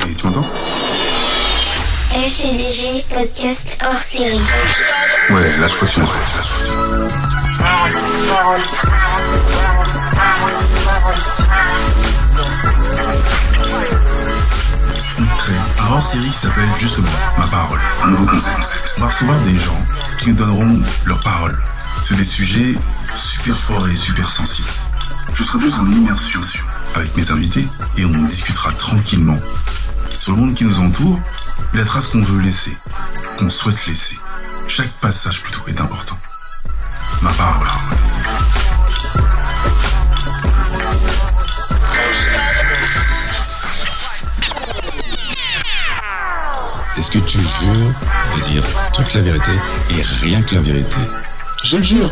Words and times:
Hey, 0.00 0.14
tu 0.14 0.26
m'entends 0.26 0.44
LCDG 2.14 3.04
podcast 3.12 3.78
hors 3.84 3.94
série. 3.94 4.40
Ouais, 5.30 5.56
là 5.58 5.66
je 5.66 5.74
crois 5.74 5.88
que 5.88 5.92
tu 5.92 6.00
m'entends. 6.00 6.12
On 15.18 15.36
crée 15.36 15.52
un 15.78 15.92
hors 15.92 16.02
série 16.02 16.30
qui 16.30 16.36
s'appelle 16.36 16.68
justement 16.78 17.08
Ma 17.36 17.46
parole, 17.46 17.80
un 18.02 18.10
nouveau 18.10 18.26
concept. 18.26 18.94
On 18.96 19.00
va 19.00 19.06
recevoir 19.08 19.38
des 19.40 19.58
gens 19.58 19.86
qui 20.18 20.28
nous 20.30 20.36
donneront 20.36 20.80
leur 21.06 21.20
parole 21.20 21.58
sur 22.04 22.16
des 22.16 22.24
sujets 22.24 22.74
super 23.14 23.56
forts 23.56 23.88
et 23.88 23.96
super 23.96 24.28
sensibles. 24.28 24.68
Je 25.34 25.42
serai 25.44 25.60
juste 25.60 25.78
en 25.78 25.86
immersion 25.86 26.40
avec 26.94 27.16
mes 27.16 27.30
invités 27.30 27.66
et 27.96 28.04
on 28.04 28.22
discutera 28.22 28.72
tranquillement 28.72 29.38
sur 30.18 30.32
le 30.32 30.38
monde 30.38 30.54
qui 30.54 30.64
nous 30.64 30.80
entoure 30.80 31.20
et 31.74 31.76
la 31.76 31.84
trace 31.84 32.08
qu'on 32.08 32.22
veut 32.22 32.40
laisser, 32.40 32.76
qu'on 33.38 33.50
souhaite 33.50 33.86
laisser. 33.86 34.18
Chaque 34.66 34.90
passage 35.00 35.42
plutôt 35.42 35.62
est 35.68 35.80
important. 35.80 36.18
Ma 37.22 37.32
parole. 37.32 37.68
Est-ce 46.96 47.10
que 47.12 47.18
tu 47.20 47.38
jures 47.38 47.94
de 48.34 48.40
dire 48.40 48.64
toute 48.92 49.14
la 49.14 49.20
vérité 49.20 49.52
et 49.90 50.02
rien 50.26 50.42
que 50.42 50.56
la 50.56 50.60
vérité? 50.60 50.96
Je 51.64 51.76
le 51.76 51.82
jure. 51.82 52.10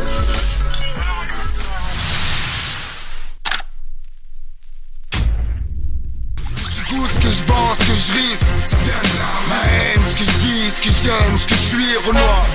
Ce 11.37 11.47
que 11.47 11.55
je 11.55 11.59
suis, 11.59 11.97
Renoir. 12.05 12.47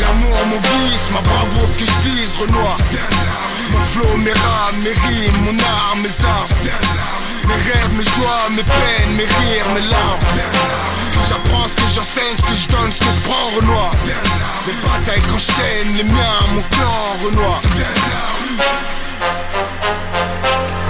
L'amour, 0.00 0.36
mon 0.46 0.56
vice, 0.56 1.10
ma 1.12 1.20
bravoure, 1.20 1.68
ce 1.68 1.78
que 1.78 1.84
je 1.84 2.08
vise, 2.08 2.32
Renoir. 2.40 2.76
Mon 3.70 3.80
flow, 3.80 4.16
mes 4.16 4.32
rames, 4.32 4.80
mes 4.82 4.90
rimes, 4.90 5.44
mon 5.44 5.58
art, 5.58 5.96
mes 5.96 6.24
armes. 6.24 6.46
Mes 7.46 7.54
rêves, 7.54 7.92
mes 7.92 8.04
joies, 8.04 8.48
mes 8.50 8.62
peines, 8.62 9.14
mes 9.16 9.24
rires, 9.24 9.68
mes 9.74 9.80
larmes. 9.80 10.18
J'apprends, 11.28 11.66
ce 11.66 11.82
que 11.82 11.88
j'enseigne, 11.94 12.36
ce 12.38 12.42
que 12.42 12.54
je 12.54 12.68
donne, 12.68 12.92
ce 12.92 12.98
que 12.98 13.10
je 13.10 13.20
prends, 13.20 13.50
Renoir. 13.56 13.90
Les 14.66 14.72
batailles 14.74 15.22
qu'enchaîne, 15.22 15.96
les 15.96 16.04
miens, 16.04 16.40
mon 16.54 16.62
clan, 16.62 17.16
Renoir. 17.24 17.60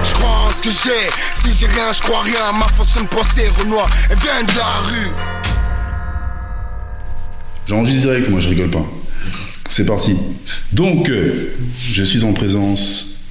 Je 0.03 0.15
crois 0.15 0.31
en 0.47 0.51
ce 0.51 0.63
que 0.63 0.71
j'ai, 0.71 1.11
si 1.35 1.53
j'ai 1.59 1.67
rien, 1.67 1.93
je 1.93 2.01
crois 2.01 2.23
rien. 2.23 2.53
Ma 2.53 2.67
façon 2.69 3.01
de 3.03 3.09
penser, 3.09 3.51
Renoir, 3.59 3.87
elle 4.11 4.19
vient 4.19 4.43
de 4.43 4.59
la 4.59 4.65
rue. 4.89 5.42
J'enregistre 7.69 8.09
direct, 8.09 8.29
moi 8.29 8.41
je 8.41 8.49
rigole 8.49 8.71
pas. 8.71 8.87
C'est 9.71 9.87
parti. 9.87 10.17
Donc, 10.73 11.09
euh, 11.09 11.55
je 11.79 12.03
suis 12.05 12.25
en 12.25 12.33
présence 12.33 13.25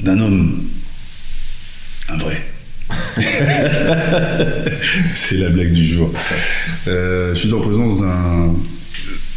d'un 0.00 0.18
homme, 0.18 0.64
un 2.08 2.16
vrai. 2.18 2.46
C'est 5.14 5.36
la 5.36 5.48
blague 5.48 5.72
du 5.72 5.86
jour. 5.86 6.12
Euh, 6.86 7.34
je 7.34 7.40
suis 7.40 7.54
en 7.54 7.60
présence 7.60 7.98
d'un 7.98 8.54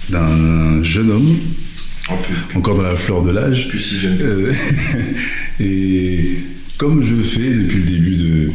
d'un 0.10 0.84
jeune 0.84 1.12
homme, 1.12 1.38
encore 2.56 2.76
dans 2.78 2.84
la 2.84 2.96
fleur 2.96 3.24
de 3.24 3.32
l'âge. 3.32 3.68
Plus 3.70 3.80
si 3.80 4.00
jeune. 4.00 4.18
Euh, 4.22 4.54
et 5.60 6.40
comme 6.78 7.04
je 7.04 7.16
fais 7.16 7.54
depuis 7.54 7.80
le 7.80 7.84
début 7.84 8.16
de 8.16 8.52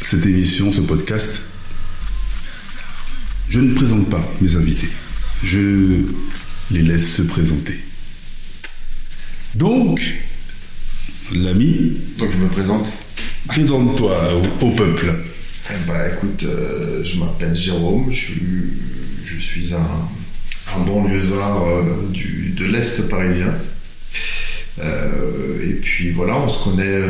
cette 0.00 0.26
émission, 0.26 0.72
ce 0.72 0.80
podcast, 0.80 1.53
je 3.48 3.60
ne 3.60 3.74
présente 3.74 4.08
pas 4.10 4.26
mes 4.40 4.56
invités. 4.56 4.88
Je 5.42 6.04
les 6.70 6.82
laisse 6.82 7.16
se 7.16 7.22
présenter. 7.22 7.78
Donc, 9.54 10.00
l'ami, 11.32 11.92
Donc 12.18 12.30
je 12.32 12.38
me 12.38 12.48
présente. 12.48 12.88
présente-toi 13.46 14.32
au, 14.60 14.66
au 14.66 14.70
peuple. 14.72 15.14
Eh 15.70 15.88
bah 15.88 16.08
écoute, 16.12 16.44
euh, 16.44 17.02
je 17.04 17.16
m'appelle 17.18 17.54
Jérôme, 17.54 18.10
je 18.10 18.16
suis, 18.16 18.72
je 19.24 19.38
suis 19.38 19.72
un, 19.74 20.76
un 20.76 20.80
banlieusard 20.84 21.62
euh, 21.66 22.08
du, 22.10 22.50
de 22.56 22.66
l'Est 22.66 23.08
parisien. 23.08 23.54
Euh, 24.82 25.68
et 25.70 25.74
puis 25.74 26.10
voilà, 26.10 26.36
on 26.38 26.48
se 26.48 26.62
connaît 26.64 27.00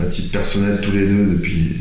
à 0.00 0.06
titre 0.06 0.30
personnel 0.32 0.80
tous 0.82 0.92
les 0.92 1.06
deux 1.06 1.26
depuis 1.34 1.76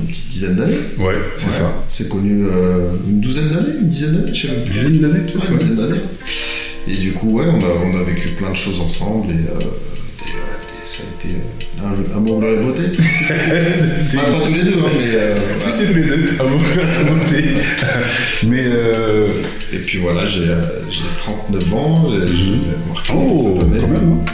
une 0.00 0.06
petite 0.06 0.28
dizaine 0.28 0.56
d'années. 0.56 0.78
Ouais, 0.98 1.14
c'est 1.36 1.46
Ouais, 1.46 1.52
C'est 1.88 2.08
connu 2.08 2.44
euh, 2.46 2.92
une 3.08 3.20
douzaine 3.20 3.48
d'années, 3.48 3.74
une 3.80 3.88
dizaine 3.88 4.12
d'années, 4.16 4.34
je 4.34 4.46
sais 4.46 4.52
même 4.52 4.64
plus. 4.64 4.72
Dizaine 4.72 5.00
d'années, 5.00 5.14
Ouais, 5.14 5.48
une 5.50 5.56
dizaine 5.56 5.76
d'années. 5.76 6.00
Et 6.88 6.96
du 6.96 7.12
coup, 7.12 7.32
ouais, 7.38 7.44
on 7.48 7.60
a, 7.64 7.68
on 7.84 8.00
a 8.00 8.02
vécu 8.04 8.28
plein 8.30 8.50
de 8.50 8.56
choses 8.56 8.80
ensemble 8.80 9.30
et 9.30 9.34
euh, 9.34 9.58
des- 9.58 10.24
des- 10.24 10.86
ça 10.86 11.02
a 11.02 11.14
été 11.14 11.34
euh, 11.36 11.84
un 12.12 12.16
amour, 12.16 12.38
gloire 12.40 12.52
et 12.54 12.62
beauté. 12.62 12.82
C'est- 12.96 14.18
Enfin, 14.18 14.38
pas 14.38 14.46
tous 14.46 14.52
les 14.54 14.62
deux, 14.64 14.78
hein, 14.78 14.90
mais. 14.96 15.14
euh, 15.14 15.36
Si, 15.58 15.68
voilà. 15.68 15.76
c'est 15.78 15.86
tous 15.86 15.94
les 15.98 16.04
deux, 16.04 16.30
à 16.38 16.42
vous 16.44 16.58
à 16.80 17.12
voter. 17.12 17.44
Mais, 18.46 18.64
euh, 18.66 19.28
Et 19.72 19.78
puis 19.78 19.98
voilà, 19.98 20.26
j'ai 20.26 20.48
euh, 20.48 20.56
j'ai 20.90 21.02
39 21.18 21.74
ans, 21.74 22.08
j'ai 22.10 22.26
j'ai 22.34 22.60
marqué 22.92 23.12
oh, 23.16 23.58
cette 23.58 23.62
année. 23.68 23.78
quand 23.80 23.88
même, 23.88 24.12
hein. 24.26 24.32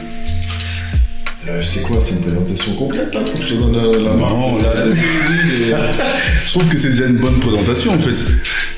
Euh, 1.49 1.63
c'est 1.63 1.81
quoi, 1.83 1.99
c'est 2.01 2.13
une 2.15 2.21
présentation 2.23 2.73
complète 2.75 3.15
là? 3.15 3.25
Faut 3.25 3.39
que 3.39 3.45
je 3.45 3.55
te 3.55 3.61
donne 3.61 3.73
la 4.05 4.15
marque 4.15 4.33
Non, 4.33 4.59
là, 4.59 4.75
la- 4.75 4.87
et, 4.87 5.73
euh, 5.73 5.93
Je 6.47 6.51
trouve 6.51 6.69
que 6.69 6.77
c'est 6.79 6.91
déjà 6.91 7.07
une 7.07 7.17
bonne 7.19 7.39
présentation 7.41 7.93
en 7.95 7.99
fait. 7.99 8.17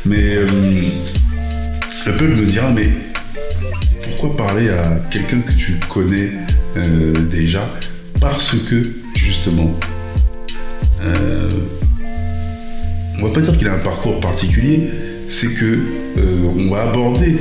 Mais 0.06 0.36
euh, 0.36 0.46
le 2.06 2.12
peuple 2.12 2.36
me 2.36 2.44
dira, 2.44 2.70
mais 2.70 2.88
pourquoi 4.02 4.36
parler 4.36 4.68
à 4.68 5.00
quelqu'un 5.10 5.40
que 5.40 5.52
tu 5.52 5.78
connais 5.88 6.30
euh, 6.76 7.12
déjà? 7.30 7.68
Parce 8.20 8.54
que 8.68 8.92
justement, 9.16 9.74
on 13.18 13.22
va 13.26 13.30
pas 13.32 13.40
dire 13.40 13.56
qu'il 13.56 13.66
a 13.68 13.72
un 13.74 13.78
parcours 13.78 14.20
particulier, 14.20 14.90
c'est 15.28 15.48
que 15.54 15.78
on 16.56 16.70
va 16.70 16.82
aborder 16.90 17.36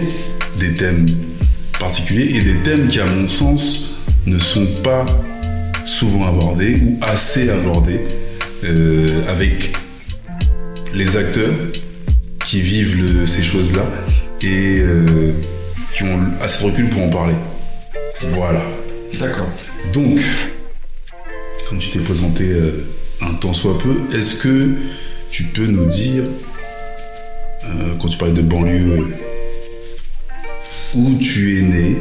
des 0.59 0.73
thèmes 0.73 1.05
particuliers 1.79 2.35
et 2.37 2.41
des 2.41 2.55
thèmes 2.63 2.87
qui, 2.87 2.99
à 2.99 3.05
mon 3.05 3.27
sens, 3.27 3.88
ne 4.25 4.37
sont 4.37 4.65
pas 4.83 5.05
souvent 5.85 6.27
abordés 6.27 6.75
ou 6.83 6.97
assez 7.01 7.49
abordés 7.49 8.01
euh, 8.63 9.07
avec 9.29 9.71
les 10.93 11.17
acteurs 11.17 11.53
qui 12.45 12.61
vivent 12.61 13.01
le- 13.01 13.27
ces 13.27 13.43
choses-là 13.43 13.85
et 14.41 14.79
euh, 14.79 15.31
qui 15.91 16.03
ont 16.03 16.19
assez 16.41 16.63
de 16.63 16.69
recul 16.71 16.89
pour 16.89 17.03
en 17.03 17.09
parler. 17.09 17.35
Voilà. 18.21 18.61
D'accord. 19.19 19.49
Donc, 19.93 20.19
comme 21.67 21.79
tu 21.79 21.89
t'es 21.89 21.99
présenté 21.99 22.43
euh, 22.51 22.85
un 23.21 23.33
temps 23.33 23.53
soit 23.53 23.77
peu, 23.79 23.95
est-ce 24.17 24.35
que 24.43 24.75
tu 25.31 25.43
peux 25.43 25.65
nous 25.67 25.85
dire, 25.85 26.23
quand 28.01 28.07
tu 28.07 28.17
parlais 28.17 28.33
de 28.33 28.41
banlieue, 28.41 29.07
où 30.95 31.15
tu 31.19 31.59
es 31.59 31.61
né 31.61 31.97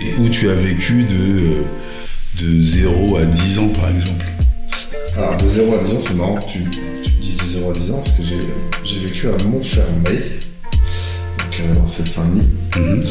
et 0.00 0.14
où 0.18 0.28
tu 0.28 0.48
as 0.48 0.54
vécu 0.54 1.04
de, 1.04 1.14
euh, 1.14 1.62
de 2.40 2.62
0 2.62 3.16
à 3.16 3.24
10 3.24 3.58
ans, 3.58 3.68
par 3.68 3.90
exemple 3.90 4.26
Alors 5.16 5.36
de 5.36 5.48
0 5.48 5.74
à 5.74 5.78
10 5.78 5.94
ans, 5.94 6.00
c'est 6.00 6.14
marrant 6.14 6.36
que 6.36 6.50
tu, 6.50 6.58
tu 6.70 7.10
me 7.10 7.20
dises 7.20 7.36
de 7.36 7.46
0 7.60 7.70
à 7.70 7.74
10 7.74 7.90
ans, 7.92 7.96
parce 7.96 8.10
que 8.12 8.22
j'ai 8.22 8.38
j'ai 8.84 8.98
vécu 8.98 9.28
à 9.28 9.42
Montfermeil, 9.44 10.22
donc 11.38 11.60
euh, 11.60 11.74
dans 11.74 11.86
cette 11.86 12.08
Saint-Denis. 12.08 12.48
Mhm. 12.76 13.02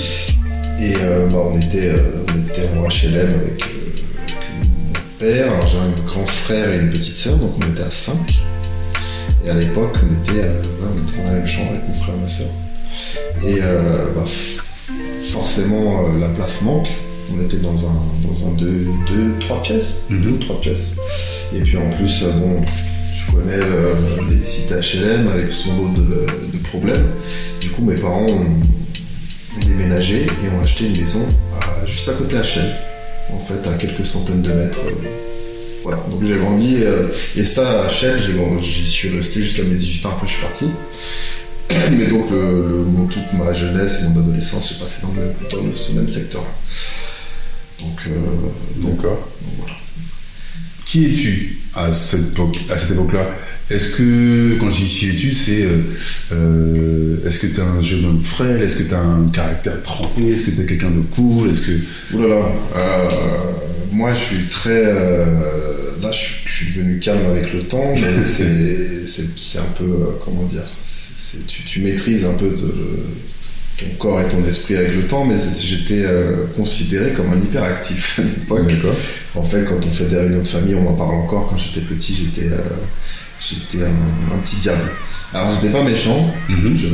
Et 0.80 0.96
euh, 1.02 1.28
bah, 1.28 1.44
on, 1.52 1.60
était, 1.60 1.90
euh, 1.90 2.26
on 2.36 2.40
était 2.50 2.68
en 2.76 2.84
HLM 2.88 3.30
avec, 3.30 3.64
euh, 3.64 3.80
avec 3.90 4.04
mon 4.86 5.18
père. 5.20 5.52
Alors 5.54 5.68
j'ai 5.68 5.78
un 5.78 6.06
grand 6.06 6.26
frère 6.26 6.70
et 6.70 6.80
une 6.80 6.90
petite 6.90 7.16
sœur, 7.16 7.38
donc 7.38 7.54
on 7.58 7.72
était 7.72 7.84
à 7.84 7.92
5. 7.92 8.14
Et 9.46 9.50
à 9.50 9.54
l'époque, 9.54 9.96
on, 10.04 10.22
était, 10.22 10.44
euh, 10.44 10.62
on 10.82 11.04
était 11.04 11.18
dans 11.18 11.30
la 11.30 11.32
même 11.38 11.48
chambre 11.48 11.72
avec 11.72 11.88
mon 11.88 11.94
frère 11.96 12.16
et 12.16 12.22
ma 12.22 12.28
sœur. 12.28 12.48
Et 13.44 13.60
euh, 13.62 14.06
bah, 14.16 14.24
forcément, 15.34 16.06
euh, 16.06 16.20
la 16.20 16.30
place 16.30 16.62
manque. 16.62 16.88
On 17.36 17.42
était 17.44 17.58
dans 17.58 17.76
un, 17.86 17.96
dans 18.28 18.48
un 18.48 18.52
2, 18.52 18.86
3 19.40 19.64
pièces. 19.64 20.04
Mhm. 20.10 20.22
Deux 20.22 20.30
ou 20.30 20.38
trois 20.38 20.62
pièces. 20.62 20.98
Et 21.56 21.60
puis 21.62 21.78
en 21.78 21.90
plus, 21.90 22.24
euh, 22.24 22.32
bon, 22.32 22.62
je 23.16 23.32
connais 23.32 23.54
euh, 23.58 23.96
les 24.30 24.44
sites 24.44 24.72
HLM 24.72 25.28
avec 25.28 25.52
son 25.52 25.76
lot 25.76 25.90
de, 25.96 26.02
de 26.58 26.64
problèmes. 26.64 27.08
Du 27.60 27.70
coup, 27.70 27.82
mes 27.84 27.96
parents 27.96 28.28
ont, 28.28 29.66
déménagé 29.68 30.24
et 30.26 30.56
ont 30.56 30.62
acheté 30.64 30.86
une 30.86 30.98
maison 30.98 31.22
à- 31.62 31.86
juste 31.86 32.10
à 32.10 32.14
côté 32.14 32.36
de 32.36 32.42
HLM. 32.42 32.72
En 33.34 33.40
fait, 33.40 33.68
à 33.70 33.74
quelques 33.76 34.06
centaines 34.06 34.42
de 34.42 34.52
mètres. 34.52 34.80
voilà, 35.84 35.98
donc 36.12 36.24
j'ai 36.24 36.36
grandi, 36.38 36.78
euh, 36.82 37.08
et 37.38 37.46
ça, 37.46 37.84
à 37.84 37.88
HL, 37.88 38.22
j'ai 38.22 38.34
grandi- 38.34 38.64
j'y 38.66 38.86
suis 38.90 39.10
resté 39.18 39.42
jusqu'à 39.42 39.64
mes 39.64 39.76
18 39.76 40.06
ans, 40.06 40.10
après 40.12 40.28
je 40.28 40.34
suis 40.34 40.42
parti. 40.42 40.66
Mais 41.92 42.08
donc, 42.08 42.30
le, 42.32 42.38
le- 42.70 42.84
mon- 42.86 43.06
toute 43.08 43.34
ma 43.34 43.54
jeunesse 43.54 43.98
et 44.02 44.10
mon 44.10 44.22
adolescence, 44.22 44.70
j'ai 44.74 44.80
passé 44.80 45.02
dans, 45.02 45.14
le 45.14 45.70
dans 45.70 45.76
ce 45.76 45.92
même 45.94 46.08
secteur-là. 46.08 46.48
Donc, 47.80 48.00
euh, 48.08 48.12
donc, 48.82 49.00
voilà. 49.02 49.74
qui 50.86 51.06
es-tu 51.06 51.60
à 51.76 51.92
cette 51.92 52.32
époque, 52.34 52.58
à 52.70 52.78
cette 52.78 52.92
époque-là? 52.92 53.28
Est-ce 53.70 53.96
que 53.98 54.58
quand 54.60 54.70
je 54.70 54.76
dis 54.84 54.88
qui 54.88 55.10
es-tu, 55.10 55.34
c'est 55.34 55.64
euh, 55.64 55.82
euh, 56.34 57.26
est-ce 57.28 57.40
que 57.40 57.48
t'es 57.48 57.62
un 57.62 57.82
jeune 57.82 58.06
homme 58.06 58.22
frêle? 58.24 58.62
Est-ce 58.62 58.76
que 58.76 58.84
t'as 58.84 59.00
un 59.00 59.30
caractère 59.30 59.82
trempé 59.84 60.28
Est-ce 60.32 60.46
que 60.46 60.52
t'es 60.52 60.66
quelqu'un 60.66 60.92
de 60.92 61.00
cool? 61.16 61.50
Est-ce 61.50 61.62
que 61.62 61.72
Ouh 62.16 62.22
là 62.22 62.28
là. 62.28 62.46
Euh, 62.76 63.10
moi, 63.92 64.14
je 64.14 64.20
suis 64.20 64.44
très. 64.50 64.84
là, 64.84 66.12
je, 66.12 66.18
suis- 66.18 66.36
je 66.46 66.52
suis 66.52 66.66
devenu 66.78 67.00
calme 67.00 67.26
avec 67.26 67.54
le 67.54 67.64
temps, 67.64 67.94
mais 67.96 68.02
c'est- 68.28 69.08
c'est 69.08 69.26
c'est 69.40 69.60
un 69.60 69.72
peu. 69.78 69.86
comment 70.24 70.44
dire 70.44 70.64
c'est- 70.84 71.13
tu, 71.48 71.64
tu 71.64 71.82
maîtrises 71.82 72.26
un 72.26 72.34
peu 72.34 72.48
de- 72.50 72.76
ton 73.80 73.88
corps 73.98 74.22
et 74.22 74.28
ton 74.28 74.44
esprit 74.48 74.76
avec 74.76 74.94
le 74.96 75.02
temps, 75.08 75.26
mais 75.26 75.36
j'étais 75.62 76.04
euh, 76.06 76.46
considéré 76.56 77.12
comme 77.12 77.32
un 77.34 77.40
hyperactif 77.40 78.20
à 78.20 78.22
l'époque. 78.60 78.72
En 79.36 79.44
fait, 79.44 79.66
quand 79.66 79.84
on 79.86 79.92
fait 79.92 80.06
des 80.06 80.18
réunions 80.18 80.44
de 80.44 80.48
famille, 80.48 80.76
on 80.76 80.88
en 80.88 80.94
parle 80.94 81.16
encore. 81.16 81.48
Quand 81.50 81.58
j'étais 81.58 81.82
petit, 81.82 82.14
j'étais 82.14 82.50
euh, 82.52 82.58
j'étais 83.40 83.84
un, 83.84 84.36
un 84.36 84.38
petit 84.40 84.58
diable. 84.58 84.92
Alors, 85.34 85.56
j'étais 85.56 85.74
pas 85.74 85.84
méchant, 85.84 86.32
Mhm. 86.50 86.78
je 86.78 86.88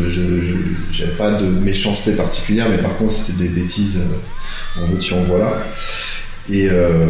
j'avais 0.94 1.12
pas 1.18 1.32
de 1.32 1.48
méchanceté 1.48 2.14
particulière, 2.14 2.68
mais 2.70 2.78
par 2.78 2.96
contre, 2.96 3.12
c'était 3.12 3.44
des 3.44 3.50
bêtises. 3.50 3.98
euh, 3.98 4.82
en 4.82 4.86
veux-tu, 4.86 5.14
en 5.16 5.24
voilà. 5.24 5.62
Et, 6.50 6.70
euh, 6.70 7.06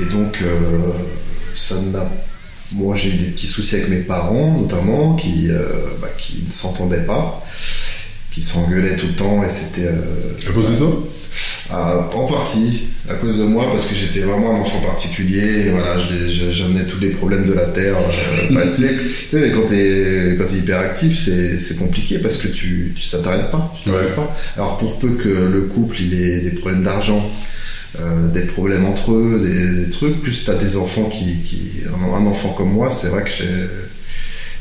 et 0.00 0.04
donc, 0.12 0.38
ça 1.56 1.74
n'a. 1.92 2.08
Moi, 2.72 2.94
j'ai 2.96 3.08
eu 3.08 3.14
des 3.14 3.26
petits 3.26 3.46
soucis 3.48 3.76
avec 3.76 3.88
mes 3.88 3.96
parents, 3.98 4.56
notamment, 4.60 5.14
qui, 5.16 5.48
euh, 5.50 5.62
bah, 6.00 6.08
qui 6.16 6.44
ne 6.46 6.50
s'entendaient 6.52 7.04
pas, 7.04 7.44
qui 8.32 8.42
s'engueulaient 8.42 8.96
tout 8.96 9.08
le 9.08 9.14
temps, 9.14 9.42
et 9.44 9.48
c'était. 9.50 9.86
euh, 9.88 10.34
À 10.48 10.52
cause 10.52 10.70
de 10.70 10.76
toi 10.76 11.02
ah, 11.72 12.10
en 12.16 12.26
partie, 12.26 12.86
à 13.08 13.14
cause 13.14 13.38
de 13.38 13.44
moi, 13.44 13.66
parce 13.70 13.86
que 13.86 13.94
j'étais 13.94 14.20
vraiment 14.20 14.56
un 14.56 14.60
enfant 14.60 14.80
particulier. 14.80 15.66
et 15.66 15.70
Voilà, 15.70 15.96
j'amenais 16.50 16.84
tous 16.84 16.98
les 16.98 17.10
problèmes 17.10 17.46
de 17.46 17.52
la 17.52 17.66
terre. 17.66 17.94
euh, 17.96 18.52
bah, 18.54 18.62
tu 18.74 18.82
sais, 18.82 18.94
mais 19.32 19.50
quand 19.52 19.66
t'es 19.66 20.34
quand 20.36 20.46
t'es 20.46 20.56
hyperactif, 20.56 21.16
c'est 21.58 21.76
compliqué 21.78 22.18
parce 22.18 22.38
que 22.38 22.48
tu, 22.48 22.92
tu 22.96 23.02
ça 23.02 23.18
t'arrête 23.20 23.50
pas, 23.52 23.72
tu 23.80 23.88
t'arrêtes 23.88 24.08
Ouais. 24.10 24.14
pas. 24.16 24.34
Alors 24.56 24.78
pour 24.78 24.98
peu 24.98 25.10
que 25.10 25.28
le 25.28 25.60
couple 25.62 26.00
il 26.00 26.20
ait 26.20 26.40
des 26.40 26.50
problèmes 26.50 26.82
d'argent, 26.82 27.24
euh, 27.98 28.28
des 28.28 28.42
problèmes 28.42 28.84
entre 28.86 29.12
eux, 29.12 29.40
des, 29.42 29.84
des 29.84 29.90
trucs, 29.90 30.22
plus 30.22 30.44
t'as 30.44 30.54
des 30.54 30.76
enfants 30.76 31.08
qui, 31.08 31.40
qui 31.42 31.82
un, 31.88 32.26
enfant 32.26 32.50
comme 32.50 32.72
moi, 32.72 32.90
c'est 32.90 33.08
vrai 33.08 33.24
que 33.24 33.30
j'ai 33.30 33.44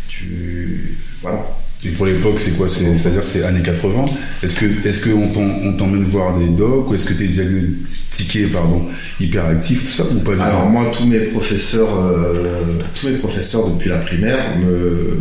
tu 0.07 0.97
voilà. 1.21 1.45
Et 1.85 1.89
pour 1.89 2.05
l'époque, 2.05 2.37
c'est 2.37 2.57
quoi? 2.57 2.67
C'est- 2.67 2.97
C'est-à-dire 2.97 3.21
que 3.21 3.27
c'est 3.27 3.43
années 3.43 3.61
80. 3.61 4.05
Est-ce 4.43 4.55
que 4.55 4.65
est-ce 4.85 5.05
qu'on 5.07 5.29
on 5.63 5.73
t'emmène 5.73 6.03
voir 6.05 6.37
des 6.37 6.49
docs 6.49 6.89
ou 6.89 6.95
est-ce 6.95 7.05
que 7.05 7.13
t'es 7.13 7.27
diagnostiqué 7.27 8.47
pardon 8.47 8.85
hyperactif 9.19 9.85
tout 9.85 9.91
ça 9.91 10.03
ou 10.11 10.19
pas 10.19 10.33
Alors 10.43 10.65
moi, 10.65 10.91
tous 10.91 11.05
mes 11.05 11.19
professeurs, 11.19 11.87
euh, 11.97 12.79
tous 12.95 13.07
mes 13.07 13.17
professeurs 13.17 13.69
depuis 13.69 13.89
la 13.89 13.97
primaire 13.99 14.57
me 14.57 15.19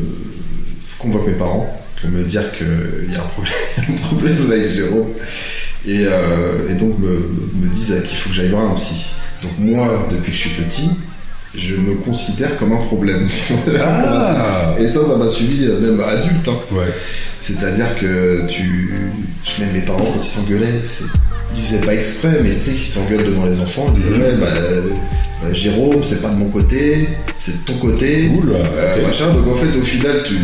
convoquent 0.99 1.29
mes 1.29 1.35
parents 1.35 1.73
pour 2.01 2.11
me 2.11 2.25
dire 2.25 2.43
qu'il 2.53 3.13
y 3.13 3.17
a 3.17 3.21
un 3.23 3.27
problème, 3.29 3.55
un 3.89 4.07
problème 4.07 4.51
avec 4.51 4.69
Jérôme 4.69 5.09
et, 5.89 6.05
euh, 6.07 6.69
et 6.71 6.75
donc 6.75 6.99
me, 6.99 7.09
me 7.65 7.69
disent 7.71 7.95
qu'il 8.07 8.17
faut 8.19 8.29
que 8.31 8.35
j'aille 8.37 8.51
voir 8.51 8.71
un 8.71 8.75
psy. 8.75 9.07
Donc 9.43 9.53
moi, 9.59 10.07
depuis 10.11 10.31
que 10.33 10.37
je 10.37 10.43
suis 10.49 10.63
petit, 10.63 10.91
je 11.57 11.75
me 11.77 11.95
considère 11.95 12.57
comme 12.59 12.73
un 12.73 12.77
problème. 12.87 13.27
Ah 13.81 14.75
Et 14.79 14.87
ça, 14.89 15.05
ça 15.05 15.17
m'a 15.17 15.29
suivi 15.29 15.65
euh, 15.67 15.81
même 15.81 16.01
adulte. 16.01 16.47
hein. 16.49 16.57
Ouais. 16.73 16.87
C'est-à-dire 17.41 17.97
que 17.99 18.43
tu. 18.49 18.93
Même 19.61 19.73
mes 19.73 19.81
parents, 19.81 19.99
quand 20.05 20.21
ils 20.21 20.23
s'engueulaient, 20.23 20.83
ils 21.57 21.63
faisaient 21.63 21.79
pas 21.87 21.95
exprès, 21.95 22.41
mais 22.43 22.55
tu 22.55 22.61
sais, 22.61 22.71
qu'ils 22.73 22.87
s'engueulent 22.87 23.25
devant 23.25 23.47
les 23.47 23.61
enfants, 23.61 23.87
ils 23.95 24.03
disaient 24.03 24.11
Mhm. 24.17 24.23
Ouais, 24.23 24.33
bah, 24.41 24.47
euh, 24.53 24.83
Jérôme, 25.55 26.03
c'est 26.03 26.21
pas 26.21 26.29
de 26.31 26.37
mon 26.37 26.49
côté, 26.49 27.09
c'est 27.39 27.61
de 27.65 27.65
ton 27.73 27.79
côté. 27.79 28.29
Oula, 28.37 28.57
Euh, 28.59 29.07
machin. 29.07 29.33
Donc 29.33 29.47
en 29.47 29.55
fait, 29.55 29.77
au 29.79 29.83
final, 29.83 30.17
tu. 30.27 30.35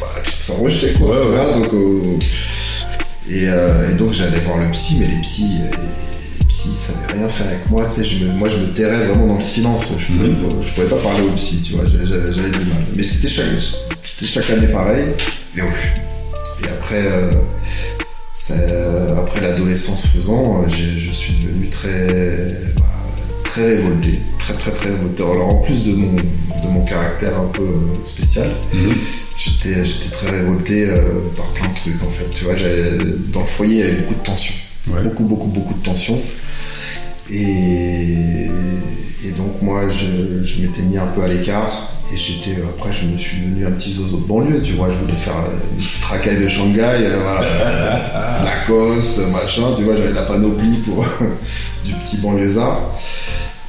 Bah, 0.00 0.06
tu 0.22 0.30
te 0.32 0.44
sens 0.44 0.60
rejeté, 0.60 0.92
quoi. 0.92 1.08
Ouais, 1.08 1.16
ouais. 1.26 1.36
Voilà, 1.36 1.52
donc, 1.58 1.72
euh, 1.74 2.18
et, 3.30 3.48
euh, 3.48 3.90
et 3.90 3.94
donc 3.94 4.12
j'allais 4.12 4.40
voir 4.40 4.58
le 4.58 4.70
psy, 4.70 4.96
mais 5.00 5.06
les 5.06 5.20
psys. 5.22 5.58
euh, 5.62 5.76
les 6.40 6.44
psys 6.46 6.74
savaient 6.74 7.18
rien 7.18 7.28
faire 7.28 7.46
avec 7.48 7.68
moi, 7.70 7.84
tu 7.86 7.92
sais, 7.92 8.04
je 8.04 8.24
me- 8.24 8.32
moi 8.32 8.48
je 8.48 8.56
me 8.56 8.66
tairais 8.68 9.06
vraiment 9.06 9.26
dans 9.26 9.34
le 9.36 9.40
silence, 9.40 9.92
je, 9.98 10.06
pouvais, 10.06 10.28
Mhm. 10.28 10.64
pouvais 10.74 10.86
pas 10.88 10.96
parler 10.96 11.22
au 11.24 11.30
psy, 11.32 11.60
tu 11.62 11.74
vois, 11.74 11.84
j'avais 11.86 12.50
du 12.50 12.64
mal. 12.64 12.82
Mais 12.96 13.02
c'était 13.04 13.28
chaque, 13.28 14.50
année 14.50 14.66
pareil, 14.68 15.04
et, 15.56 15.60
après, 16.68 17.02
euh, 17.06 17.30
ça- 18.34 18.54
après 19.18 19.40
l'adolescence 19.42 20.06
faisant, 20.06 20.66
je 20.66 21.10
suis 21.10 21.34
devenu 21.44 21.68
très, 21.68 22.50
bah, 22.76 22.84
très 23.44 23.74
révolté, 23.76 24.18
très 24.54 24.70
très 24.70 24.70
très 24.72 24.90
révolté. 24.90 25.22
Alors 25.22 25.48
en 25.48 25.54
plus 25.62 25.84
de 25.84 25.92
mon, 25.94 26.12
de 26.14 26.68
mon 26.70 26.84
caractère 26.84 27.38
un 27.38 27.46
peu 27.48 27.62
euh, 27.62 28.04
spécial, 28.04 28.48
Mhm. 28.72 28.92
j'étais 29.36 29.84
j'étais 29.84 30.10
très 30.10 30.30
révolté 30.30 30.86
euh, 30.88 31.20
par 31.36 31.46
plein 31.48 31.68
de 31.68 31.74
trucs 31.74 32.02
en 32.02 32.08
fait. 32.10 32.28
Tu 32.30 32.44
vois, 32.44 32.54
j'avais- 32.54 32.98
dans 33.32 33.40
le 33.40 33.46
foyer 33.46 33.74
il 33.74 33.80
y 33.80 33.82
avait 33.82 34.00
beaucoup 34.00 34.14
de 34.14 34.24
tension, 34.24 34.54
Ouais. 34.90 35.02
beaucoup 35.02 35.24
beaucoup 35.24 35.48
beaucoup 35.48 35.74
de 35.74 35.82
tension. 35.82 36.18
Et, 37.30 38.46
et 39.26 39.30
donc 39.36 39.60
moi 39.60 39.82
je, 39.90 40.42
je 40.42 40.62
m'étais 40.62 40.80
mis 40.82 40.96
un 40.96 41.06
peu 41.08 41.22
à 41.22 41.28
l'écart 41.28 41.92
et 42.10 42.16
j'étais 42.16 42.56
après 42.62 42.90
je 42.90 43.06
me 43.06 43.18
suis 43.18 43.36
devenu 43.42 43.66
un 43.66 43.72
petit 43.72 43.92
zozo 43.92 44.16
de 44.16 44.24
banlieue 44.24 44.62
tu 44.62 44.72
vois 44.72 44.88
je 44.90 44.96
voulais 45.04 45.16
faire 45.18 45.34
une 45.78 45.84
petite 45.84 46.04
racaille 46.04 46.42
de 46.42 46.48
Shanghai 46.48 46.80
euh, 47.04 47.18
voilà 47.22 48.42
Lacoste 48.44 49.18
machin 49.30 49.74
tu 49.76 49.82
vois 49.84 49.94
j'avais 49.96 50.08
de 50.08 50.14
la 50.14 50.22
panoplie 50.22 50.78
pour 50.86 51.04
du 51.84 51.92
petit 51.92 52.16
banlieusard 52.16 52.94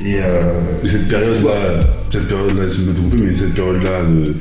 et 0.04 0.16
euh, 0.22 0.54
cette 0.86 1.08
période-là, 1.08 1.80
cette 2.10 2.28
période-là, 2.28 2.64
je 2.68 2.82
me 2.82 2.94
trompe, 2.94 3.14
mais 3.18 3.34
cette 3.36 3.54
période-là, 3.54 4.02
de, 4.04 4.34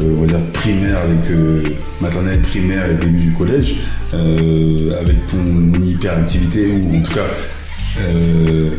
euh, 0.00 0.14
on 0.18 0.22
va 0.22 0.26
dire 0.26 0.40
primaire 0.52 0.98
avec 0.98 1.30
euh, 1.30 1.62
maternelle, 2.00 2.40
primaire 2.42 2.90
et 2.90 2.94
début 2.96 3.18
du 3.20 3.32
collège, 3.32 3.76
euh, 4.14 5.00
avec 5.00 5.24
ton 5.26 5.78
hyperactivité 5.80 6.66
ou 6.72 6.96
en 6.96 7.02
tout 7.02 7.12
cas, 7.12 7.26
euh, 8.00 8.70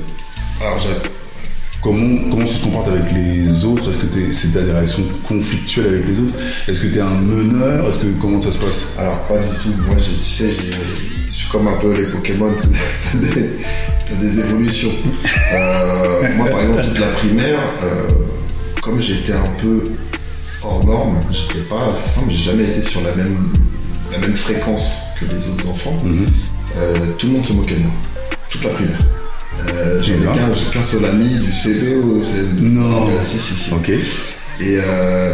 alors 0.62 0.78
comment 1.82 2.30
comment 2.30 2.44
tu 2.46 2.56
te 2.56 2.64
comportes 2.64 2.90
avec 2.90 3.12
les 3.14 3.64
autres? 3.66 3.90
Est-ce 3.90 4.00
que 4.00 4.08
t'es- 4.08 4.34
c'est 4.34 4.52
des 4.52 4.60
réactions 4.72 5.04
conflictuelles 5.28 5.88
avec 5.88 6.08
les 6.08 6.20
autres? 6.20 6.34
Est-ce 6.68 6.80
que 6.82 6.88
tu 6.88 6.98
es 6.98 7.02
un 7.02 7.14
meneur? 7.22 7.88
Est-ce 7.88 8.00
que 8.00 8.08
comment 8.20 8.40
ça 8.40 8.52
se 8.52 8.58
passe? 8.58 8.96
Alors 9.00 9.20
pas 9.28 9.36
du 9.38 9.50
tout. 9.62 9.74
Moi, 9.86 9.96
j'ai- 9.98 10.18
tu 10.18 10.24
sais, 10.24 10.50
j'ai- 10.50 11.32
je 11.37 11.37
comme 11.52 11.68
un 11.68 11.78
peu 11.78 11.94
les 11.94 12.04
Pokémon. 12.08 12.54
T'as 13.12 13.18
des, 13.18 14.26
des 14.28 14.40
évolutions. 14.40 14.92
Euh, 15.54 16.24
moi, 16.36 16.48
par 16.48 16.62
exemple, 16.62 16.84
toute 16.88 17.00
la 17.00 17.08
primaire, 17.08 17.60
euh, 17.84 18.12
comme 18.82 19.02
j'étais 19.02 19.34
un 19.34 19.48
peu 19.62 19.84
hors 20.64 20.86
norme, 20.86 21.20
j'étais 21.32 21.62
pas. 21.70 21.92
C'est 21.94 22.20
simple, 22.20 22.32
j'ai 22.32 22.44
jamais 22.52 22.64
été 22.66 22.82
sur 22.82 23.02
la 23.02 23.14
même 23.16 23.38
la 24.12 24.20
même 24.20 24.34
fréquence 24.36 24.98
que 25.20 25.26
les 25.26 25.48
autres 25.50 25.70
enfants. 25.70 26.00
Mhm. 26.04 26.26
Euh, 26.78 26.98
tout 27.18 27.28
le 27.28 27.34
monde 27.34 27.46
se 27.46 27.54
moquait 27.54 27.76
de 27.76 27.82
moi. 27.82 27.92
Toute 28.50 28.64
la 28.64 28.70
primaire. 28.72 29.00
J'avais 30.02 30.26
qu'un 30.72 30.84
seul 30.84 31.04
ami 31.06 31.28
du 31.40 31.52
CP 31.52 31.96
au 31.96 32.22
CM2. 32.22 32.62
Non. 32.62 33.08
Euh, 33.10 33.22
si, 33.22 33.38
si, 33.40 33.54
si. 33.56 33.74
Ok. 33.74 33.90
Et 34.60 34.78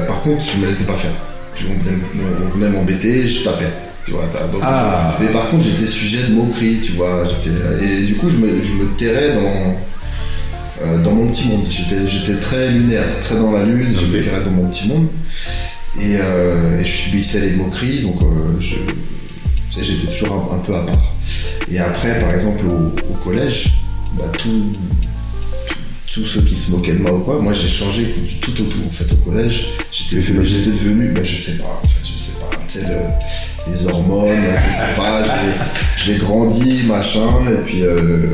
tu 0.08 0.22
contre, 0.24 0.43
je 0.43 0.58
me 0.60 0.65
laissais 0.67 0.86
pas 0.86 0.96
faire. 0.96 1.12
Tu- 1.55 1.65
On 1.70 1.84
venait, 1.84 1.98
on 2.46 2.58
venait 2.58 2.70
m'embêter, 2.70 3.27
je 3.27 3.43
tapais. 3.43 3.72
Tu 4.05 4.12
vois, 4.12 4.27
t'as- 4.31 4.48
donc- 4.48 4.62
Ah. 4.63 5.17
Mais 5.19 5.27
par 5.27 5.50
contre, 5.50 5.63
j'étais 5.63 5.86
sujet 5.88 6.24
de 6.24 6.33
moquerie, 6.33 6.79
tu 6.81 6.91
vois. 6.93 7.24
Et 7.81 8.01
du 8.03 8.15
coup, 8.15 8.29
je 8.29 8.38
me, 8.38 8.62
je 8.63 8.74
me 8.74 8.86
terrais 8.98 9.31
dans, 9.33 9.77
euh, 10.86 11.01
dans 11.01 11.12
mon 11.12 11.27
petit 11.29 11.48
monde. 11.48 11.65
J'étais, 11.69 12.05
j'étais 12.07 12.38
très 12.39 12.69
lunaire, 12.72 13.19
très 13.22 13.36
dans 13.36 13.51
la 13.53 13.63
lune, 13.63 13.93
je 14.00 14.05
me 14.05 14.22
terrais 14.22 14.43
dans 14.43 14.51
mon 14.51 14.67
petit 14.69 14.88
monde. 14.88 15.07
Et, 16.01 16.17
euh, 16.19 16.79
et 16.81 16.86
je 16.86 16.91
subissais 16.91 17.39
les 17.39 17.51
moqueries, 17.51 18.01
donc 18.01 18.22
euh, 18.24 18.60
je, 18.60 18.75
j'étais 19.81 20.07
toujours 20.07 20.50
un, 20.51 20.55
un 20.55 20.60
peu 20.60 20.75
à 20.75 20.79
part. 20.81 21.13
Et 21.72 21.79
après, 21.79 22.19
par 22.19 22.31
exemple, 22.33 22.65
au, 22.65 22.93
au 23.10 23.13
collège, 23.24 23.72
bah, 24.17 24.25
tout, 24.38 24.74
tous 26.12 26.25
ceux 26.25 26.41
qui 26.41 26.55
se 26.55 26.72
moquaient 26.72 26.93
de 26.93 27.01
moi 27.01 27.13
ou 27.13 27.19
quoi, 27.19 27.39
moi 27.39 27.53
j'ai 27.53 27.69
changé 27.69 28.03
du 28.05 28.36
tout 28.39 28.51
au 28.62 28.65
tout 28.65 28.79
en 28.86 28.91
fait 28.91 29.12
au 29.13 29.15
collège. 29.17 29.67
J'étais 29.91 30.15
devenu, 30.17 31.10
bah, 31.10 31.22
je 31.24 31.36
sais 31.36 31.57
pas, 31.60 31.79
en 31.83 31.88
fait, 31.88 32.00
je 32.03 32.17
sais 32.17 32.39
pas, 32.39 32.50
les 33.70 33.88
hormones, 33.88 34.29
pas, 34.98 35.24
j'ai- 35.98 36.15
grandi, 36.17 36.84
machin, 36.86 37.29
et 37.50 37.62
puis 37.65 37.84
euh, 37.84 38.27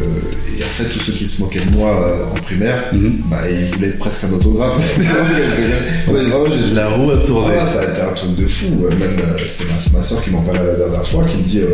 et 0.59 0.63
en 0.63 0.67
fait 0.71 0.85
tous 0.85 0.99
ceux 0.99 1.13
qui 1.13 1.25
se 1.27 1.41
moquaient 1.41 1.61
de 1.61 1.71
moi 1.71 1.89
euh, 2.03 2.25
en 2.35 2.41
primaire, 2.41 2.85
Mhm. 2.91 3.21
bah 3.29 3.37
ils 3.49 3.65
voulaient 3.67 3.89
presque 3.89 4.23
un 4.25 4.33
autographe. 4.33 4.75
Ouais, 4.97 5.05
vraiment, 6.23 6.45
j'étais- 6.51 6.73
La 6.73 6.89
roue 6.89 7.11
a 7.11 7.17
tourné. 7.17 7.53
ah, 7.61 7.65
ça 7.65 7.81
a 7.81 7.83
été 7.83 8.01
un 8.01 8.13
truc 8.13 8.35
de 8.35 8.47
fou. 8.47 8.65
Euh, 8.85 8.89
Même 8.89 9.17
euh, 9.19 9.37
c'est 9.37 9.65
ma, 9.93 9.97
ma 9.99 10.03
soeur 10.03 10.21
qui 10.23 10.31
m'en 10.31 10.41
parlait 10.41 10.65
la 10.65 10.73
dernière 10.75 11.07
fois, 11.07 11.23
qui 11.25 11.37
me 11.37 11.43
dit 11.43 11.59
euh, 11.59 11.67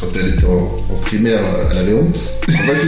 quand 0.00 0.06
elle 0.20 0.34
était 0.34 0.44
en, 0.46 0.76
en 0.92 0.98
primaire, 1.02 1.40
euh, 1.40 1.64
elle 1.72 1.78
avait 1.78 1.94
honte. 1.94 2.28
En 2.48 2.52
fait, 2.52 2.80
tout, 2.80 2.86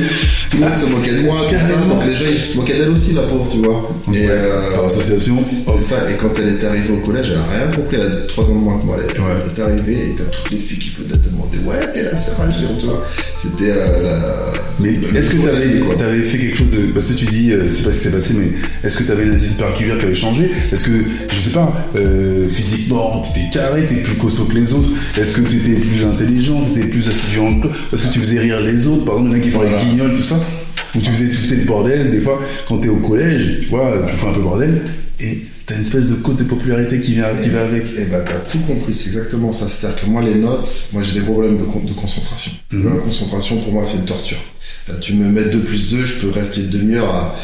tout 0.50 0.56
le 0.58 0.64
monde 0.64 0.74
se 0.74 0.86
moquait 0.86 1.12
de 1.12 1.22
moi, 1.22 1.40
tout 1.48 1.54
ça, 1.56 1.60
Carrément. 1.72 1.94
donc 1.96 2.06
les 2.06 2.14
gens 2.14 2.26
ils 2.30 2.38
se 2.38 2.56
moquaient 2.56 2.78
d'elle 2.78 2.90
aussi, 2.90 3.12
la 3.14 3.22
pauvre, 3.22 3.48
tu 3.50 3.58
vois. 3.58 3.88
Et 4.14 4.26
euh, 4.28 4.70
Par 4.76 4.84
association. 4.84 5.36
c'est 5.66 5.80
ça. 5.80 5.96
Et 6.10 6.14
quand 6.14 6.38
elle 6.38 6.50
était 6.54 6.66
arrivée 6.66 6.92
au 6.94 6.98
collège, 7.04 7.32
elle 7.32 7.38
a 7.38 7.58
rien 7.64 7.72
compris. 7.74 7.96
Elle 7.96 8.12
a 8.12 8.26
3 8.28 8.50
ans 8.50 8.54
de 8.54 8.60
moins 8.60 8.78
que 8.78 8.86
moi. 8.86 8.96
Elle, 8.98 9.20
Ouais. 9.20 9.26
elle 9.44 9.58
est 9.58 9.62
arrivée 9.64 10.08
et 10.09 10.09
t'as 10.16 10.24
toutes 10.24 10.50
les 10.50 10.58
filles 10.58 10.78
qui 10.78 10.90
venaient 10.90 11.16
te 11.20 11.28
demander 11.28 11.58
ouais 11.66 11.90
t'es 11.92 12.02
la 12.02 12.16
sœur 12.16 12.36
Géant, 12.50 12.76
tu 12.78 12.86
vois. 12.86 13.02
C'était 13.36 13.70
euh, 13.70 14.02
la. 14.02 14.52
Mais 14.80 14.94
est-ce 15.16 15.30
que 15.30 15.36
le 15.36 15.42
tu 15.42 15.48
avais, 15.48 15.78
quoi. 15.78 15.94
fait 15.96 16.38
quelque 16.38 16.56
chose 16.56 16.70
de. 16.70 16.92
Parce 16.92 17.06
que 17.06 17.12
tu 17.12 17.26
dis, 17.26 17.52
euh, 17.52 17.68
c'est 17.70 17.84
pas 17.84 17.90
ce 17.90 17.96
qui 17.96 18.02
s'est 18.04 18.10
passé, 18.10 18.34
mais 18.36 18.48
est-ce 18.82 18.96
que 18.96 19.04
tu 19.04 19.10
avais 19.12 19.24
une 19.24 19.34
attitude 19.34 19.56
particulière 19.56 19.98
qui 19.98 20.04
avait 20.06 20.14
changé? 20.14 20.50
Est-ce 20.72 20.84
que, 20.84 20.92
je 21.34 21.40
sais 21.40 21.50
pas, 21.50 21.72
euh, 21.96 22.48
physiquement, 22.48 23.22
tu 23.22 23.38
étais 23.40 23.50
carré, 23.50 23.86
tu 23.86 23.96
plus 23.96 24.14
costaud 24.14 24.44
que 24.44 24.54
les 24.54 24.72
autres 24.72 24.88
Est-ce 25.18 25.36
que 25.36 25.42
tu 25.42 25.56
étais 25.56 25.74
plus 25.80 26.04
intelligent, 26.04 26.62
tu 26.64 26.80
étais 26.80 26.88
plus 26.88 27.08
assidu 27.08 27.38
en 27.40 27.60
Est-ce 27.92 28.06
que 28.06 28.12
tu 28.12 28.20
faisais 28.20 28.38
rire 28.38 28.60
les 28.60 28.86
autres? 28.86 29.04
Par 29.04 29.16
exemple, 29.18 29.36
il 29.36 29.36
y 29.36 29.38
en 29.38 29.40
a 29.40 29.44
qui 29.44 29.50
font 29.50 29.60
Voilà. 29.60 29.76
les 29.84 29.90
guignols, 29.90 30.14
tout 30.14 30.22
ça 30.22 30.40
Ou 30.94 31.00
tu 31.00 31.10
faisais, 31.10 31.28
tu 31.28 31.36
faisais 31.36 31.56
le 31.56 31.64
bordel, 31.64 32.10
des 32.10 32.20
fois, 32.20 32.40
quand 32.66 32.78
t'es 32.78 32.88
au 32.88 32.96
collège, 32.96 33.58
tu 33.62 33.68
vois, 33.68 34.04
tu 34.08 34.14
fais 34.16 34.26
un 34.26 34.32
peu 34.32 34.40
bordel, 34.40 34.80
et 35.20 35.38
t'as 35.70 35.76
une 35.76 35.82
espèce 35.82 36.06
de 36.06 36.14
côte 36.16 36.36
de 36.38 36.44
popularité 36.44 36.98
qui 37.00 37.12
vient, 37.12 37.28
qui 37.42 37.48
va 37.48 37.62
avec. 37.62 37.84
Et 37.96 38.04
bah 38.06 38.20
t'as 38.26 38.34
tout 38.50 38.58
compris, 38.66 38.92
c'est 38.92 39.06
exactement 39.06 39.52
ça. 39.52 39.68
C'est-à-dire 39.68 40.00
que 40.02 40.06
moi 40.06 40.20
les 40.22 40.34
notes, 40.34 40.88
moi 40.92 41.02
j'ai 41.02 41.12
des 41.18 41.24
problèmes 41.24 41.56
de, 41.58 41.64
con- 41.64 41.84
de 41.84 41.92
concentration. 41.92 42.52
Mhm. 42.72 42.92
La 42.94 43.00
concentration 43.00 43.56
pour 43.62 43.72
moi 43.72 43.84
c'est 43.86 43.96
une 43.96 44.04
torture. 44.04 44.38
Euh, 44.90 44.94
tu 45.00 45.14
me 45.14 45.26
mets 45.30 45.44
2 45.44 45.60
plus 45.60 45.88
2, 45.88 46.04
je 46.04 46.14
peux 46.20 46.30
rester 46.30 46.62
une 46.62 46.70
demi-heure 46.70 47.14
à, 47.14 47.36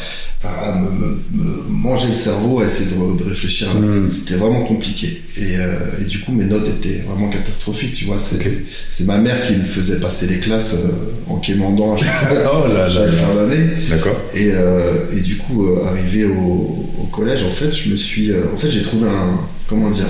à 0.43 0.79
me, 0.79 1.21
manger 1.69 2.07
le 2.09 2.13
cerveau, 2.13 2.59
à 2.59 2.65
essayer 2.65 2.89
de, 2.89 3.17
de 3.23 3.29
réfléchir. 3.29 3.73
Mhm. 3.73 4.09
C'était 4.09 4.35
vraiment 4.35 4.63
compliqué. 4.63 5.21
Et, 5.37 5.57
euh, 5.57 5.77
et 6.01 6.05
du 6.05 6.19
coup 6.19 6.31
mes 6.31 6.45
notes 6.45 6.67
étaient 6.67 7.01
vraiment 7.07 7.29
catastrophiques, 7.29 7.93
tu 7.93 8.05
vois. 8.05 8.19
C'est 8.19 8.35
Ok. 8.35 8.47
c'est 8.89 9.05
ma 9.05 9.17
mère 9.17 9.41
qui 9.45 9.55
me 9.55 9.63
faisait 9.63 9.99
passer 9.99 10.27
les 10.27 10.37
classes 10.37 10.75
euh, 10.75 11.31
en 11.31 11.37
quémandant 11.37 11.95
à 11.95 11.97
chaque. 11.97 12.07
Oh 12.53 12.63
chaque 12.93 13.09
fin 13.15 13.35
d'année. 13.35 13.65
D'accord. 13.89 14.17
Et, 14.35 14.51
euh, 14.53 15.05
et 15.15 15.21
du 15.21 15.37
coup, 15.37 15.65
euh, 15.67 15.85
arrivé 15.85 16.25
au, 16.25 16.85
au 17.01 17.07
collège, 17.11 17.43
en 17.43 17.49
fait, 17.51 17.71
je 17.75 17.89
me 17.91 17.95
suis, 17.97 18.31
en 18.53 18.57
fait, 18.57 18.69
j'ai 18.69 18.81
trouvé 18.81 19.07
un, 19.09 19.39
comment 19.67 19.89
dire, 19.89 20.07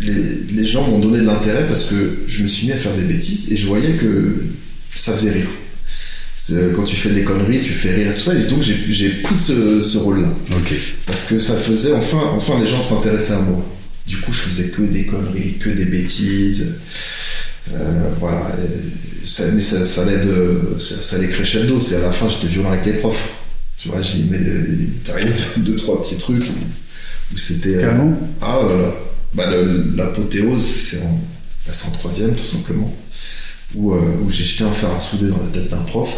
les, 0.00 0.52
les 0.52 0.66
gens 0.66 0.86
m'ont 0.86 0.98
donné 0.98 1.18
de 1.18 1.24
l'intérêt 1.24 1.66
parce 1.66 1.84
que 1.84 2.24
je 2.26 2.42
me 2.42 2.48
suis 2.48 2.66
mis 2.66 2.72
à 2.72 2.76
faire 2.76 2.94
des 2.94 3.02
bêtises 3.02 3.52
et 3.52 3.56
je 3.56 3.66
voyais 3.66 3.92
que 3.92 4.44
ça 4.94 5.12
faisait 5.14 5.30
rire. 5.30 5.46
C'est- 6.36 6.72
Quand 6.74 6.84
tu 6.84 6.96
fais 6.96 7.10
des 7.10 7.22
conneries, 7.24 7.60
tu 7.62 7.72
fais 7.72 7.92
rire 7.94 8.10
et 8.10 8.14
tout 8.14 8.20
ça, 8.20 8.34
et 8.34 8.44
donc 8.44 8.62
j'ai 8.62 9.08
pris 9.22 9.36
ce, 9.36 9.82
ce 9.82 9.96
rôle-là 9.98 10.28
parce 11.06 11.24
que 11.24 11.38
ça 11.38 11.56
faisait, 11.56 11.92
enfin, 11.94 12.20
enfin, 12.34 12.60
les 12.60 12.66
gens 12.66 12.82
s'intéressaient 12.82 13.32
à 13.34 13.40
moi. 13.40 13.64
Du 14.06 14.18
coup, 14.18 14.32
je 14.32 14.40
faisais 14.40 14.68
que 14.68 14.82
des 14.82 15.06
conneries, 15.06 15.54
que 15.58 15.70
des 15.70 15.86
bêtises. 15.86 16.74
Euh, 17.74 18.10
voilà. 18.20 18.54
Ça, 19.24 19.44
mais 19.52 19.60
ça, 19.62 19.84
ça 19.84 20.02
allait 20.02 20.24
de, 20.24 20.76
ça, 20.78 21.02
ça 21.02 21.16
allait 21.16 21.28
crescendo. 21.28 21.80
C'est 21.80 21.96
à 21.96 22.00
la 22.02 22.12
fin, 22.12 22.28
j'étais 22.28 22.46
violent 22.46 22.70
avec 22.70 22.86
les 22.86 22.92
profs. 22.92 23.30
Tu 23.78 23.88
vois, 23.88 24.00
j'ai 24.02 24.20
mais 24.30 24.38
il 24.38 25.10
arrivé 25.10 25.30
deux, 25.56 25.62
deux, 25.72 25.76
trois 25.76 26.00
petits 26.02 26.16
trucs 26.16 26.42
où, 26.44 27.34
où 27.34 27.36
c'était. 27.36 27.76
euh, 27.76 27.90
ah 28.40 28.60
là 28.68 28.76
là. 28.76 28.94
Bah, 29.34 29.50
l'apothéose, 29.96 30.64
c'est 30.64 30.98
en, 31.02 31.10
bah, 31.66 31.72
c'est 31.72 31.88
en 31.88 31.90
troisième, 31.90 32.34
tout 32.36 32.44
simplement. 32.44 32.94
Où, 33.74 33.92
euh, 33.92 33.98
où 34.24 34.30
j'ai 34.30 34.44
jeté 34.44 34.64
un 34.64 34.72
fer 34.72 34.90
à 34.90 35.00
souder 35.00 35.28
dans 35.28 35.38
la 35.40 35.48
tête 35.52 35.68
d'un 35.68 35.82
prof. 35.82 36.14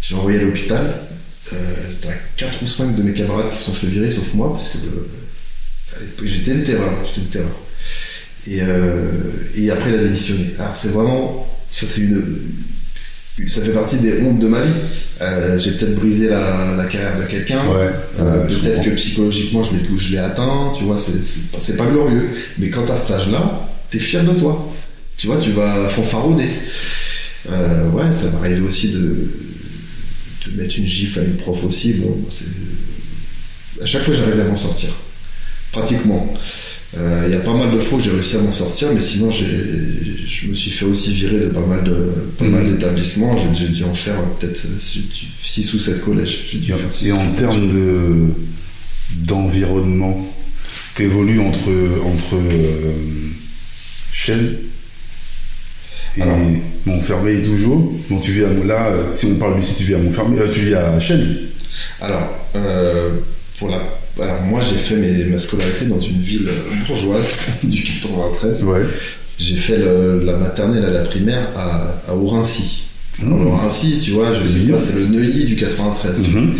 J'ai 0.00 0.14
envoyé 0.14 0.38
à 0.38 0.42
l'hôpital. 0.42 0.94
Euh, 1.52 1.56
T'as 2.00 2.14
quatre 2.36 2.62
ou 2.62 2.68
cinq 2.68 2.94
de 2.96 3.02
mes 3.02 3.12
camarades 3.12 3.50
qui 3.50 3.56
se 3.58 3.64
sont 3.64 3.72
fait 3.72 3.88
virer, 3.88 4.08
sauf 4.10 4.32
moi, 4.34 4.52
parce 4.52 4.68
que 4.68 4.78
j'étais 6.24 6.52
une 6.52 6.62
terreur. 6.62 6.92
J'étais 7.04 7.20
une 7.20 7.26
terreur. 7.28 7.56
Et, 8.46 8.58
euh, 8.62 9.10
et 9.54 9.70
après, 9.70 9.90
il 9.90 9.96
a 9.96 10.02
démissionné. 10.02 10.54
Alors, 10.58 10.76
c'est 10.76 10.88
vraiment. 10.88 11.46
Ça, 11.70 11.86
c'est 11.86 12.00
une. 12.02 12.24
Ça 13.48 13.62
fait 13.62 13.70
partie 13.72 13.96
des 13.96 14.20
hontes 14.22 14.38
de 14.38 14.46
ma 14.48 14.60
vie. 14.62 14.72
Euh, 15.20 15.58
j'ai 15.58 15.72
peut-être 15.72 15.94
brisé 15.94 16.28
la, 16.28 16.74
la 16.76 16.84
carrière 16.84 17.18
de 17.18 17.24
quelqu'un. 17.24 17.66
Ouais. 17.72 17.88
Euh, 18.20 18.46
peut-être 18.46 18.82
que 18.82 18.90
psychologiquement 18.90 19.62
je 19.62 19.72
l'ai 19.74 19.98
je 19.98 20.12
l'ai 20.12 20.18
atteint, 20.18 20.72
tu 20.76 20.84
vois, 20.84 20.98
c'est- 20.98 21.24
c'est 21.24 21.50
pas, 21.50 21.58
c'est 21.60 21.76
pas 21.76 21.86
glorieux. 21.86 22.28
Mais 22.58 22.68
quand 22.68 22.88
à 22.90 22.96
cet 22.96 23.10
âge-là, 23.12 23.68
t'es 23.90 23.98
fier 24.00 24.22
de 24.24 24.38
toi. 24.38 24.70
Tu 25.22 25.28
vois, 25.28 25.38
tu 25.38 25.52
vas 25.52 25.88
fanfaronner. 25.88 26.48
Euh, 27.48 27.88
ouais, 27.90 28.12
ça 28.12 28.28
m'est 28.28 28.38
arrivé 28.38 28.60
aussi 28.60 28.88
de, 28.88 28.98
de 28.98 30.56
mettre 30.60 30.76
une 30.78 30.86
gifle 30.88 31.20
à 31.20 31.22
une 31.22 31.36
prof 31.36 31.62
aussi. 31.62 31.92
Bon. 31.92 32.18
À 33.80 33.86
chaque 33.86 34.02
fois, 34.02 34.14
j'arrivais 34.14 34.40
à 34.42 34.46
m'en 34.46 34.56
sortir. 34.56 34.88
Pratiquement. 35.70 36.34
Euh, 36.98 37.26
Il 37.28 37.32
y 37.32 37.36
a 37.36 37.38
pas 37.38 37.54
mal 37.54 37.70
de 37.70 37.78
fois 37.78 37.98
où 37.98 38.00
j'ai 38.02 38.10
réussi 38.10 38.34
à 38.34 38.40
m'en 38.40 38.50
sortir, 38.50 38.88
mais 38.92 39.00
sinon, 39.00 39.30
je 39.30 40.48
me 40.48 40.54
suis 40.56 40.72
fait 40.72 40.86
aussi 40.86 41.12
virer 41.14 41.38
de 41.38 41.46
pas 41.50 41.64
mal 41.64 41.84
de, 41.84 41.94
pas 42.36 42.46
mal 42.46 42.64
Mhm. 42.64 42.72
d'établissements. 42.72 43.38
J'ai, 43.54 43.68
dû 43.68 43.84
en 43.84 43.94
faire 43.94 44.18
euh, 44.18 44.26
peut-être 44.40 44.66
6 44.80 45.72
ou 45.72 45.78
7 45.78 46.00
collèges. 46.00 46.46
Dû 46.52 46.72
Et, 46.72 46.74
faire 46.74 46.90
six 46.90 47.06
et 47.06 47.12
ou 47.12 47.16
en 47.18 47.30
termes 47.34 47.68
de 47.72 48.26
d'environnement, 49.18 50.26
t'évolues 50.96 51.38
entre 51.38 51.70
entre 52.04 52.34
euh, 52.34 52.92
et 56.18 56.22
Alors. 56.22 56.36
Montfermeil 56.86 57.42
toujours. 57.42 57.92
Bon, 58.10 58.18
tu 58.18 58.32
vis 58.32 58.44
à 58.44 58.48
là, 58.66 58.86
euh, 58.88 59.04
si 59.10 59.26
on 59.26 59.34
parle 59.36 59.58
d'ici, 59.58 59.74
tu 59.76 59.84
vis 59.84 59.94
à 59.94 59.98
Montfermeil, 59.98 60.40
euh, 60.40 60.48
tu 60.50 60.60
vis 60.60 60.74
à 60.74 60.98
Chelles. 61.00 61.48
Alors, 62.00 62.28
euh, 62.56 63.10
pour 63.58 63.68
la, 63.70 63.80
alors 64.22 64.42
moi 64.42 64.60
j'ai 64.60 64.76
fait 64.76 64.96
mes, 64.96 65.24
ma 65.24 65.38
scolarité 65.38 65.86
dans 65.86 66.00
une 66.00 66.20
ville 66.20 66.48
bourgeoise 66.86 67.28
du 67.62 67.82
93. 67.82 68.64
Ouais. 68.64 68.82
J'ai 69.38 69.56
fait 69.56 69.78
le- 69.78 70.22
la 70.24 70.36
maternelle 70.36 70.84
à 70.84 70.90
la 70.90 71.00
primaire 71.00 71.48
à, 71.56 71.94
à. 72.08 72.14
Mmh. 73.20 73.26
Alors, 73.32 73.46
Aurincy, 73.54 73.98
tu 74.02 74.10
vois, 74.12 74.32
je 74.34 74.46
C'est 74.46 74.58
sais 74.66 74.70
pas, 74.72 74.78
c'est 74.78 74.94
le 74.94 75.06
Neuilly 75.06 75.44
du 75.46 75.56
93. 75.56 76.22
tu 76.24 76.30
vois. 76.30 76.40
Mhm. 76.42 76.54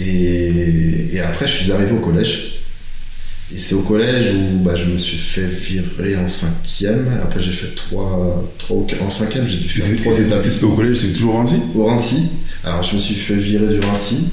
Et, 0.00 1.14
et 1.16 1.20
après, 1.20 1.46
je 1.46 1.52
suis 1.62 1.72
arrivé 1.72 1.92
au 1.92 1.98
collège. 2.00 2.57
Et 3.54 3.58
c'est 3.58 3.74
au 3.74 3.80
collège 3.80 4.34
où 4.34 4.58
bah, 4.62 4.74
je 4.76 4.84
me 4.86 4.98
suis 4.98 5.16
fait 5.16 5.46
virer 5.46 6.16
en 6.16 6.28
cinquième. 6.28 7.08
Après, 7.22 7.40
j'ai 7.40 7.52
fait 7.52 7.74
trois, 7.74 8.44
trois 8.58 8.84
en 9.00 9.08
cinquième, 9.08 9.46
j'ai 9.46 9.56
dû 9.56 9.68
faire 9.68 9.96
trois 10.02 10.18
établissements 10.18 10.68
Au 10.70 10.76
collège, 10.76 10.96
c'est 10.98 11.12
toujours 11.12 11.40
ainsi 11.40 11.56
au 11.74 11.86
Rincy. 11.86 12.28
Alors, 12.64 12.82
je 12.82 12.94
me 12.96 13.00
suis 13.00 13.14
fait 13.14 13.34
virer 13.36 13.72
du 13.72 13.80
Rincy 13.80 14.26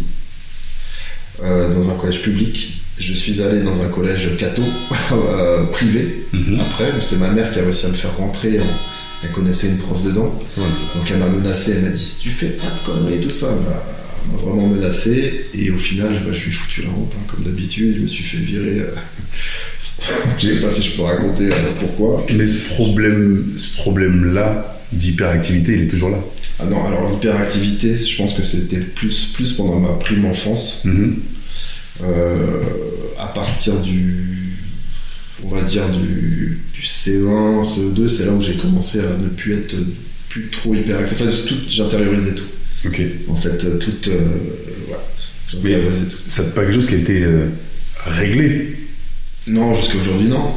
euh, 1.44 1.72
dans 1.74 1.90
un 1.90 1.94
collège 1.96 2.22
public. 2.22 2.82
Je 2.98 3.14
suis 3.14 3.42
allé 3.42 3.62
dans 3.62 3.82
un 3.82 3.88
collège 3.88 4.36
catho 4.38 4.62
euh, 5.14 5.64
privé. 5.66 6.26
Mhm. 6.34 6.60
Après, 6.60 6.92
c'est 7.02 7.18
ma 7.18 7.30
mère 7.30 7.52
qui 7.52 7.60
a 7.60 7.64
réussi 7.64 7.86
à 7.86 7.90
me 7.90 7.94
faire 7.94 8.16
rentrer. 8.18 8.60
en- 8.60 8.64
Elle 9.24 9.32
connaissait 9.32 9.68
une 9.68 9.78
prof 9.78 10.02
dedans. 10.04 10.38
Donc, 10.58 11.10
elle 11.10 11.18
m'a 11.20 11.28
menacé. 11.28 11.72
Elle 11.78 11.84
m'a 11.84 11.90
dit 11.90 12.00
si 12.00 12.18
tu 12.20 12.30
fais 12.30 12.50
pas 12.50 12.64
de 12.68 12.86
conneries, 12.86 13.22
tout 13.22 13.34
ça. 13.34 13.48
Bah, 13.48 13.84
m'a 14.32 14.38
vraiment 14.42 14.68
menacé. 14.68 15.46
Et 15.54 15.72
au 15.72 15.78
final, 15.78 16.14
bah, 16.26 16.32
je 16.34 16.46
lui 16.46 16.52
ai 16.52 16.54
foutu 16.54 16.82
la 16.84 16.90
honte, 16.90 17.14
hein, 17.16 17.24
comme 17.28 17.44
d'habitude. 17.44 17.96
Je 17.98 18.02
me 18.02 18.08
suis 18.08 18.24
fait 18.24 18.38
virer. 18.38 18.80
euh. 18.80 18.96
je 20.40 20.48
sais 20.48 20.60
pas 20.62 20.70
si 20.70 20.84
je 20.84 20.92
peux 20.96 21.04
raconter 21.04 21.52
euh, 21.52 21.56
pourquoi. 21.80 22.26
Mais 22.36 22.48
ce 22.48 22.74
problème, 22.74 23.54
ce 23.58 23.78
problème-là 23.78 24.80
d'hyperactivité, 24.92 25.74
il 25.74 25.82
est 25.84 25.88
toujours 25.88 26.10
là. 26.10 26.20
Ah 26.60 26.66
non, 26.66 26.86
alors 26.86 27.10
l'hyperactivité, 27.10 27.96
je 27.98 28.18
pense 28.18 28.34
que 28.34 28.44
c'était 28.44 28.80
plus, 28.80 29.26
plus 29.34 29.54
pendant 29.54 29.80
ma 29.80 29.94
prime 29.94 30.26
enfance. 30.26 30.84
Mhm. 30.86 31.20
Euh, 32.04 32.62
à 33.20 33.28
partir 33.28 33.74
du, 33.80 34.58
on 35.44 35.50
va 35.50 35.62
dire 35.62 35.88
du, 35.90 36.62
du 36.74 36.82
C1, 36.82 37.64
CE2, 37.64 38.08
c'est 38.08 38.26
là 38.26 38.32
où 38.34 38.42
j'ai 38.42 38.56
commencé 38.56 39.00
à 39.00 39.18
ne 39.18 39.28
plus 39.30 39.54
être 39.54 39.76
plus 40.30 40.50
trop 40.50 40.74
hyperactif. 40.76 41.22
Enfin, 41.22 41.32
tout, 41.48 41.56
j'intériorisais 41.70 42.36
tout. 42.36 42.44
Ok. 42.86 43.02
En 43.30 43.36
fait, 43.36 43.64
euh, 43.64 43.78
tout, 43.78 44.10
euh, 44.10 44.20
voilà, 44.88 45.04
Mais 45.64 45.78
c'est 46.28 46.54
pas 46.54 46.62
quelque 46.62 46.74
chose 46.74 46.88
qui 46.88 46.96
a 46.96 46.98
été 46.98 47.24
euh, 47.24 47.48
réglé. 48.06 48.76
Non, 49.48 49.74
jusqu'à 49.76 49.98
aujourd'hui, 49.98 50.28
non. 50.28 50.52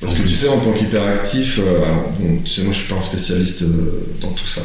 Parce 0.00 0.14
que 0.14 0.22
tu 0.22 0.34
sais, 0.34 0.48
en 0.48 0.58
tant 0.58 0.72
qu'hyperactif, 0.72 1.58
euh, 1.58 1.84
alors, 1.84 2.10
bon, 2.18 2.38
tu 2.44 2.50
sais, 2.50 2.62
moi 2.62 2.72
je 2.72 2.78
suis 2.78 2.88
pas 2.88 2.96
un 2.96 3.00
spécialiste 3.02 3.62
euh, 3.62 4.06
dans 4.20 4.32
tout 4.32 4.46
ça. 4.46 4.62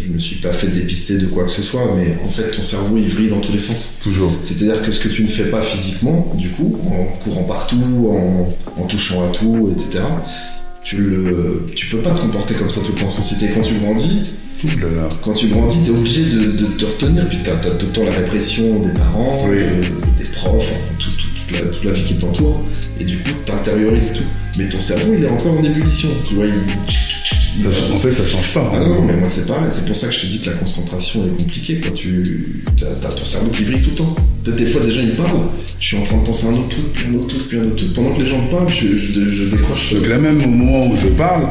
Je 0.00 0.08
me 0.08 0.18
suis 0.18 0.36
pas 0.36 0.54
fait 0.54 0.68
dépister 0.68 1.18
de 1.18 1.26
quoi 1.26 1.44
que 1.44 1.50
ce 1.50 1.60
soit, 1.60 1.94
mais 1.94 2.16
en 2.24 2.28
fait, 2.28 2.52
ton 2.52 2.62
cerveau 2.62 2.96
il 2.96 3.06
vrille 3.06 3.28
dans 3.28 3.40
tous 3.40 3.52
les 3.52 3.58
sens. 3.58 3.98
Toujours. 4.02 4.32
C'est-à-dire 4.42 4.82
que 4.82 4.90
ce 4.90 4.98
que 4.98 5.08
tu 5.08 5.22
ne 5.22 5.28
fais 5.28 5.44
pas 5.44 5.60
physiquement, 5.60 6.34
du 6.38 6.48
coup, 6.48 6.78
en 6.86 7.04
courant 7.22 7.42
partout, 7.44 7.76
en, 8.10 8.56
en 8.80 8.86
touchant 8.86 9.28
à 9.28 9.28
tout, 9.28 9.74
etc., 9.76 10.02
tu 10.82 10.96
le, 10.96 11.66
tu 11.76 11.86
peux 11.88 11.98
pas 11.98 12.12
te 12.12 12.20
comporter 12.20 12.54
comme 12.54 12.70
ça 12.70 12.80
tout 12.80 12.92
le 12.94 12.98
temps 13.00 13.08
en 13.08 13.10
société. 13.10 13.50
Quand 13.54 13.60
tu 13.60 13.74
grandis, 13.74 14.32
Ouh 14.64 14.78
là 14.80 15.02
là. 15.02 15.08
quand 15.22 15.32
tu 15.34 15.48
grandis, 15.48 15.78
t'es 15.84 15.90
obligé 15.90 16.22
de, 16.24 16.52
de 16.52 16.64
te 16.78 16.84
retenir. 16.84 17.26
Puis 17.28 17.38
t'as, 17.44 17.56
t'as 17.56 17.70
tout 17.70 17.86
le 17.86 17.92
temps 17.92 18.04
la 18.04 18.12
répression 18.12 18.80
des 18.80 18.92
parents, 18.92 19.46
Oui. 19.48 19.56
de- 19.58 20.22
des 20.22 20.30
profs, 20.32 20.56
enfin, 20.56 20.74
tout- 20.98 21.10
tout- 21.10 21.46
toute, 21.48 21.60
la, 21.60 21.68
toute 21.70 21.84
la 21.84 21.92
vie 21.92 22.04
qui 22.04 22.14
t'entoure. 22.16 22.60
Et 23.00 23.04
du 23.04 23.18
coup, 23.18 23.30
t'intériorises 23.46 24.12
tout. 24.18 24.24
Mais 24.58 24.68
ton 24.68 24.80
cerveau, 24.80 25.14
il 25.16 25.24
est 25.24 25.28
encore 25.28 25.58
en 25.58 25.64
ébullition. 25.64 26.08
Tu 26.28 26.34
vois, 26.34 26.46
il, 26.46 26.52
il 27.58 27.64
Ça- 27.64 27.94
en 27.94 27.98
fait, 27.98 28.12
ça 28.12 28.24
change 28.24 28.52
pas. 28.52 28.70
ah 28.72 28.76
hein. 28.76 28.80
non, 28.80 28.94
non, 28.96 29.02
mais 29.02 29.16
moi 29.16 29.28
c'est 29.28 29.46
pareil, 29.46 29.68
c'est 29.70 29.84
pour 29.86 29.96
ça 29.96 30.06
que 30.08 30.14
je 30.14 30.20
te 30.20 30.26
dis 30.26 30.40
que 30.40 30.50
la 30.50 30.56
concentration 30.56 31.24
est 31.26 31.36
compliquée 31.42 31.80
quand 31.82 31.92
tu. 31.94 32.62
T'as, 32.76 32.86
t'as 33.00 33.08
ton 33.10 33.24
cerveau 33.24 33.48
qui 33.50 33.64
vrille 33.64 33.80
tout 33.80 33.90
le 33.90 33.96
temps. 33.96 34.16
Peut-être 34.44 34.56
des 34.58 34.66
fois, 34.66 34.80
déjà, 34.82 35.00
ils 35.02 35.14
parlent, 35.16 35.48
je 35.78 35.86
suis 35.86 35.96
en 35.96 36.02
train 36.02 36.18
de 36.18 36.24
penser 36.26 36.46
à 36.46 36.50
un 36.50 36.54
autre 36.54 36.68
truc, 36.68 36.92
puis 36.92 37.06
un 37.08 37.14
autre 37.14 37.28
truc, 37.28 37.48
puis 37.48 37.58
un 37.58 37.64
autre 37.64 37.76
truc. 37.76 37.92
Pendant 37.94 38.10
que 38.14 38.20
les 38.20 38.26
gens 38.26 38.40
me 38.42 38.50
parlent, 38.50 38.68
je, 38.68 38.88
je, 38.96 39.30
je 39.30 39.44
décroche. 39.44 39.94
Donc 39.94 40.08
là 40.08 40.18
même 40.18 40.42
au 40.44 40.48
moment 40.48 40.86
où 40.86 40.96
je 40.96 41.08
parle, 41.08 41.46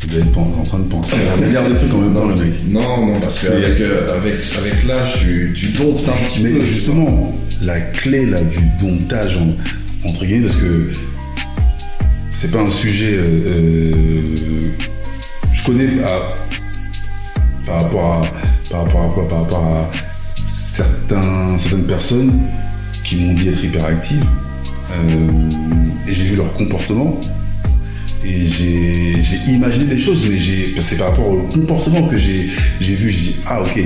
vous 0.00 0.06
devez 0.08 0.20
être 0.28 0.38
en 0.38 0.62
train 0.64 0.78
de 0.78 0.84
penser 0.84 1.14
à 1.14 1.32
un 1.34 1.46
milliard 1.46 1.68
de 1.68 1.74
trucs 1.74 1.92
en 1.94 1.98
même 1.98 2.14
temps, 2.14 2.26
le 2.28 2.34
mec. 2.36 2.52
Non, 2.68 3.06
non, 3.06 3.20
parce 3.20 3.38
qu'avec 3.38 3.80
euh, 3.80 4.14
avec, 4.16 4.34
avec 4.58 4.84
l'âge, 4.84 5.14
tu, 5.20 5.52
tu 5.54 5.68
domptes 5.68 6.08
un 6.08 6.12
petit 6.12 6.40
peu. 6.40 6.50
Mais 6.58 6.64
justement, 6.64 7.34
la 7.62 7.80
clé 7.80 8.26
là 8.26 8.44
du 8.44 8.58
domptage 8.78 9.36
en- 9.38 10.08
entre 10.08 10.24
guillemets, 10.24 10.46
parce 10.46 10.56
que 10.60 10.90
c'est 12.34 12.50
pas 12.52 12.60
un 12.60 12.70
sujet. 12.70 13.14
euh, 13.14 13.42
euh, 13.46 14.70
je 15.52 15.64
connais 15.64 16.02
à- 16.02 16.34
par 17.64 17.82
rapport 17.84 18.12
à 18.12 18.22
par 18.70 18.82
rapport 18.84 19.02
à 19.02 19.08
quoi? 19.14 19.28
Par 19.28 19.40
rapport 19.42 19.64
à 19.64 19.90
certains 20.46 21.56
certaines 21.58 21.86
personnes 21.86 22.32
qui 23.04 23.16
m'ont 23.16 23.34
dit 23.34 23.48
être 23.48 23.64
hyperactives 23.64 24.24
euh, 24.92 25.50
et 26.06 26.12
j'ai 26.12 26.24
vu 26.24 26.36
leur 26.36 26.52
comportement 26.54 27.20
et 28.28 28.46
j'ai 28.50 29.52
imaginé 29.52 29.84
des 29.86 29.96
choses, 29.98 30.22
mais 30.28 30.38
c'est 30.80 30.96
par 30.96 31.10
rapport 31.10 31.28
au 31.28 31.42
comportement 31.52 32.02
que 32.08 32.16
j'ai 32.16 32.48
vu. 32.80 33.10
Je 33.10 33.16
dis 33.16 33.36
ah 33.46 33.60
ok, 33.62 33.80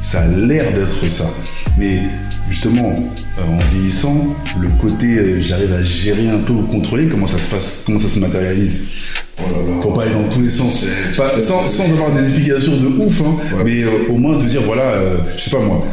ça 0.00 0.20
a 0.22 0.26
l'air 0.28 0.72
d'être 0.72 1.08
ça, 1.10 1.28
mais 1.78 2.00
justement 2.50 3.04
euh, 3.38 3.42
en 3.42 3.58
vieillissant, 3.74 4.34
le 4.60 4.68
côté 4.80 5.06
euh, 5.18 5.40
j'arrive 5.40 5.72
à 5.72 5.82
gérer 5.82 6.28
un 6.28 6.38
peu 6.38 6.52
ou 6.52 6.62
contrôler 6.62 7.06
comment 7.06 7.26
ça 7.26 7.38
se 7.38 7.46
passe, 7.46 7.82
comment 7.86 7.98
ça 7.98 8.08
se 8.08 8.18
matérialise. 8.18 8.80
Oh 9.38 9.42
là 9.50 9.58
là. 9.74 9.80
Pour 9.80 9.94
pas 9.94 10.02
aller 10.04 10.12
dans 10.12 10.28
tous 10.28 10.40
les 10.42 10.50
sens, 10.50 10.84
Pas- 11.16 11.40
sans, 11.40 11.66
sans 11.68 11.84
avoir 11.84 12.12
des 12.14 12.20
explications 12.20 12.76
de 12.76 12.86
ouf, 13.04 13.22
hein, 13.22 13.36
Ouais. 13.56 13.62
mais 13.64 13.82
euh, 13.82 13.88
au 14.10 14.16
moins 14.18 14.38
de 14.38 14.44
dire 14.46 14.62
voilà, 14.62 14.82
euh, 14.92 15.16
je 15.36 15.42
sais 15.44 15.50
pas 15.50 15.60
moi. 15.62 15.84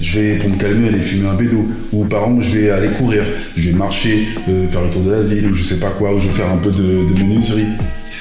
Je 0.00 0.18
vais, 0.18 0.34
pour 0.36 0.50
me 0.50 0.56
calmer, 0.56 0.88
aller 0.88 1.00
fumer 1.00 1.28
un 1.28 1.34
bédo. 1.34 1.68
Ou 1.92 2.04
par 2.04 2.22
exemple, 2.22 2.42
je 2.42 2.58
vais 2.58 2.70
aller 2.70 2.88
courir. 2.88 3.22
Je 3.56 3.70
vais 3.70 3.76
marcher, 3.76 4.26
euh, 4.48 4.66
faire 4.66 4.82
le 4.82 4.90
tour 4.90 5.02
de 5.02 5.10
la 5.10 5.22
ville, 5.22 5.50
ou 5.50 5.54
je 5.54 5.62
sais 5.62 5.78
pas 5.78 5.90
quoi, 5.90 6.14
ou 6.14 6.18
je 6.18 6.28
vais 6.28 6.34
faire 6.34 6.50
un 6.50 6.56
peu 6.56 6.70
de, 6.70 7.18
menuiserie. 7.18 7.66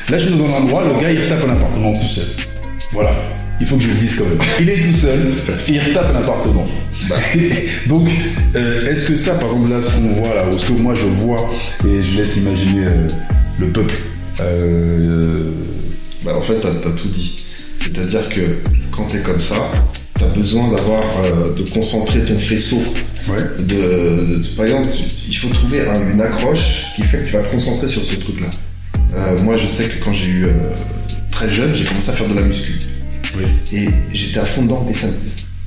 Là, 0.10 0.18
je 0.18 0.28
suis 0.28 0.36
dans 0.36 0.46
un 0.46 0.62
endroit, 0.62 0.84
le 0.84 1.02
gars, 1.02 1.12
il 1.12 1.20
retape 1.20 1.46
un 1.48 1.52
appartement 1.52 1.98
tout 1.98 2.06
seul. 2.06 2.26
Voilà. 2.92 3.12
Il 3.62 3.68
faut 3.68 3.76
que 3.76 3.84
je 3.84 3.90
le 3.90 3.96
dise 3.96 4.16
quand 4.16 4.26
même. 4.26 4.40
Il 4.60 4.70
est 4.70 4.76
tout 4.76 4.98
seul, 4.98 5.20
il 5.68 5.80
retape 5.80 6.16
un 6.16 6.20
appartement. 6.20 6.68
Donc, 7.88 8.10
euh, 8.56 8.90
est-ce 8.90 9.08
que 9.08 9.16
ça, 9.16 9.34
par 9.34 9.50
exemple, 9.50 9.70
là, 9.70 9.82
ce 9.82 9.92
qu'on 9.92 10.08
voit 10.08 10.34
là, 10.34 10.50
ou 10.50 10.58
ce 10.58 10.68
que 10.68 10.74
moi 10.74 10.96
je 10.96 11.06
vois, 11.06 11.50
et 11.86 12.02
je 12.02 12.18
laisse 12.18 12.38
imaginer 12.38 12.86
euh, 12.86 13.10
le 13.60 13.68
peuple, 13.68 13.96
Bah, 16.24 16.36
en 16.36 16.42
fait, 16.42 16.60
t'as 16.62 16.70
as 16.70 16.94
tout 16.94 17.10
dit. 17.10 17.46
C'est-à-dire 17.80 18.28
que 18.30 18.42
quand 18.92 19.06
t'es 19.06 19.20
comme 19.20 19.42
ça, 19.42 19.56
t'as 20.20 20.28
besoin 20.28 20.70
d'avoir, 20.70 21.04
euh, 21.24 21.54
de 21.56 21.64
concentrer 21.70 22.20
ton 22.22 22.38
faisceau. 22.38 22.82
ouais. 23.30 23.42
De, 23.60 24.38
de- 24.38 24.48
par 24.56 24.66
exemple, 24.66 24.90
tu- 24.96 25.04
il 25.30 25.36
faut 25.38 25.50
trouver 25.50 25.82
un- 25.88 26.12
une 26.12 26.22
accroche 26.22 26.86
qui 26.96 27.04
fait 27.04 27.20
que 27.20 27.26
tu 27.28 27.34
vas 27.34 27.42
te 27.44 27.52
concentrer 27.52 27.88
sur 27.88 28.04
ce 28.04 28.16
truc-là. 28.16 28.48
Euh, 29.16 29.40
moi, 29.42 29.58
je 29.58 29.68
sais 29.68 29.86
que 29.86 30.04
quand 30.04 30.14
j'ai 30.14 30.28
eu 30.30 30.46
euh, 30.46 30.50
très 31.32 31.50
jeune, 31.50 31.74
j'ai 31.76 31.86
commencé 31.86 32.10
à 32.10 32.14
faire 32.14 32.28
de 32.28 32.36
la 32.36 32.42
muscu. 32.42 32.74
Oui. 33.38 33.44
Et 33.72 33.88
j'étais 34.14 34.40
à 34.40 34.46
fond 34.46 34.64
dedans. 34.64 34.86
Et 34.90 34.94
ça, 34.94 35.08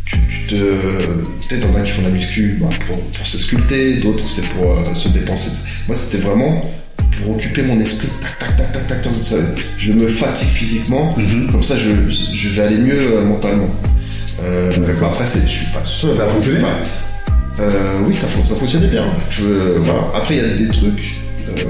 tu, 0.05 0.17
tu 0.29 0.55
te. 0.55 0.55
Peut-être 0.57 1.61
t'en 1.73 1.75
as 1.79 1.83
qui 1.83 1.91
font 1.93 2.03
de 2.03 2.07
la 2.09 2.13
muscu 2.13 2.59
bah, 2.61 2.69
pour, 2.87 3.01
pour 3.01 3.27
se 3.27 3.39
sculpter, 3.39 3.95
d'autres 3.97 4.27
c'est 4.27 4.43
pour 4.51 4.97
se 4.97 5.09
dépenser. 5.09 5.51
Moi, 5.87 5.97
c'était 5.97 6.19
vraiment 6.19 6.71
pour 7.23 7.37
occuper 7.37 7.63
mon 7.63 7.79
esprit. 7.81 8.09
Tac, 8.21 8.39
tac, 8.39 8.57
tac, 8.57 8.73
tac, 8.73 8.87
tac, 8.89 9.03
tac. 9.03 9.13
Ça, 9.23 9.37
je 9.79 9.93
me 9.93 10.09
fatigue 10.09 10.49
physiquement. 10.49 11.15
Mhm. 11.17 11.53
Comme 11.53 11.63
ça, 11.63 11.77
je, 11.77 11.91
je 12.11 12.49
vais 12.51 12.63
aller 12.63 12.79
mieux 12.79 13.21
mentalement. 13.25 13.69
Euh, 14.41 14.73
D'accord. 14.87 15.13
Après, 15.13 15.27
c'est- 15.27 15.43
je 15.47 15.53
suis 15.53 15.67
pas 15.67 15.83
seul. 15.85 16.15
Ça 16.15 16.23
a 16.23 16.27
hein, 16.27 16.29
fonctionné 16.31 16.61
Euh, 17.61 18.01
Oui, 18.07 18.15
ça, 18.15 18.27
fon- 18.27 18.45
ça 18.45 18.55
fonctionnait 18.57 18.87
bien. 18.89 19.05
Je, 19.31 19.45
voilà. 19.79 20.01
Après, 20.17 20.37
il 20.37 20.43
y 20.43 20.45
a 20.45 20.49
des 20.57 20.69
trucs. 20.69 21.15
euh, 21.49 21.63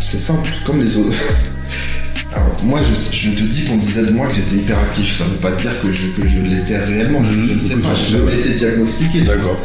c'est 0.00 0.18
simple, 0.18 0.48
comme 0.66 0.82
les 0.82 0.96
autres. 0.98 1.16
Alors, 2.34 2.56
moi, 2.62 2.80
je, 2.82 3.16
je 3.16 3.30
te 3.30 3.42
dis 3.42 3.64
qu'on 3.64 3.76
disait 3.78 4.04
de 4.04 4.10
moi 4.10 4.26
que 4.28 4.34
j'étais 4.34 4.56
hyperactif. 4.56 5.16
Ça 5.16 5.24
ne 5.24 5.30
veut 5.30 5.36
pas 5.36 5.52
dire 5.52 5.72
que 5.82 5.90
je, 5.90 6.08
que 6.08 6.26
je 6.26 6.38
l'étais 6.38 6.76
réellement. 6.78 7.22
Je, 7.24 7.32
je 7.32 7.54
ne 7.54 7.60
sais 7.60 7.76
pas. 7.76 7.88
J'ai 7.94 8.12
jamais 8.18 8.34
été 8.34 8.50
diagnostiqué. 8.50 9.22
D'accord. 9.22 9.58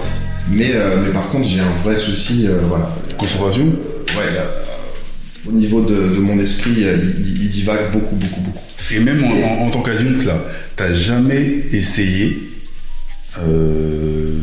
Mais, 0.49 0.71
euh, 0.73 1.01
mais 1.03 1.11
par 1.11 1.29
contre, 1.29 1.47
j'ai 1.47 1.59
un 1.59 1.75
vrai 1.83 1.95
souci. 1.95 2.47
euh, 2.47 2.57
voilà. 2.67 2.95
Concentration? 3.17 3.65
Ouais, 3.65 4.39
au 5.47 5.51
niveau 5.51 5.81
de, 5.81 6.15
de 6.15 6.19
mon 6.21 6.39
esprit, 6.39 6.83
euh, 6.83 6.97
il, 7.17 7.43
il 7.43 7.49
divague 7.49 7.91
beaucoup, 7.91 8.15
beaucoup, 8.15 8.41
beaucoup. 8.41 8.59
Et 8.95 8.99
même 8.99 9.23
en, 9.23 9.29
en- 9.31 9.67
en 9.67 9.69
tant 9.71 9.81
qu'adulte, 9.81 10.23
là, 10.25 10.37
t'as 10.75 10.93
jamais 10.93 11.63
essayé 11.71 12.37
euh, 13.39 14.37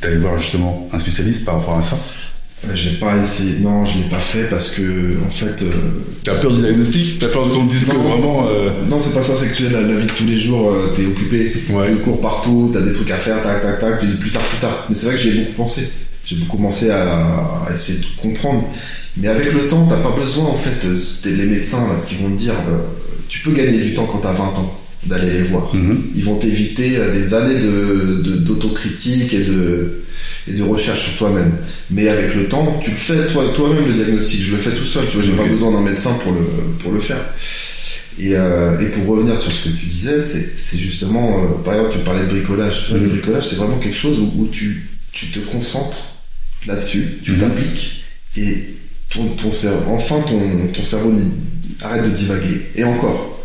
d'aller 0.00 0.18
voir 0.18 0.38
justement 0.38 0.88
un 0.92 0.98
spécialiste 0.98 1.44
par 1.44 1.56
rapport 1.58 1.78
à 1.78 1.82
ça? 1.82 1.98
Euh, 2.66 2.70
J'ai 2.74 2.90
pas 2.92 3.16
essayé. 3.16 3.58
Non, 3.60 3.84
je 3.84 3.98
l'ai 3.98 4.08
pas 4.08 4.18
fait 4.18 4.44
parce 4.50 4.70
que, 4.70 5.16
en 5.26 5.30
fait. 5.30 5.62
euh, 5.62 5.70
T'as 6.24 6.34
peur 6.36 6.52
du 6.52 6.60
diagnostic? 6.60 7.18
T'as 7.18 7.28
peur 7.28 7.46
de 7.46 7.50
que 7.50 7.92
Non. 7.92 8.02
vraiment... 8.02 8.46
euh, 8.48 8.70
Non, 8.88 8.98
c'est 9.00 9.14
pas 9.14 9.22
ça, 9.22 9.34
c'est 9.36 9.46
que 9.48 9.54
tu 9.54 9.66
es 9.66 9.70
la, 9.70 9.80
la 9.80 9.94
vie 9.94 10.06
de 10.06 10.12
tous 10.12 10.24
les 10.26 10.36
jours, 10.36 10.70
euh, 10.72 10.92
t'es 10.94 11.06
occupé, 11.06 11.52
Ouais. 11.70 11.88
tu 11.88 11.96
cours 12.02 12.20
partout, 12.20 12.70
t'as 12.72 12.80
des 12.80 12.92
trucs 12.92 13.10
à 13.10 13.16
faire, 13.16 13.42
tac, 13.42 13.62
tac, 13.62 13.78
tac, 13.78 13.98
tu 14.00 14.06
dis 14.06 14.14
plus 14.14 14.30
tard, 14.30 14.42
plus 14.42 14.58
tard. 14.58 14.86
Mais 14.88 14.94
c'est 14.94 15.06
vrai 15.06 15.14
que 15.14 15.20
j'ai 15.20 15.30
beaucoup 15.32 15.52
pensé. 15.52 15.88
J'ai 16.24 16.36
beaucoup 16.36 16.58
pensé 16.58 16.90
à, 16.90 17.02
à 17.66 17.72
essayer 17.72 17.98
de 17.98 18.04
comprendre. 18.20 18.68
Mais 19.20 19.28
avec 19.28 19.52
le 19.52 19.68
temps, 19.68 19.86
t'as 19.86 19.96
pas 19.96 20.12
besoin, 20.16 20.44
en 20.46 20.54
fait, 20.54 20.86
les 21.30 21.46
médecins, 21.46 21.88
là, 21.88 21.96
ce 21.98 22.06
qu'ils 22.06 22.18
vont 22.18 22.30
te 22.30 22.38
dire, 22.38 22.54
euh, 22.68 22.78
tu 23.28 23.40
peux 23.40 23.52
gagner 23.52 23.78
du 23.78 23.92
temps 23.94 24.06
quand 24.06 24.18
t'as 24.18 24.32
20 24.32 24.56
ans, 24.58 24.80
d'aller 25.04 25.30
les 25.30 25.42
voir. 25.42 25.74
mhm. 25.74 26.04
Ils 26.14 26.24
vont 26.24 26.36
t'éviter 26.36 26.96
euh, 26.98 27.10
des 27.12 27.34
années 27.34 27.58
de, 27.58 28.22
de- 28.22 28.36
d'autocritique 28.36 29.32
et 29.34 29.40
de, 29.40 30.02
et 30.48 30.52
de 30.52 30.62
recherche 30.62 31.02
sur 31.08 31.16
toi-même. 31.16 31.52
Mais 31.90 32.08
avec 32.08 32.34
le 32.34 32.44
temps, 32.48 32.78
tu 32.82 32.90
le 32.90 32.96
fais 32.96 33.26
toi, 33.26 33.44
toi-même 33.54 33.86
le 33.86 33.92
diagnostic. 33.94 34.40
Je 34.42 34.52
le 34.52 34.58
fais 34.58 34.70
tout 34.72 34.84
seul, 34.84 35.06
tu 35.08 35.16
vois, 35.16 35.22
j'ai 35.24 35.32
Ok. 35.32 35.38
pas 35.38 35.46
besoin 35.48 35.72
d'un 35.72 35.82
médecin 35.82 36.12
pour 36.22 36.32
le, 36.32 36.40
pour 36.78 36.92
le 36.92 37.00
faire. 37.00 37.24
Et, 38.20 38.34
euh, 38.34 38.80
et 38.80 38.86
pour 38.86 39.06
revenir 39.06 39.36
sur 39.38 39.50
ce 39.52 39.68
que 39.68 39.74
tu 39.76 39.86
disais, 39.86 40.20
c'est, 40.20 40.76
justement, 40.78 41.38
euh, 41.44 41.62
par 41.64 41.74
exemple, 41.74 41.92
tu 41.96 41.98
parlais 42.04 42.22
de 42.24 42.28
bricolage. 42.28 42.84
Tu 42.84 42.90
vois, 42.90 42.98
Mhm. 42.98 43.04
Le 43.04 43.10
bricolage, 43.10 43.48
c'est 43.48 43.56
vraiment 43.56 43.78
quelque 43.78 43.96
chose 43.96 44.18
où, 44.20 44.32
où 44.42 44.48
tu, 44.48 44.88
tu 45.12 45.26
te 45.26 45.38
concentres 45.40 46.14
là-dessus, 46.66 47.18
tu 47.22 47.32
Mhm. 47.32 47.38
t'appliques 47.38 48.04
et 48.36 48.74
ton, 49.10 49.52
cerveau, 49.52 49.92
enfin 49.92 50.20
ton, 50.20 50.82
cerveau 50.82 51.14
arrête 51.82 52.04
de 52.04 52.10
divaguer. 52.10 52.62
Et 52.74 52.84
encore. 52.84 53.40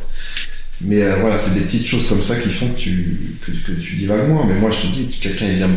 Mais 0.82 1.02
euh, 1.02 1.16
voilà, 1.22 1.38
c'est 1.38 1.54
des 1.54 1.62
petites 1.62 1.86
choses 1.86 2.08
comme 2.08 2.22
ça 2.22 2.36
qui 2.36 2.50
font 2.50 2.68
que 2.68 2.76
tu, 2.78 3.38
que, 3.42 3.72
divagues 3.72 4.28
moins. 4.28 4.46
Mais 4.46 4.56
moi, 4.56 4.70
je 4.72 4.88
te 4.88 4.94
dis, 4.94 5.08
quelqu'un 5.08 5.50
vient 5.54 5.68
me- 5.68 5.76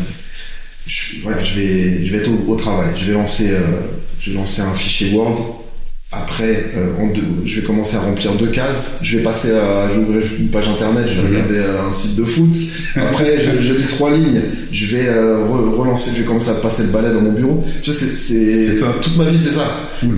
je, 0.86 1.28
vais, 1.60 2.16
être 2.16 2.30
au, 2.30 2.52
au 2.52 2.56
travail. 2.56 2.90
Je 2.96 3.06
vais 3.06 3.12
lancer, 3.12 3.50
euh, 3.50 3.60
je 4.20 4.30
vais 4.30 4.36
lancer 4.36 4.62
un 4.62 4.74
fichier 4.74 5.12
Word. 5.14 5.65
Après, 6.12 6.70
euh, 6.76 6.94
en 7.00 7.08
deux- 7.08 7.22
je 7.44 7.60
vais 7.60 7.66
commencer 7.66 7.96
à 7.96 8.00
remplir 8.00 8.32
deux 8.36 8.46
cases. 8.46 9.00
Je 9.02 9.18
vais 9.18 9.24
passer 9.24 9.50
à, 9.50 9.88
je 9.90 9.98
vais 9.98 10.04
ouvrir 10.06 10.22
une 10.38 10.48
page 10.48 10.68
internet. 10.68 11.06
Je 11.08 11.20
vais 11.20 11.22
Mhm. 11.28 11.34
regarder 11.34 11.58
un 11.58 11.90
site 11.90 12.14
de 12.14 12.24
foot. 12.24 12.56
Après, 12.94 13.40
je, 13.40 13.60
je 13.60 13.74
lis 13.74 13.88
trois 13.88 14.12
lignes. 14.16 14.40
Je 14.70 14.86
vais 14.96 15.08
euh, 15.08 15.38
re- 15.44 15.74
relancer. 15.76 16.10
Je 16.14 16.20
vais 16.20 16.26
commencer 16.26 16.50
à 16.50 16.54
passer 16.54 16.84
le 16.84 16.90
balai 16.90 17.12
dans 17.12 17.20
mon 17.22 17.32
bureau. 17.32 17.64
Tu 17.82 17.90
vois, 17.90 17.98
c'est, 18.00 18.80
toute 19.02 19.16
ma 19.16 19.24
vie, 19.24 19.38
c'est 19.38 19.52
ça. 19.52 19.68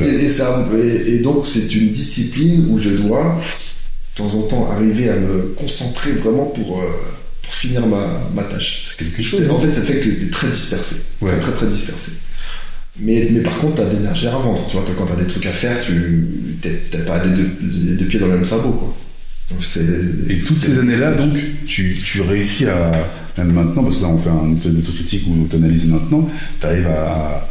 Et, 0.04 0.24
et 0.26 0.28
ça, 0.28 0.68
et, 0.78 1.14
et 1.14 1.18
donc 1.20 1.46
c'est 1.46 1.74
une 1.74 1.88
discipline 1.88 2.66
où 2.70 2.78
je 2.78 2.90
dois 2.90 3.38
de 3.40 4.22
temps 4.22 4.34
en 4.34 4.42
temps 4.42 4.70
arriver 4.70 5.08
à 5.08 5.16
me 5.16 5.54
concentrer 5.56 6.12
vraiment 6.12 6.44
pour, 6.46 6.80
euh, 6.80 6.84
pour 7.42 7.54
finir 7.54 7.86
ma, 7.86 8.20
ma 8.36 8.42
tâche. 8.42 8.84
C'est 8.86 8.98
quelque 8.98 9.22
chose. 9.22 9.40
En 9.50 9.58
fait, 9.58 9.70
ça 9.70 9.80
fait 9.80 10.00
que 10.00 10.10
tu 10.10 10.26
es 10.26 10.30
très 10.30 10.48
dispersé. 10.48 10.96
Ouais. 11.22 11.30
Très, 11.30 11.40
très, 11.40 11.52
très 11.52 11.66
dispersé. 11.66 12.12
Mais, 13.00 13.28
mais 13.30 13.40
par 13.40 13.56
contre, 13.58 13.76
tu 13.76 13.80
as 13.82 13.84
de 13.86 13.96
l'énergie 13.96 14.26
à 14.26 14.34
revendre. 14.36 14.66
Tu 14.66 14.76
vois, 14.76 14.84
quand 14.96 15.06
tu 15.06 15.12
as 15.12 15.16
des 15.16 15.26
trucs 15.26 15.46
à 15.46 15.52
faire, 15.52 15.78
tu 15.80 16.26
n'as 16.92 17.04
pas 17.04 17.24
les 17.24 17.30
deux, 17.30 17.50
les 17.86 17.94
deux 17.94 18.06
pieds 18.06 18.18
dans 18.18 18.26
le 18.26 18.34
même 18.34 18.44
sabot. 18.44 18.72
Quoi. 18.72 18.96
Donc, 19.50 19.60
Et 20.28 20.40
toutes 20.40 20.58
ces 20.58 20.78
années-là, 20.78 21.12
donc, 21.12 21.36
tu, 21.66 21.96
tu 22.04 22.20
réussis 22.20 22.66
à, 22.66 22.92
même 23.38 23.52
maintenant, 23.52 23.82
parce 23.84 23.96
que 23.96 24.02
là 24.02 24.08
on 24.08 24.18
fait 24.18 24.30
un 24.30 24.52
espèce 24.52 24.72
d'autocritique 24.72 25.24
où 25.28 25.46
tu 25.48 25.56
analyses 25.56 25.86
maintenant, 25.86 26.28
tu 26.60 26.66
arrives 26.66 26.86
à, 26.86 27.48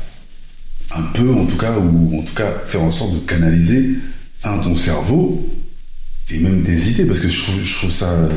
un 0.92 1.04
peu, 1.14 1.30
en 1.32 1.46
tout 1.46 1.58
cas, 1.58 1.78
ou 1.78 2.20
en 2.20 2.24
tout 2.24 2.34
cas, 2.34 2.52
faire 2.66 2.82
en 2.82 2.92
sorte 2.92 3.16
de 3.16 3.20
canaliser, 3.20 3.96
un, 4.44 4.60
ton 4.60 4.76
cerveau, 4.76 5.48
et 6.30 6.40
même 6.40 6.64
tes 6.64 6.90
idées, 6.90 7.06
parce 7.06 7.20
que 7.20 7.28
je 7.28 7.42
trouve, 7.42 7.64
je 7.64 7.74
trouve 7.74 7.92
ça, 7.92 8.30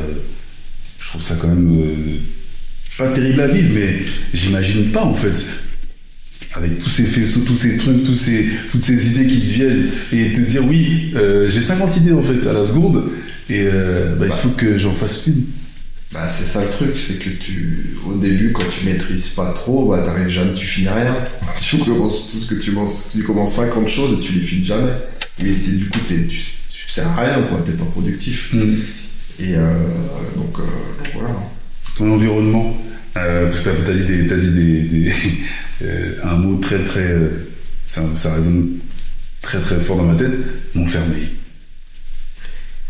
je 0.98 1.08
trouve 1.08 1.22
ça 1.22 1.36
quand 1.40 1.48
même 1.48 1.76
euh, 1.80 2.16
pas 2.96 3.08
terrible 3.08 3.40
à 3.40 3.46
vivre, 3.48 3.70
mais 3.74 3.98
j'imagine 4.32 4.90
pas, 4.90 5.04
en 5.04 5.14
fait, 5.14 5.44
avec 6.54 6.78
tous 6.78 6.90
ces 6.90 7.04
faisceaux, 7.04 7.40
tous 7.40 7.56
ces 7.56 7.76
trucs, 7.76 8.04
tous 8.04 8.16
ces, 8.16 8.46
toutes 8.70 8.82
ces 8.82 9.08
idées 9.12 9.26
qui 9.26 9.40
te 9.40 9.46
viennent, 9.46 9.90
et 10.12 10.32
te 10.32 10.40
dire 10.40 10.66
oui, 10.66 11.12
euh, 11.16 11.48
j'ai 11.48 11.62
50 11.62 11.96
idées 11.98 12.12
en 12.12 12.22
fait 12.22 12.46
à 12.48 12.52
la 12.52 12.64
seconde, 12.64 13.10
et 13.48 13.62
euh, 13.66 14.16
bah, 14.16 14.26
il 14.28 14.32
faut 14.32 14.50
que 14.50 14.76
j'en 14.78 14.92
fasse 14.92 15.26
une. 15.26 15.44
bah, 16.12 16.28
c'est 16.28 16.46
ça 16.46 16.62
le 16.62 16.70
truc, 16.70 16.96
c'est 16.96 17.18
que 17.18 17.30
tu, 17.30 17.96
au 18.06 18.14
début, 18.14 18.52
quand 18.52 18.64
tu 18.68 18.86
maîtrises 18.86 19.28
pas 19.28 19.52
trop, 19.52 19.88
bah, 19.88 20.02
t'arrives 20.04 20.28
jamais, 20.28 20.54
tu 20.54 20.66
finis 20.66 20.88
rien. 20.88 21.16
tu 21.60 21.78
commences 21.78 22.32
tout 22.32 22.38
ce 22.38 22.46
que 22.46 22.54
tu 22.54 22.72
commences, 22.72 23.10
tu 23.12 23.22
commences 23.22 23.54
50 23.56 23.88
choses 23.88 24.18
et 24.18 24.20
tu 24.20 24.32
les 24.34 24.40
finis 24.40 24.64
jamais. 24.64 24.92
Mais 25.42 25.50
du 25.50 25.88
coup, 25.88 26.00
t'es, 26.06 26.26
tu, 26.26 26.38
tu 26.38 26.90
sers 26.90 27.06
à 27.06 27.20
rien, 27.22 27.42
quoi, 27.48 27.62
t'es 27.64 27.72
pas 27.72 27.84
productif. 27.84 28.54
Et 29.40 29.54
euh, 29.56 29.74
donc, 30.36 30.58
euh, 30.58 30.62
donc 30.62 31.12
voilà. 31.14 31.34
Ton 31.96 32.12
environnement, 32.12 32.76
euh, 33.16 33.44
parce 33.44 33.60
que 33.60 33.70
t'as 33.70 33.90
as 33.90 33.94
dit, 33.94 34.04
des, 34.04 34.26
t'as 34.26 34.36
dit 34.36 34.50
des, 34.50 34.82
des- 34.82 35.12
euh, 35.82 36.14
un 36.24 36.36
mot 36.36 36.56
très 36.56 36.82
très, 36.84 37.00
euh, 37.00 37.48
ça, 37.86 38.02
ça 38.14 38.32
résonne 38.34 38.68
très 39.42 39.60
très 39.60 39.78
fort 39.80 39.96
dans 39.96 40.04
ma 40.04 40.14
tête, 40.14 40.32
Montfermeil. 40.74 41.30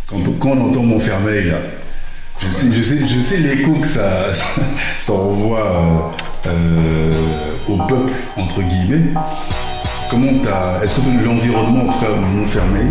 Quand 0.07 0.17
on, 0.27 0.33
quand 0.33 0.51
on 0.51 0.69
entend 0.69 0.83
Montfermeil 0.83 1.47
là, 1.51 1.59
je 2.43 2.49
sais, 2.49 2.67
je 2.73 2.83
sais, 2.83 2.99
je 3.07 3.19
sais 3.19 3.37
l'écho 3.37 3.73
que 3.75 3.87
ça, 3.87 4.33
ça, 4.99 5.13
envoie 5.13 6.13
euh, 6.47 6.51
euh, 6.51 7.53
au 7.69 7.77
peuple 7.87 8.13
entre 8.37 8.63
guillemets. 8.63 9.05
comment 10.11 10.39
t'as. 10.43 10.83
Est-ce 10.83 10.95
que 10.97 11.25
l'environnement, 11.25 11.89
en 11.89 11.93
tout 11.93 12.01
cas 12.01 12.11
Montfermeil, 12.35 12.89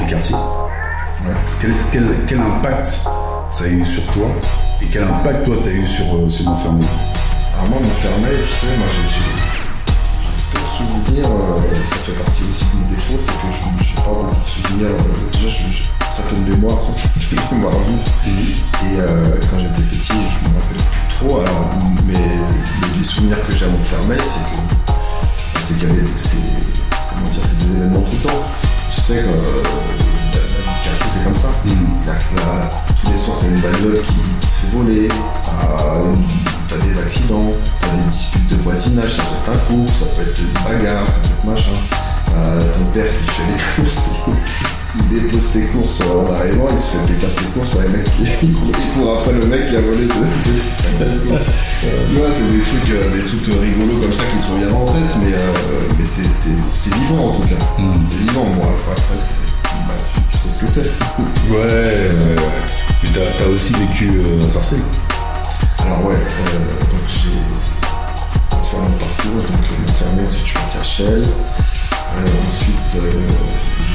le 0.00 0.10
quartier, 0.10 0.34
Ouais. 0.34 1.34
quel, 1.60 1.70
quel, 1.92 2.04
quel 2.26 2.38
impact 2.40 2.98
ça 3.52 3.64
a 3.64 3.68
eu 3.68 3.84
sur 3.84 4.02
toi 4.12 4.26
et 4.82 4.86
quel 4.86 5.02
impact 5.04 5.44
toi 5.44 5.56
t'as 5.62 5.70
eu 5.70 5.84
sur, 5.86 6.04
euh, 6.14 6.28
sur 6.28 6.44
Montfermeil 6.46 6.88
Alors 7.54 7.68
moi, 7.68 7.80
Montfermeil, 7.82 8.38
tu 8.42 8.48
sais, 8.48 8.76
moi 8.78 8.86
j'ai 8.90 9.20
peu 10.52 10.58
de 10.58 10.88
souvenirs, 11.04 11.26
euh, 11.30 11.86
ça 11.86 11.96
fait 11.96 12.12
partie 12.12 12.42
aussi 12.48 12.64
de 12.64 12.80
mes 12.80 12.96
défauts, 12.96 13.18
c'est 13.18 13.32
que 13.32 13.52
je 13.52 13.62
n'ai 13.62 13.94
pas 14.04 14.10
beaucoup 14.10 14.44
de 14.44 14.50
souvenirs. 14.50 14.88
euh, 14.88 15.32
déjà, 15.32 15.48
je- 15.48 15.72
j'ai 15.72 15.84
très 16.00 16.22
peu 16.28 16.36
de 16.36 16.50
mémoire, 16.54 16.76
de 17.30 17.54
mémoire. 17.56 17.74
Et 18.26 19.00
euh, 19.00 19.36
quand 19.50 19.58
j'étais 19.58 19.82
petit, 19.96 20.12
je 20.12 20.48
ne 20.48 20.54
me 20.54 20.58
rappelle 20.58 20.76
plus 20.76 21.16
trop. 21.26 21.40
Alors, 21.40 21.70
mais 22.06 22.14
les, 22.14 22.98
les 22.98 23.04
souvenirs 23.04 23.36
que 23.46 23.54
j'ai 23.54 23.66
à 23.66 23.68
Montfermeil, 23.68 24.18
c'est 24.22 24.40
que 24.40 25.60
c'est 25.60 25.74
qu'il 25.78 25.88
y 25.88 25.92
avait 25.92 26.00
des, 26.00 26.10
comment 27.10 27.28
dire, 27.30 27.42
c'est 27.44 27.58
des 27.66 27.76
événements 27.76 28.00
tout 28.02 28.16
le 28.16 28.22
temps. 28.22 28.42
Tu 28.94 29.00
sais 29.02 29.22
que 29.22 30.09
euh, 30.90 31.04
c'est 31.12 31.24
comme 31.24 31.36
ça. 31.36 31.48
C'est-à-dire 31.96 32.30
que 32.30 32.36
là, 32.36 32.70
tous 33.02 33.10
les 33.10 33.16
soirs, 33.16 33.38
t'as 33.40 33.46
une 33.48 33.60
bagnole 33.60 34.02
qui, 34.02 34.14
qui 34.40 34.50
se 34.50 34.60
fait 34.60 34.76
voler, 34.76 35.08
t'as 36.68 36.78
des 36.78 36.98
accidents, 36.98 37.52
t'as 37.80 37.96
des 37.96 38.02
disputes 38.02 38.48
de 38.48 38.56
voisinage, 38.56 39.16
ça 39.16 39.22
peut 39.22 39.52
être 39.52 39.58
un 39.58 39.60
couple, 39.66 39.96
ça 39.96 40.06
peut 40.06 40.22
être 40.22 40.38
une 40.38 40.52
bagarre, 40.64 41.06
ça 41.06 41.18
peut 41.18 41.34
être 41.34 41.44
machin. 41.44 41.76
T'as 42.26 42.78
ton 42.78 42.84
père 42.92 43.06
qui 43.06 43.30
fait 43.32 43.42
les 43.48 43.82
courses, 43.82 44.10
il 44.96 45.08
dépose 45.08 45.42
ses 45.42 45.62
courses 45.66 46.00
en 46.02 46.32
arrivant, 46.32 46.68
il 46.70 46.78
se 46.78 46.96
fait 46.96 47.12
péter 47.12 47.28
ses 47.28 47.44
courses, 47.46 47.76
le 47.76 47.88
mec 47.88 48.06
il 48.20 48.52
court, 48.52 48.70
il 48.70 49.00
court 49.00 49.18
après 49.18 49.32
le 49.32 49.46
mec 49.46 49.68
qui 49.68 49.76
a 49.76 49.80
volé 49.80 50.06
ses, 50.06 50.12
ses 50.62 50.82
sacs 50.82 50.98
de 50.98 51.28
courses. 51.28 51.42
Tu 51.80 52.14
vois, 52.16 52.28
c'est 52.30 52.46
des 52.52 52.62
trucs, 52.62 52.90
euh, 52.90 53.10
des 53.16 53.24
trucs 53.24 53.46
rigolos 53.46 54.00
comme 54.00 54.12
ça 54.12 54.22
qui 54.24 54.46
te 54.46 54.52
reviennent 54.52 54.74
en 54.74 54.86
tête, 54.92 55.16
mais, 55.20 55.32
euh, 55.34 55.90
mais 55.98 56.04
c'est, 56.04 56.94
vivant 56.94 57.30
en 57.30 57.40
tout 57.40 57.48
cas. 57.48 57.60
C'est 58.06 58.18
vivant, 58.18 58.44
moi. 58.56 58.70
Après, 58.92 59.18
c'est, 59.18 59.34
bah, 59.88 59.94
tu, 60.12 60.20
tu 60.30 60.36
sais 60.38 60.50
ce 60.50 60.58
que 60.60 60.66
c'est. 60.66 60.90
Ouais. 61.50 62.10
Mais 63.02 63.08
t'as, 63.14 63.32
t'as 63.38 63.50
aussi 63.50 63.72
vécu 63.74 64.10
euh, 64.20 64.46
à 64.46 64.50
Sarcelles. 64.50 64.78
Alors 65.80 66.04
ouais, 66.06 66.14
euh, 66.14 66.84
donc 66.90 67.00
j'ai 67.08 67.30
fait 68.70 68.76
mon 68.76 68.90
parcours 68.98 69.38
en 69.38 69.46
tant 69.46 69.58
qu'enfermé, 69.58 70.26
ensuite 70.26 70.40
je 70.40 70.50
suis 70.50 70.54
parti 70.54 70.78
à 70.78 70.82
Shell. 70.82 71.24
Euh, 71.24 72.26
ensuite, 72.46 72.96
euh, 72.96 73.12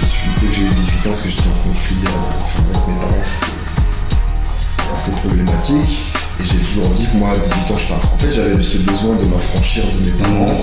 je 0.01 0.05
suis, 0.05 0.29
dès 0.41 0.47
que 0.47 0.53
j'ai 0.53 0.61
eu 0.61 0.69
18 0.69 0.97
ans, 0.97 0.99
parce 1.05 1.21
que 1.21 1.29
j'étais 1.29 1.43
en 1.43 1.67
conflit 1.69 1.97
euh, 2.05 2.73
avec 2.73 2.87
mes 2.87 2.93
parents, 2.99 3.23
c'était 3.23 3.51
c'était 4.59 4.95
assez 4.95 5.11
problématique. 5.11 5.99
Et 6.39 6.43
j'ai 6.43 6.57
toujours 6.57 6.89
dit 6.89 7.05
que 7.05 7.17
moi, 7.17 7.31
à 7.31 7.37
18 7.37 7.51
ans, 7.71 7.77
je 7.77 7.87
pars. 7.87 8.13
En 8.13 8.17
fait, 8.17 8.31
j'avais 8.31 8.63
ce 8.63 8.77
besoin 8.79 9.15
de 9.15 9.25
m'affranchir 9.25 9.83
de 9.85 10.05
mes 10.05 10.11
parents 10.11 10.57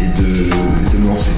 et 0.00 0.06
de, 0.20 0.46
et 0.46 0.90
de 0.92 0.98
me 0.98 1.08
lancer. 1.08 1.32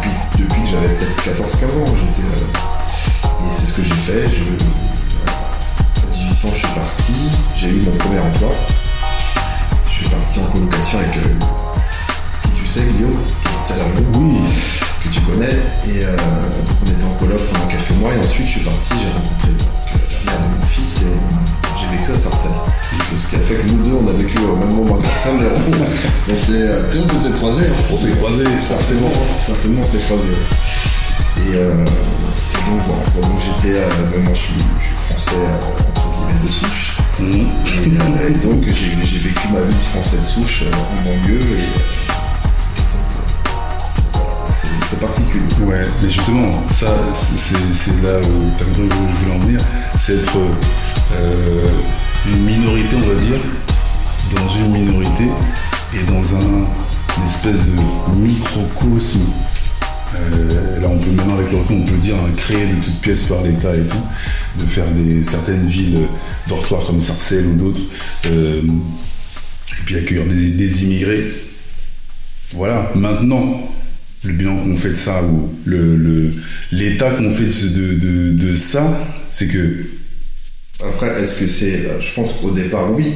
Depuis, 0.00 0.44
depuis 0.46 0.62
que 0.62 0.68
j'avais 0.68 0.88
peut-être 0.94 1.42
14-15 1.42 1.64
ans, 1.78 1.94
j'étais... 1.96 2.26
euh, 2.28 3.46
et 3.46 3.50
c'est 3.50 3.66
ce 3.66 3.72
que 3.72 3.82
j'ai 3.82 3.90
fait. 3.94 4.28
Je, 4.30 4.42
à 4.42 6.06
18 6.10 6.44
ans, 6.44 6.48
je 6.52 6.58
suis 6.58 6.74
parti. 6.74 7.12
J'ai 7.54 7.68
eu 7.68 7.80
mon 7.82 7.92
premier 7.92 8.18
emploi. 8.20 8.50
Je 9.88 9.92
suis 9.92 10.08
parti 10.08 10.38
en 10.40 10.44
colocation 10.44 10.98
avec 11.00 11.16
euh, 11.18 11.28
qui 12.44 12.50
tu 12.60 12.66
sais, 12.66 12.80
Guillaume, 12.80 13.18
qui 13.66 13.72
à 13.72 13.76
la 13.76 13.84
Oui. 14.14 14.36
que 15.04 15.08
tu 15.08 15.20
connais. 15.20 15.56
Et 15.88 16.04
euh, 16.04 16.16
donc 16.16 16.76
on 16.84 16.90
était 16.90 17.04
en 17.04 17.14
coloc 17.14 17.40
pendant 17.52 17.66
quelques 17.66 17.90
mois. 17.98 18.14
Et 18.14 18.18
ensuite, 18.20 18.46
je 18.46 18.52
suis 18.52 18.60
parti, 18.60 18.94
j'ai 19.00 19.12
rencontré 19.12 19.50
mon 20.26 20.66
fils 20.66 21.02
et 21.02 21.78
j'ai 21.80 21.96
vécu 21.96 22.12
à 22.12 22.18
Sarcelles. 22.18 22.50
Ce 23.16 23.26
qui 23.26 23.36
a 23.36 23.38
fait 23.40 23.54
que 23.54 23.66
nous 23.68 23.82
deux, 23.84 23.92
on 23.94 24.08
a 24.08 24.12
vécu 24.12 24.38
au 24.38 24.56
même 24.56 24.70
moment 24.74 24.96
à 24.96 25.00
Sarcelles. 25.00 25.32
mais 25.38 25.46
on, 26.28 26.32
on 26.32 26.36
s'est 26.36 26.52
peut-être 26.52 27.36
croisés. 27.36 27.66
hein. 27.66 27.82
On 27.92 27.96
s'est 27.96 28.10
croisés, 28.10 28.44
certainement. 28.60 29.12
Certainement, 29.44 29.82
on 29.82 29.86
s'est 29.86 29.98
croisés. 29.98 30.24
Et, 31.38 31.54
euh, 31.56 31.72
et 31.74 32.70
donc. 32.70 32.80
Bon, 33.14 33.20
donc 33.28 33.38
j'étais, 33.40 33.76
euh, 33.78 33.88
moi 34.22 34.32
je 34.34 34.38
suis, 34.40 34.54
je 34.78 34.84
suis 34.84 34.94
français 35.08 35.30
euh, 35.36 35.90
entre 35.90 36.26
guillemets 36.26 36.46
de 36.46 36.52
souche. 36.52 36.96
Mhm. 37.18 37.48
Et, 37.66 37.98
euh, 38.00 38.28
et 38.28 38.46
donc 38.46 38.62
j'ai 38.66 39.18
vécu 39.18 39.48
ma 39.52 39.60
vie 39.62 39.74
de 39.74 39.82
français 39.82 40.16
de 40.18 40.22
souche 40.22 40.64
en 40.72 41.02
banlieue 41.04 41.40
et, 41.40 42.09
c'est 44.90 44.98
particulier. 45.00 45.44
Ouais, 45.64 45.86
mais 46.02 46.08
justement, 46.08 46.62
ça, 46.72 46.88
c'est- 47.14 47.54
là 48.02 48.18
où 48.20 48.50
je 48.68 48.82
voulais 48.82 49.36
en 49.36 49.38
venir. 49.40 49.60
C'est 49.98 50.14
être 50.14 50.36
euh, 51.12 51.68
une 52.26 52.44
minorité, 52.44 52.96
on 52.96 53.08
va 53.08 53.20
dire, 53.20 53.40
dans 54.34 54.48
une 54.48 54.72
minorité 54.72 55.24
et 55.94 56.02
dans 56.04 56.36
un 56.36 56.64
une 57.18 57.26
espèce 57.26 57.56
de 57.56 58.16
microcosme. 58.16 59.20
Euh, 60.16 60.80
là, 60.80 60.88
on 60.88 60.98
peut 60.98 61.10
maintenant, 61.10 61.34
avec 61.34 61.50
le 61.52 61.58
recul, 61.58 61.76
on 61.82 61.86
peut 61.86 61.98
dire 61.98 62.14
hein, 62.16 62.30
créé 62.36 62.66
de 62.66 62.74
toutes 62.82 63.00
pièces 63.00 63.22
par 63.22 63.42
l'État 63.42 63.74
et 63.74 63.84
tout, 63.86 64.02
de 64.58 64.64
faire 64.64 64.86
des 64.92 65.22
certaines 65.24 65.66
villes 65.66 66.00
dortoirs 66.48 66.84
comme 66.84 67.00
Sarcelles 67.00 67.46
ou 67.46 67.56
d'autres, 67.56 67.80
euh, 68.26 68.60
et 68.62 69.82
puis 69.84 69.96
accueillir 69.98 70.24
des 70.26 70.84
immigrés 70.84 71.24
voilà, 72.52 72.90
maintenant, 72.96 73.60
le 74.24 74.32
bilan 74.34 74.56
qu'on 74.62 74.76
fait 74.76 74.90
de 74.90 74.94
ça, 74.94 75.22
ou 75.24 75.48
le, 75.64 75.96
le- 75.96 76.32
l'état 76.72 77.10
qu'on 77.10 77.30
fait 77.30 77.44
de, 77.46 77.94
de, 78.32 78.54
ça, 78.54 78.84
c'est 79.30 79.46
que. 79.48 79.86
Après, 80.82 81.20
est-ce 81.22 81.34
que 81.38 81.46
c'est. 81.48 81.86
euh, 81.86 82.00
Je 82.00 82.12
pense 82.14 82.32
qu'au 82.32 82.50
départ, 82.50 82.92
oui. 82.92 83.14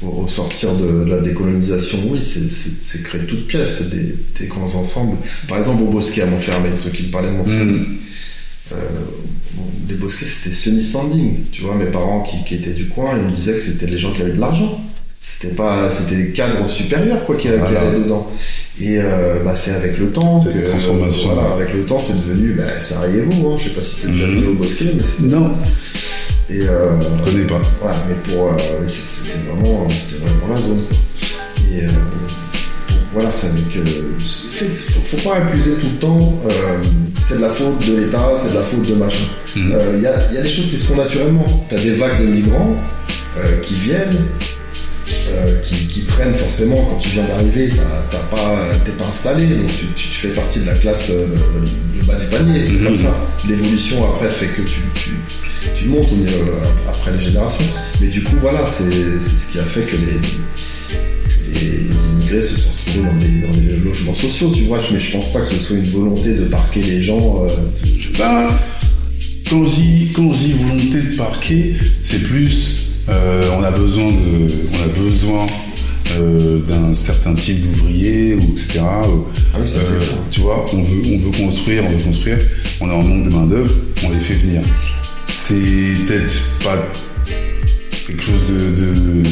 Pour 0.00 0.24
ressortir 0.24 0.74
de 0.74 1.04
la 1.08 1.20
décolonisation, 1.20 1.98
oui, 2.10 2.20
c'est- 2.22 3.02
créer 3.04 3.22
toutes 3.22 3.46
pièces, 3.46 3.78
c'est 3.78 3.90
des, 3.90 4.14
des 4.40 4.46
grands 4.46 4.74
ensembles. 4.74 5.16
Par 5.48 5.56
exemple, 5.58 5.82
au 5.82 5.86
Bosquet 5.86 6.22
à 6.22 6.26
Montfermeil, 6.26 6.72
toi 6.82 6.90
qui 6.90 7.04
me 7.04 7.10
parlais 7.10 7.28
de 7.28 7.34
Montfermeil. 7.34 7.82
Euh, 8.72 8.76
bon, 9.54 9.62
les 9.88 9.94
Bosquets, 9.94 10.26
c'était 10.26 10.54
semi-standing. 10.54 11.44
Tu 11.52 11.62
vois, 11.62 11.76
mes 11.76 11.86
parents 11.86 12.22
qui, 12.22 12.42
qui 12.44 12.54
étaient 12.56 12.72
du 12.72 12.86
coin, 12.86 13.16
ils 13.18 13.24
me 13.26 13.30
disaient 13.30 13.52
que 13.54 13.60
c'était 13.60 13.86
les 13.86 13.98
gens 13.98 14.12
qui 14.12 14.22
avaient 14.22 14.32
de 14.32 14.40
l'argent. 14.40 14.80
C'était 15.20 15.54
pas, 15.54 15.88
c'était 15.90 16.16
les 16.16 16.30
cadres 16.32 16.68
supérieurs 16.68 17.24
quoi 17.24 17.36
qui, 17.36 17.48
qui 17.48 17.54
Voilà. 17.54 17.80
allaient 17.80 18.00
dedans. 18.00 18.30
Et 18.80 18.98
euh, 18.98 19.38
bah, 19.44 19.54
c'est 19.54 19.70
avec 19.72 19.98
le 19.98 20.10
temps 20.10 20.42
que 20.42 20.68
transformation. 20.68 21.32
voilà, 21.34 21.54
avec 21.54 21.72
le 21.74 21.82
temps, 21.84 22.00
c'est 22.00 22.14
devenu. 22.26 22.54
Bah, 22.54 22.64
Sarajevo, 22.78 23.52
hein. 23.52 23.56
je 23.58 23.64
sais 23.64 23.70
pas 23.70 23.80
si 23.80 24.00
t'es 24.00 24.08
déjà 24.08 24.26
Mhm. 24.26 24.34
venu 24.36 24.46
au 24.48 24.54
Bosquet, 24.54 24.86
mais 24.96 25.02
c'était. 25.04 25.28
non, 25.28 25.52
Et 26.50 26.62
euh, 26.62 26.90
je 27.20 27.30
connais 27.30 27.44
pas. 27.44 27.60
voilà, 27.80 27.98
mais 28.08 28.14
pour, 28.34 28.48
euh, 28.48 28.56
c'est- 28.86 29.08
c'était 29.08 29.38
vraiment, 29.48 29.88
c'était 29.96 30.20
vraiment 30.24 30.54
la 30.54 30.60
zone. 30.60 30.82
Et 31.72 31.84
euh, 31.84 31.88
voilà, 33.12 33.30
c'est 33.30 33.46
avec. 33.46 33.76
euh, 33.76 33.82
en 34.20 34.52
fait, 34.56 34.70
faut, 34.72 35.16
faut 35.16 35.28
pas 35.28 35.36
accuser 35.36 35.74
tout 35.74 35.86
le 35.92 35.98
temps. 35.98 36.40
euh, 36.46 36.50
c'est 37.20 37.36
de 37.36 37.42
la 37.42 37.48
faute 37.50 37.78
de 37.86 37.96
l'État, 37.96 38.32
c'est 38.36 38.50
de 38.50 38.54
la 38.56 38.62
faute 38.62 38.86
de 38.86 38.94
machin. 38.94 39.24
Il 39.54 39.62
Mhm. 39.62 40.02
y, 40.02 40.06
a, 40.06 40.32
y 40.32 40.38
a 40.38 40.42
des 40.42 40.48
choses 40.50 40.68
qui 40.68 40.76
se 40.78 40.86
font 40.86 40.96
naturellement. 40.96 41.64
T'as 41.68 41.78
des 41.80 41.92
vagues 41.92 42.20
de 42.20 42.26
migrants 42.26 42.76
euh, 43.38 43.60
qui 43.62 43.74
viennent. 43.76 44.18
Euh, 45.30 45.58
qui, 45.62 45.74
qui 45.86 46.00
prennent 46.02 46.34
forcément 46.34 46.84
quand 46.90 46.96
tu 46.98 47.10
viens 47.10 47.24
d'arriver, 47.24 47.70
t'as- 47.74 48.06
t'as 48.10 48.24
pas, 48.36 48.66
t'es 48.84 48.92
pas 48.92 49.06
installé, 49.06 49.46
donc 49.46 49.70
tu, 49.96 50.08
fais 50.08 50.28
partie 50.28 50.60
de 50.60 50.66
la 50.66 50.74
classe 50.74 51.10
euh, 51.10 51.26
le 51.98 52.04
bas 52.06 52.16
du 52.18 52.26
panier, 52.26 52.64
c'est 52.66 52.74
Mhm. 52.76 52.84
comme 52.84 52.96
ça. 52.96 53.14
L'évolution 53.48 54.04
après 54.14 54.30
fait 54.30 54.46
que 54.48 54.62
tu, 54.62 54.80
tu, 54.94 55.10
tu 55.74 55.84
montes 55.86 56.08
on 56.12 56.26
est, 56.26 56.32
euh, 56.32 56.88
après 56.88 57.12
les 57.12 57.20
générations. 57.20 57.64
Mais 58.00 58.08
du 58.08 58.22
coup, 58.22 58.36
voilà, 58.40 58.66
c'est 58.66 58.84
c'est 59.20 59.36
ce 59.36 59.52
qui 59.52 59.58
a 59.58 59.64
fait 59.64 59.82
que 59.82 59.96
les, 59.96 60.18
immigrés 62.10 62.40
se 62.40 62.56
sont 62.56 62.68
retrouvés 62.70 63.06
dans 63.06 63.16
des, 63.18 63.46
dans 63.46 63.54
des 63.76 63.76
logements 63.84 64.14
sociaux, 64.14 64.50
tu 64.54 64.64
vois. 64.64 64.80
Mais 64.92 64.98
je 64.98 65.12
pense 65.12 65.30
pas 65.32 65.40
que 65.40 65.48
ce 65.48 65.58
soit 65.58 65.76
une 65.76 65.90
volonté 65.90 66.34
de 66.34 66.44
parquer 66.44 66.82
les 66.82 67.00
gens. 67.00 67.46
quand 69.48 69.64
je 69.66 69.74
dis, 69.74 70.08
quand 70.14 70.32
je 70.32 70.38
dis 70.38 70.52
volonté 70.52 71.02
de 71.02 71.16
parquer, 71.16 71.74
c'est 72.02 72.22
plus, 72.22 72.83
euh, 73.08 73.50
on 73.56 73.62
a 73.62 73.70
besoin 73.70 74.10
de, 74.10 74.50
on 74.72 74.84
a 74.84 74.88
besoin 74.88 75.46
euh, 76.12 76.58
d'un 76.60 76.94
certain 76.94 77.34
type 77.34 77.60
d'ouvrier 77.62 78.34
ou 78.34 78.52
etc. 78.52 78.80
Ah 78.82 79.06
oui, 79.60 79.68
ça, 79.68 79.78
c'est 79.80 79.92
Euh, 79.94 79.98
vrai. 79.98 80.06
tu 80.30 80.40
vois, 80.40 80.64
on 80.72 80.82
veut, 80.82 81.02
on 81.06 81.18
veut 81.18 81.36
construire, 81.44 81.84
on 81.84 81.90
veut 81.90 82.04
construire, 82.04 82.38
on 82.80 82.88
est 82.88 82.92
en 82.92 83.02
manque 83.02 83.24
de 83.24 83.30
main 83.30 83.46
d'œuvre, 83.46 83.74
on 84.02 84.10
les 84.10 84.20
fait 84.20 84.34
venir. 84.34 84.62
C'est 85.28 85.54
peut-être 86.06 86.34
pas 86.62 86.76
quelque 88.06 88.22
chose 88.22 88.40
de, 88.48 89.22
de 89.22 89.28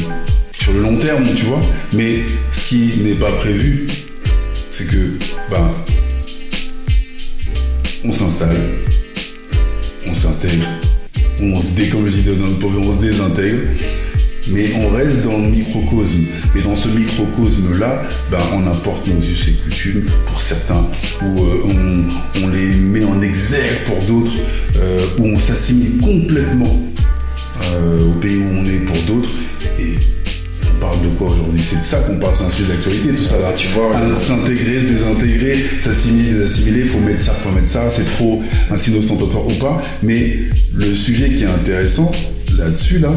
sur 0.61 0.73
le 0.73 0.81
long 0.81 0.95
terme, 0.97 1.25
tu 1.35 1.45
vois, 1.45 1.61
mais 1.93 2.19
ce 2.51 2.67
qui 2.69 2.93
n'est 3.03 3.15
pas 3.15 3.31
prévu, 3.33 3.87
c'est 4.71 4.85
que 4.87 5.11
ben 5.51 5.71
on 8.05 8.11
s'installe, 8.11 8.57
on 10.07 10.13
s'intègre, 10.13 10.65
on 11.51 11.61
se 11.61 11.71
dé, 11.71 11.89
comme 11.89 12.07
je 12.07 12.17
dis 12.17 12.29
on 12.29 12.93
se 12.93 13.01
désintègre, 13.01 13.59
mais 14.47 14.73
on 14.75 14.89
reste 14.89 15.23
dans 15.23 15.37
le 15.37 15.49
microcosme. 15.49 16.25
Et 16.55 16.61
dans 16.61 16.75
ce 16.75 16.89
microcosme-là, 16.89 18.03
ben, 18.31 18.39
on 18.53 18.67
apporte 18.67 19.07
nos 19.07 19.19
us 19.19 19.47
et 19.49 19.53
coutumes 19.63 20.05
pour 20.25 20.41
certains, 20.41 20.87
ou 21.21 21.43
euh, 21.43 22.03
on, 22.35 22.47
les 22.47 22.69
met 22.69 23.03
en 23.03 23.21
exergue 23.21 23.83
pour 23.85 24.01
d'autres, 24.03 24.33
euh, 24.77 25.05
où 25.19 25.27
on 25.27 25.39
s'assigne 25.39 25.99
complètement 26.01 26.79
euh, 27.63 28.09
au 28.09 28.13
pays 28.19 28.37
où 28.37 28.47
on 28.59 28.65
est 28.65 28.85
pour 28.85 28.97
d'autres, 29.03 29.29
et 29.79 29.97
parle 30.83 31.01
de 31.01 31.07
quoi 31.17 31.29
aujourd'hui? 31.31 31.61
C'est 31.63 31.79
de 31.79 31.83
ça 31.83 31.97
qu'on 31.99 32.17
parle, 32.19 32.35
c'est 32.35 32.43
un 32.43 32.49
sujet 32.49 32.67
d'actualité, 32.73 33.13
tout 33.13 33.23
ça 33.23 33.39
là. 33.39 33.53
Tu 33.55 33.67
vois, 33.67 33.91
Ah, 33.95 34.17
s'intégrer, 34.17 34.81
se 34.81 34.87
désintégrer, 34.87 35.55
s'assimiler, 35.79 36.29
désassimiler, 36.33 36.83
faut 36.83 36.99
mettre 36.99 37.21
ça, 37.21 37.31
faut 37.31 37.51
mettre 37.51 37.67
ça, 37.67 37.89
c'est 37.89 38.05
trop 38.15 38.41
un 38.69 38.75
ostentatoire 38.99 39.47
ou 39.47 39.53
pas. 39.55 39.81
Mais 40.03 40.35
le 40.73 40.93
sujet 40.93 41.29
qui 41.29 41.43
est 41.43 41.47
intéressant 41.47 42.11
là-dessus, 42.57 42.99
là, 42.99 43.11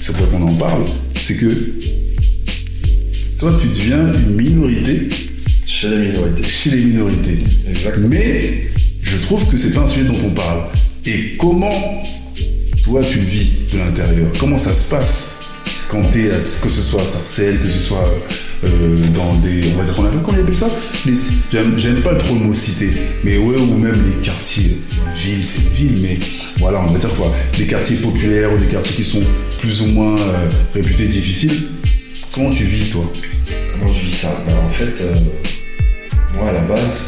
c'est 0.00 0.12
pour 0.16 0.26
ça 0.26 0.32
qu'on 0.32 0.42
en 0.48 0.54
parle, 0.54 0.82
c'est 1.20 1.34
que 1.36 1.46
toi, 3.38 3.56
tu 3.60 3.68
deviens 3.68 4.12
une 4.12 4.36
minorité 4.36 5.08
Chez 5.66 5.88
les 5.90 5.96
minorités. 6.08 6.42
chez 6.44 6.70
les 6.70 6.82
minorités. 6.82 7.38
Exactement. 7.70 8.08
Mais 8.08 8.68
je 9.02 9.16
trouve 9.18 9.46
que 9.48 9.56
c'est 9.56 9.72
pas 9.72 9.80
un 9.82 9.86
sujet 9.86 10.06
dont 10.06 10.18
on 10.24 10.30
parle. 10.30 10.62
Et 11.06 11.36
comment 11.38 12.02
toi 12.84 13.00
tu 13.08 13.18
le 13.18 13.24
vis 13.24 13.48
de 13.72 13.78
l'intérieur? 13.78 14.28
Comment 14.38 14.58
ça 14.58 14.74
se 14.74 14.88
passe? 14.88 15.31
Quand 15.92 16.02
t'es 16.10 16.30
à- 16.30 16.36
que 16.38 16.68
ce 16.70 16.82
soit 16.82 17.02
à 17.02 17.04
Sarcelles, 17.04 17.60
que 17.60 17.68
ce 17.68 17.78
soit 17.78 18.08
euh, 18.64 18.68
dans 19.14 19.34
des, 19.34 19.72
on 19.74 19.78
va 19.78 19.84
dire 19.84 19.94
qu'on 19.94 20.06
appelle, 20.06 20.20
comment 20.24 20.38
on 20.38 20.42
appelle 20.42 20.56
ça? 20.56 20.70
J'aime 21.52 21.78
j'aime 21.78 22.00
pas 22.00 22.14
trop 22.14 22.32
le 22.34 22.40
mot 22.40 22.54
cité, 22.54 22.90
mais 23.24 23.36
ouais, 23.36 23.56
ou 23.56 23.76
même 23.76 24.02
les 24.06 24.24
quartiers, 24.24 24.78
ville, 25.22 25.44
c'est 25.44 25.58
une 25.60 25.68
ville, 25.74 25.98
mais 26.02 26.18
voilà, 26.58 26.80
on 26.80 26.90
va 26.92 26.98
dire 26.98 27.14
quoi, 27.14 27.30
des 27.58 27.66
quartiers 27.66 27.96
populaires 27.96 28.50
ou 28.52 28.56
des 28.58 28.66
quartiers 28.66 28.96
qui 28.96 29.04
sont 29.04 29.22
plus 29.60 29.82
ou 29.82 29.86
moins 29.88 30.18
euh, 30.18 30.48
réputés 30.74 31.06
difficiles. 31.08 31.60
Comment 32.34 32.50
tu 32.50 32.64
vis 32.64 32.88
toi? 32.88 33.04
Comment 33.78 33.92
je 33.92 34.06
vis 34.06 34.12
ça? 34.16 34.28
Ben, 34.46 34.54
En 34.54 34.70
fait, 34.70 35.02
euh, 35.02 35.14
moi 36.36 36.48
à 36.48 36.52
la 36.52 36.60
base, 36.62 37.02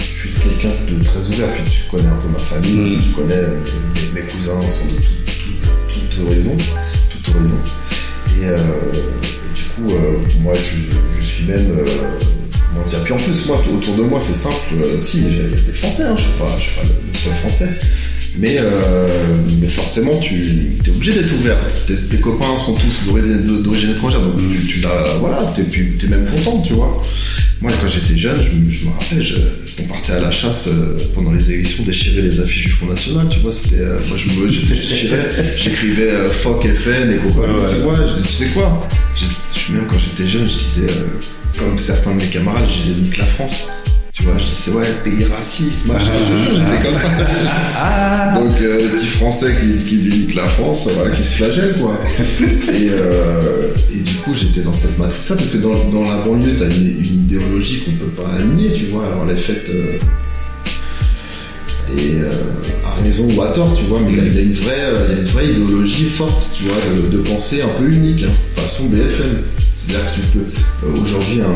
je 0.00 0.28
suis 0.28 0.38
quelqu'un 0.40 0.74
de 0.90 1.02
très 1.04 1.20
ouvert. 1.28 1.48
Puis 1.64 1.72
tu 1.72 1.90
connais 1.90 2.08
un 2.08 2.16
peu 2.16 2.28
ma 2.28 2.38
famille, 2.38 2.96
Mm. 2.96 3.00
tu 3.00 3.08
connais 3.10 3.36
mes, 3.40 4.20
mes 4.20 4.26
cousins 4.26 4.60
sont 4.68 4.86
de 4.92 4.96
tout- 5.00 5.21
tout- 5.92 6.00
toutes 6.10 6.26
horizons, 6.26 6.56
tout 7.10 7.30
horizon. 7.30 7.58
Et, 8.40 8.46
euh, 8.46 8.56
et 8.58 9.54
du 9.56 9.62
coup, 9.74 9.94
euh, 9.94 10.18
moi 10.40 10.54
je, 10.56 11.22
suis 11.24 11.44
même 11.44 11.70
euh, 11.78 11.84
comment 12.72 12.84
dire. 12.84 12.98
Puis 13.04 13.12
en 13.12 13.18
plus, 13.18 13.46
moi 13.46 13.62
autour 13.72 13.94
de 13.96 14.02
moi, 14.02 14.20
c'est 14.20 14.34
simple. 14.34 14.56
si, 15.00 15.18
il 15.22 15.36
y 15.36 15.40
a 15.40 15.60
des 15.60 15.72
Français, 15.72 16.04
hein, 16.04 16.14
je 16.16 16.22
suis 16.22 16.32
pas, 16.38 16.56
je 16.58 16.62
suis 16.62 16.76
pas 16.76 16.82
le 16.84 17.18
seul 17.18 17.32
Français. 17.34 17.68
Mais, 18.38 18.56
euh, 18.60 19.08
mais 19.60 19.68
forcément, 19.68 20.18
tu 20.18 20.34
es 20.86 20.88
obligé 20.90 21.12
d'être 21.12 21.32
ouvert. 21.34 21.58
Tes, 21.86 21.94
tes 21.94 22.16
copains 22.16 22.56
sont 22.56 22.74
tous 22.74 23.06
d'origine 23.62 23.90
étrangère, 23.90 24.22
donc 24.22 24.34
tu, 24.38 24.66
tu 24.66 24.80
l'as- 24.80 25.16
voilà, 25.20 25.52
t'es, 25.54 25.64
t'es 25.98 26.06
même 26.08 26.26
content, 26.34 26.62
tu 26.62 26.72
vois. 26.72 27.02
Moi, 27.60 27.70
quand 27.80 27.88
j'étais 27.88 28.16
jeune, 28.18 28.40
je, 28.42 28.58
me- 28.58 28.70
je 28.70 28.86
me 28.86 28.90
rappelle, 28.90 29.22
je- 29.22 29.36
on 29.80 29.84
partait 29.84 30.12
à 30.14 30.20
la 30.20 30.30
chasse 30.30 30.66
euh, 30.68 30.98
pendant 31.14 31.30
les 31.32 31.52
élections, 31.52 31.84
déchirer 31.84 32.22
les 32.22 32.40
affiches 32.40 32.64
du 32.64 32.70
Front 32.70 32.86
National, 32.86 33.26
tu 33.30 33.38
vois. 33.40 33.52
C'était, 33.52 33.80
euh, 33.82 33.98
moi, 34.08 34.16
j'écrivais 35.56 36.10
euh, 36.10 36.30
Foc 36.30 36.66
FN 36.66 37.10
et 37.10 37.16
compagnie, 37.16 37.54
Ouais, 37.54 37.68
tu 37.74 37.80
vois. 37.82 37.96
je- 37.96 38.22
tu 38.22 38.28
sais 38.32 38.46
quoi? 38.46 38.88
Même 39.70 39.86
quand 39.88 39.98
j'étais 39.98 40.28
jeune, 40.28 40.48
je 40.48 40.54
disais, 40.56 40.92
comme 41.58 41.78
certains 41.78 42.12
de 42.14 42.22
mes 42.22 42.28
camarades, 42.28 42.64
je 42.68 42.82
disais 42.88 43.00
nique 43.00 43.18
la 43.18 43.26
France. 43.26 43.68
Tu 44.12 44.24
vois, 44.24 44.34
je 44.36 44.44
disais, 44.44 44.70
ouais, 44.72 44.86
pays 45.02 45.24
raciste, 45.24 45.86
machin, 45.86 46.12
je 46.28 46.34
te 46.34 46.38
jure, 46.38 46.54
j'étais 46.56 46.82
comme 46.86 46.98
ça. 46.98 48.34
Donc, 48.38 48.60
euh, 48.60 48.90
petit 48.90 49.06
français 49.06 49.54
qui, 49.58 49.82
qui 49.82 49.96
dénique 49.96 50.34
la 50.34 50.46
France, 50.48 50.86
voilà, 50.94 51.14
qui 51.16 51.22
se 51.22 51.36
flagelle, 51.36 51.76
quoi. 51.80 51.98
Et, 52.74 52.88
euh, 52.90 53.68
et 53.90 54.00
du 54.00 54.14
coup, 54.16 54.34
j'étais 54.34 54.60
dans 54.60 54.74
cette 54.74 54.98
matrice-là, 54.98 55.36
parce 55.36 55.48
que 55.48 55.56
dans, 55.56 55.88
dans 55.90 56.06
la 56.10 56.18
banlieue, 56.18 56.56
t'as 56.58 56.66
une, 56.66 56.88
une 56.88 57.14
idéologie 57.24 57.84
qu'on 57.84 57.92
peut 57.92 58.22
pas 58.22 58.38
nier, 58.54 58.70
tu 58.72 58.84
vois. 58.86 59.06
Alors, 59.06 59.30
est 59.30 59.36
faite. 59.36 59.70
euh, 59.70 59.96
est, 61.96 62.20
euh, 62.20 62.32
à 62.86 63.02
raison 63.02 63.28
ou 63.34 63.40
à 63.42 63.48
tort, 63.48 63.72
tu 63.74 63.84
vois, 63.84 64.00
mais 64.00 64.12
il 64.12 64.34
y 64.34 64.38
a- 64.38 64.42
une 64.42 64.52
vraie, 64.52 64.76
euh, 64.80 65.06
il 65.08 65.14
y 65.14 65.18
a 65.18 65.20
une 65.22 65.26
vraie 65.28 65.46
idéologie 65.48 66.04
forte, 66.06 66.48
tu 66.54 66.64
vois, 66.64 66.76
de, 66.94 67.08
de 67.16 67.18
pensée 67.22 67.62
un 67.62 67.68
peu 67.80 67.88
unique, 67.90 68.24
hein, 68.24 68.32
façon 68.54 68.88
BFM. 68.90 69.38
C'est-à-dire 69.76 70.06
que 70.10 70.14
tu 70.16 70.20
peux, 70.38 70.86
euh, 70.86 71.00
aujourd'hui, 71.02 71.40
un, 71.40 71.54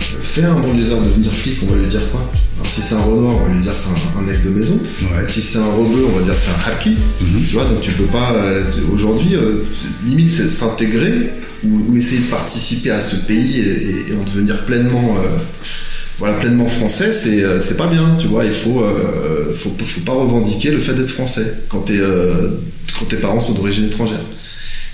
fais 0.00 0.42
un 0.44 0.54
banlieusard 0.54 1.00
devenir 1.02 1.32
flic, 1.32 1.58
on 1.62 1.66
va 1.72 1.76
lui 1.76 1.86
dire 1.86 2.00
quoi 2.10 2.28
Alors, 2.58 2.70
si 2.70 2.80
c'est 2.82 2.94
un 2.94 3.00
Renoir, 3.00 3.34
on 3.36 3.46
va 3.46 3.52
lui 3.52 3.60
dire 3.60 3.72
c'est 3.74 3.88
un, 3.88 4.20
un 4.20 4.22
mec 4.22 4.42
de 4.42 4.50
maison. 4.50 4.78
Ouais. 5.02 5.26
Si 5.26 5.42
c'est 5.42 5.58
un 5.58 5.66
rebeu, 5.66 6.04
on 6.12 6.18
va 6.18 6.22
dire 6.24 6.34
c'est 6.36 6.50
un 6.50 6.72
hacky. 6.72 6.96
Mhm. 7.20 7.44
Tu 7.46 7.54
vois, 7.54 7.64
donc 7.64 7.80
tu 7.80 7.92
peux 7.92 8.04
pas. 8.04 8.32
euh, 8.34 8.62
Aujourd'hui, 8.92 9.34
euh, 9.34 9.64
limite, 10.06 10.30
c'est 10.30 10.48
s'intégrer 10.48 11.30
ou, 11.64 11.92
ou 11.92 11.96
essayer 11.96 12.20
de 12.20 12.26
participer 12.30 12.90
à 12.90 13.00
ce 13.02 13.16
pays 13.26 13.60
et, 13.60 13.62
et- 13.62 14.12
et 14.12 14.16
en 14.20 14.24
devenir 14.24 14.64
pleinement. 14.64 15.16
euh, 15.18 15.38
voilà, 16.18 16.34
pleinement 16.34 16.68
français, 16.68 17.14
c'est 17.14 17.42
euh, 17.42 17.62
c'est 17.62 17.78
pas 17.78 17.86
bien, 17.86 18.14
tu 18.20 18.26
vois. 18.26 18.44
Il 18.44 18.52
faut, 18.52 18.84
faut, 19.56 19.72
faut 19.84 20.00
pas 20.02 20.12
revendiquer 20.12 20.70
le 20.70 20.78
fait 20.80 20.92
d'être 20.92 21.08
français 21.08 21.60
quand, 21.70 21.86
quand 22.98 23.04
tes 23.06 23.16
parents 23.16 23.40
sont 23.40 23.54
d'origine 23.54 23.86
étrangère. 23.86 24.20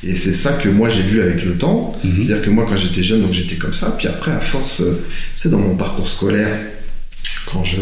Et 0.05 0.15
c'est 0.15 0.33
ça 0.35 0.53
que 0.53 0.69
moi 0.69 0.89
j'ai 0.91 1.03
vu 1.03 1.21
avec 1.23 1.45
le 1.45 1.53
temps. 1.57 1.97
Mhm. 2.05 2.17
C'est-à-dire 2.21 2.43
que 2.45 2.51
moi, 2.51 2.67
quand 2.69 2.77
j'étais 2.77 3.03
jeune, 3.03 3.23
donc 3.23 3.33
j'étais 3.33 3.57
comme 3.57 3.73
ça. 3.73 3.95
Puis 3.99 4.09
après, 4.09 4.33
à 4.33 4.41
force, 4.41 4.81
euh, 4.83 5.03
tu 5.35 5.41
sais, 5.43 5.49
dans 5.49 5.59
mon 5.59 5.77
parcours 5.77 6.09
scolaire, 6.09 6.59
quand 7.47 7.65
je. 7.65 7.81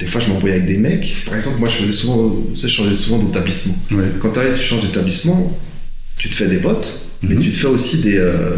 Des 0.00 0.06
fois, 0.06 0.20
je 0.20 0.28
m'embrouillais 0.28 0.54
avec 0.54 0.66
des 0.66 0.78
mecs. 0.78 1.16
Par 1.24 1.36
exemple, 1.36 1.58
moi, 1.60 1.68
je 1.68 1.76
faisais 1.76 1.92
souvent. 1.92 2.34
Je 2.60 2.66
changeais 2.66 2.94
souvent 2.96 3.18
d'établissement. 3.18 3.76
Ouais. 3.92 4.10
Quand 4.20 4.30
tu 4.32 4.38
arrives, 4.40 4.54
tu 4.58 4.64
changes 4.64 4.82
d'établissement, 4.82 5.56
tu 6.16 6.28
te 6.28 6.34
fais 6.34 6.46
des 6.48 6.56
potes, 6.56 7.08
mais 7.22 7.34
Mhm. 7.36 7.42
tu 7.42 7.50
te 7.52 7.56
fais 7.56 7.66
aussi 7.68 7.98
des, 7.98 8.16
euh, 8.16 8.56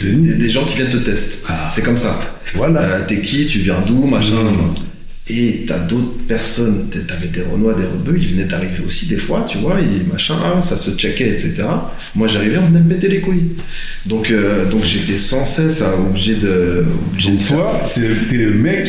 Des- 0.00 0.48
gens 0.48 0.64
qui 0.64 0.76
viennent 0.76 0.90
te 0.90 0.96
tester. 0.98 1.38
Ah. 1.48 1.68
C'est 1.74 1.82
comme 1.82 1.98
ça. 1.98 2.18
Voilà. 2.54 2.80
Euh, 2.80 3.00
T'es 3.06 3.20
qui 3.20 3.44
Tu 3.46 3.58
viens 3.58 3.80
d'où 3.86 4.06
Machin. 4.06 4.44
Mhm. 4.44 4.74
Et 5.30 5.64
t'as 5.66 5.78
d'autres 5.78 6.16
personnes, 6.26 6.88
t'avais 7.06 7.26
des 7.28 7.42
Renois, 7.42 7.74
des 7.74 7.84
Rebeux, 7.84 8.16
ils 8.18 8.28
venaient 8.28 8.44
d'arriver 8.48 8.82
aussi 8.86 9.06
des 9.06 9.18
fois, 9.18 9.44
tu 9.46 9.58
vois, 9.58 9.78
et 9.80 10.10
machin, 10.10 10.36
ah, 10.42 10.62
ça 10.62 10.78
se 10.78 10.92
checkait, 10.92 11.28
etc. 11.28 11.64
Moi 12.14 12.28
j'arrivais, 12.28 12.56
on 12.56 12.66
venait 12.68 12.80
me 12.80 12.88
péter 12.88 13.08
les 13.08 13.20
couilles. 13.20 13.48
Donc, 14.06 14.30
euh, 14.30 14.70
donc 14.70 14.84
j'étais 14.84 15.18
sans 15.18 15.44
cesse 15.44 15.82
à- 15.82 15.94
obligé 15.98 16.34
de. 16.36 16.86
Obligé 17.12 17.30
Donc 17.32 17.40
de 17.40 17.46
toi, 17.46 17.82
t'es 17.94 18.36
le 18.36 18.54
mec, 18.54 18.88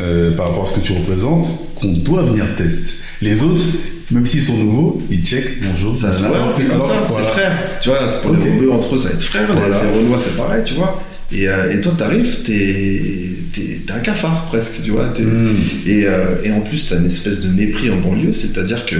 euh, 0.00 0.36
par 0.36 0.48
rapport 0.48 0.62
à 0.62 0.66
ce 0.66 0.78
que 0.78 0.86
tu 0.86 0.92
représentes, 0.92 1.46
qu'on 1.74 1.92
doit 1.92 2.22
venir 2.22 2.44
tester. 2.56 2.92
Les 3.20 3.42
autres, 3.42 3.64
même 4.12 4.24
s'ils 4.26 4.42
sont 4.44 4.56
nouveaux, 4.56 5.02
ils 5.10 5.24
checkent, 5.24 5.60
bonjour, 5.60 5.94
Ça 5.96 6.12
voit, 6.12 6.52
c'est 6.56 6.68
comme 6.68 6.82
ça, 6.82 7.04
voilà. 7.08 7.26
c'est 7.26 7.32
frère. 7.32 7.52
Tu 7.80 7.88
vois, 7.88 7.98
pour 8.22 8.32
les 8.32 8.42
Rebeux 8.52 8.70
entre 8.70 8.94
eux, 8.94 8.98
ça 8.98 9.08
va 9.08 9.14
être 9.14 9.22
frère, 9.22 9.48
les- 9.54 9.60
les, 9.60 9.98
Renois 9.98 10.20
c'est 10.22 10.36
pareil, 10.36 10.62
tu 10.64 10.74
vois. 10.74 11.02
Et, 11.30 11.46
euh, 11.48 11.70
et 11.76 11.80
toi 11.82 11.92
t'arrives, 11.98 12.42
t'es 12.42 13.92
un 13.92 13.98
cafard 14.00 14.46
presque, 14.46 14.82
tu 14.82 14.90
vois. 14.92 15.08
t'es- 15.08 15.22
Mm. 15.22 15.56
Et, 15.86 16.04
euh, 16.06 16.36
et 16.44 16.50
en 16.52 16.60
plus, 16.60 16.86
t'as 16.88 16.96
une 16.98 17.06
espèce 17.06 17.40
de 17.40 17.48
mépris 17.48 17.90
en 17.90 17.96
banlieue, 17.96 18.32
c'est-à-dire 18.32 18.86
que 18.86 18.96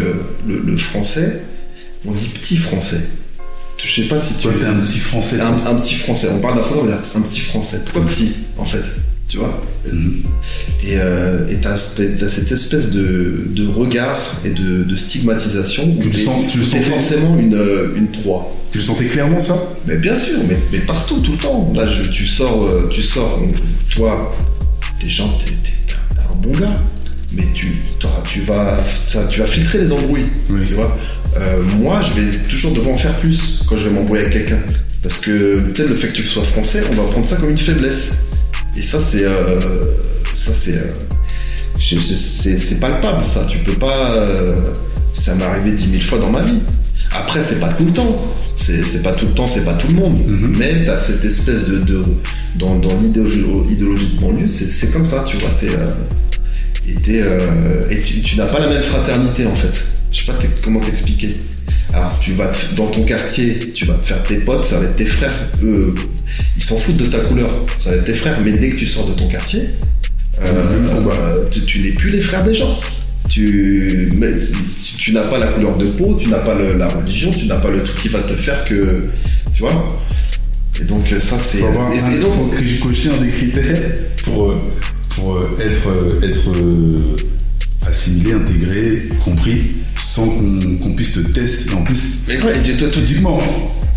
le, 0.46 0.62
le 0.64 0.76
français, 0.76 1.42
on 2.06 2.12
dit 2.12 2.28
petit 2.28 2.56
français. 2.56 3.00
Je 3.82 4.02
sais 4.02 4.08
pas 4.08 4.18
si 4.18 4.34
tu 4.34 4.42
Toi, 4.42 4.52
t'es 4.60 4.66
un 4.66 4.74
petit 4.74 4.98
français. 4.98 5.40
un, 5.40 5.66
un 5.70 5.74
petit 5.76 5.94
français. 5.94 6.28
On 6.34 6.40
parle 6.40 6.56
d'un 6.56 6.64
français, 6.64 6.80
on 6.84 7.18
un 7.18 7.22
petit 7.22 7.40
français. 7.40 7.80
Pourquoi 7.84 8.06
petit, 8.10 8.32
en 8.58 8.64
fait? 8.64 8.82
Tu 9.28 9.36
vois. 9.36 9.62
Et 10.84 10.96
euh, 10.96 11.44
t'as 11.60 11.76
t'as 11.76 12.28
cette 12.28 12.50
espèce 12.52 12.90
de, 12.90 13.44
de 13.50 13.66
regard 13.68 14.18
et 14.44 14.50
de, 14.50 14.84
de 14.84 14.96
stigmatisation. 14.96 15.84
où 15.84 16.00
Tu 16.00 16.08
le 16.08 16.18
sens- 16.18 16.46
tu 16.48 16.58
le 16.58 16.64
sentais 16.64 16.82
forcément 16.84 17.38
une, 17.38 17.54
euh, 17.54 17.94
une 17.96 18.06
proie. 18.08 18.54
Tu 18.70 18.78
le 18.78 18.84
sentais 18.84 19.04
clairement 19.06 19.40
ça? 19.40 19.54
Mais 19.86 19.96
bien 19.96 20.16
sûr, 20.16 20.38
mais, 20.48 20.56
mais 20.72 20.78
partout, 20.80 21.20
tout 21.20 21.32
le 21.32 21.38
temps. 21.38 21.70
Là, 21.74 21.86
je- 21.90 22.08
tu 22.10 22.24
sors, 22.26 22.64
euh, 22.64 22.88
tu 22.90 23.02
sors, 23.02 23.38
on- 23.42 23.94
toi, 23.94 24.34
t'es 25.00 25.08
gens, 25.10 25.30
t'es 25.44 25.52
un 26.32 26.36
bon 26.38 26.52
gars, 26.58 26.80
mais 27.34 27.44
tu, 27.54 27.72
vas, 28.40 28.82
ça, 29.08 29.24
tu 29.30 29.40
vas 29.40 29.46
filtrer 29.46 29.78
les 29.78 29.92
embrouilles, 29.92 30.26
Oui. 30.48 30.60
tu 30.66 30.74
vois. 30.74 30.96
Euh, 31.36 31.62
moi, 31.80 32.00
je 32.02 32.20
vais 32.20 32.30
toujours 32.48 32.72
devoir 32.72 32.94
en 32.94 32.98
faire 32.98 33.14
plus 33.16 33.62
quand 33.68 33.76
je 33.76 33.88
vais 33.88 33.94
m'embrouiller 33.94 34.22
avec 34.22 34.32
quelqu'un, 34.32 34.58
parce 35.02 35.18
que 35.18 35.60
sais, 35.82 35.88
le 35.88 35.94
fait 35.94 36.08
que 36.08 36.14
tu 36.16 36.22
sois 36.24 36.44
français, 36.44 36.80
on 36.90 36.94
va 36.94 37.08
prendre 37.08 37.26
ça 37.26 37.36
comme 37.36 37.50
une 37.50 37.58
faiblesse. 37.58 38.24
Et 38.78 38.82
ça, 38.82 39.00
c'est, 39.00 39.24
euh, 39.24 39.58
ça, 40.34 40.52
c'est, 40.54 40.76
euh, 40.76 40.84
c'est, 41.80 42.58
c'est 42.60 42.78
palpable, 42.78 43.26
ça. 43.26 43.44
Tu 43.50 43.58
peux 43.58 43.74
pas, 43.74 44.12
euh, 44.14 44.72
ça 45.12 45.34
m'est 45.34 45.42
arrivé 45.42 45.72
dix 45.72 45.88
mille 45.88 46.04
fois 46.04 46.18
dans 46.18 46.30
ma 46.30 46.42
vie. 46.42 46.62
Après, 47.10 47.42
c'est 47.42 47.58
pas 47.58 47.72
tout 47.72 47.84
le 47.86 47.92
temps. 47.92 48.14
C'est, 48.56 49.02
pas 49.02 49.12
tout 49.12 49.26
le 49.26 49.32
temps, 49.34 49.48
c'est 49.48 49.64
pas 49.64 49.72
tout 49.72 49.88
le 49.88 49.94
monde. 49.94 50.16
Mhm. 50.24 50.54
Mais 50.58 50.84
t'as 50.84 50.96
cette 50.96 51.24
espèce 51.24 51.64
de, 51.66 51.78
de 51.78 52.02
dans, 52.54 52.76
dans 52.76 52.96
l'idéologie 53.00 53.42
idéologie 53.68 54.14
de 54.14 54.20
banlieue, 54.20 54.48
c'est, 54.48 54.66
c'est 54.66 54.92
comme 54.92 55.04
ça, 55.04 55.24
tu 55.26 55.38
vois. 55.38 55.50
T'es, 55.60 55.72
euh, 57.22 57.80
et 57.90 57.94
et 57.94 58.00
tu, 58.00 58.22
tu 58.22 58.36
n'as 58.36 58.46
pas 58.46 58.60
la 58.60 58.68
même 58.68 58.82
fraternité 58.82 59.44
en 59.44 59.54
fait. 59.54 59.84
Je 60.12 60.20
sais 60.20 60.32
pas 60.32 60.38
comment 60.62 60.80
t'expliquer. 60.80 61.30
Alors 61.94 62.18
tu 62.20 62.32
vas 62.32 62.46
te- 62.48 62.74
dans 62.76 62.86
ton 62.86 63.02
quartier, 63.04 63.58
tu 63.74 63.86
vas 63.86 63.94
te 63.94 64.06
faire 64.08 64.22
tes 64.22 64.36
potes, 64.36 64.64
ça 64.66 64.78
va 64.78 64.84
être 64.84 64.96
tes 64.96 65.04
frères. 65.06 65.34
Eux, 65.62 65.94
ils 66.56 66.62
s'en 66.62 66.76
foutent 66.76 66.96
de 66.98 67.06
ta 67.06 67.18
couleur. 67.20 67.50
Ça 67.78 67.90
va 67.90 67.96
être 67.96 68.04
tes 68.04 68.14
frères. 68.14 68.36
Mais 68.44 68.52
dès 68.52 68.70
que 68.70 68.76
tu 68.76 68.86
sors 68.86 69.06
de 69.06 69.12
ton 69.14 69.28
quartier, 69.28 69.60
euh, 70.42 70.80
Même 70.82 70.88
combat. 70.94 71.14
euh, 71.14 71.44
tu, 71.50 71.60
tu 71.62 71.80
n'es 71.80 71.90
plus 71.90 72.10
les 72.10 72.20
frères 72.20 72.44
des 72.44 72.54
gens. 72.54 72.78
Tu, 73.28 74.10
mais 74.16 74.30
tu, 74.38 74.94
tu 74.98 75.12
n'as 75.12 75.22
pas 75.22 75.38
la 75.38 75.48
couleur 75.48 75.76
de 75.76 75.86
peau, 75.86 76.16
tu 76.20 76.28
n'as 76.28 76.38
pas 76.38 76.54
le- 76.54 76.76
la 76.78 76.88
religion, 76.88 77.30
tu 77.30 77.46
n'as 77.46 77.56
pas 77.58 77.70
le 77.70 77.82
truc 77.82 78.00
qui 78.02 78.08
va 78.08 78.20
te 78.20 78.34
faire 78.34 78.64
que, 78.64 79.02
tu 79.54 79.60
vois. 79.62 79.86
Et 80.80 80.84
donc 80.84 81.04
euh, 81.12 81.20
ça 81.20 81.38
c'est. 81.38 81.60
Donc, 81.60 82.54
faut 82.54 82.86
cocher 82.88 83.10
un 83.10 83.22
des 83.22 83.30
critères 83.30 83.94
pour, 84.24 84.50
euh, 84.50 84.58
pour 85.14 85.36
euh, 85.36 85.50
être, 85.58 85.88
euh, 85.88 86.20
être 86.28 86.48
euh, 86.56 87.16
assimilé, 87.86 88.32
intégré, 88.32 89.08
compris, 89.24 89.58
sans 89.96 90.26
qu'on 90.28 90.92
puisse 90.94 91.12
te 91.12 91.20
tester. 91.20 91.72
En 91.74 91.82
plus, 91.82 92.00
Mais 92.26 92.40
ouais, 92.42 92.52
et 92.68 92.76
toi, 92.76 92.88
physiquement. 92.90 93.38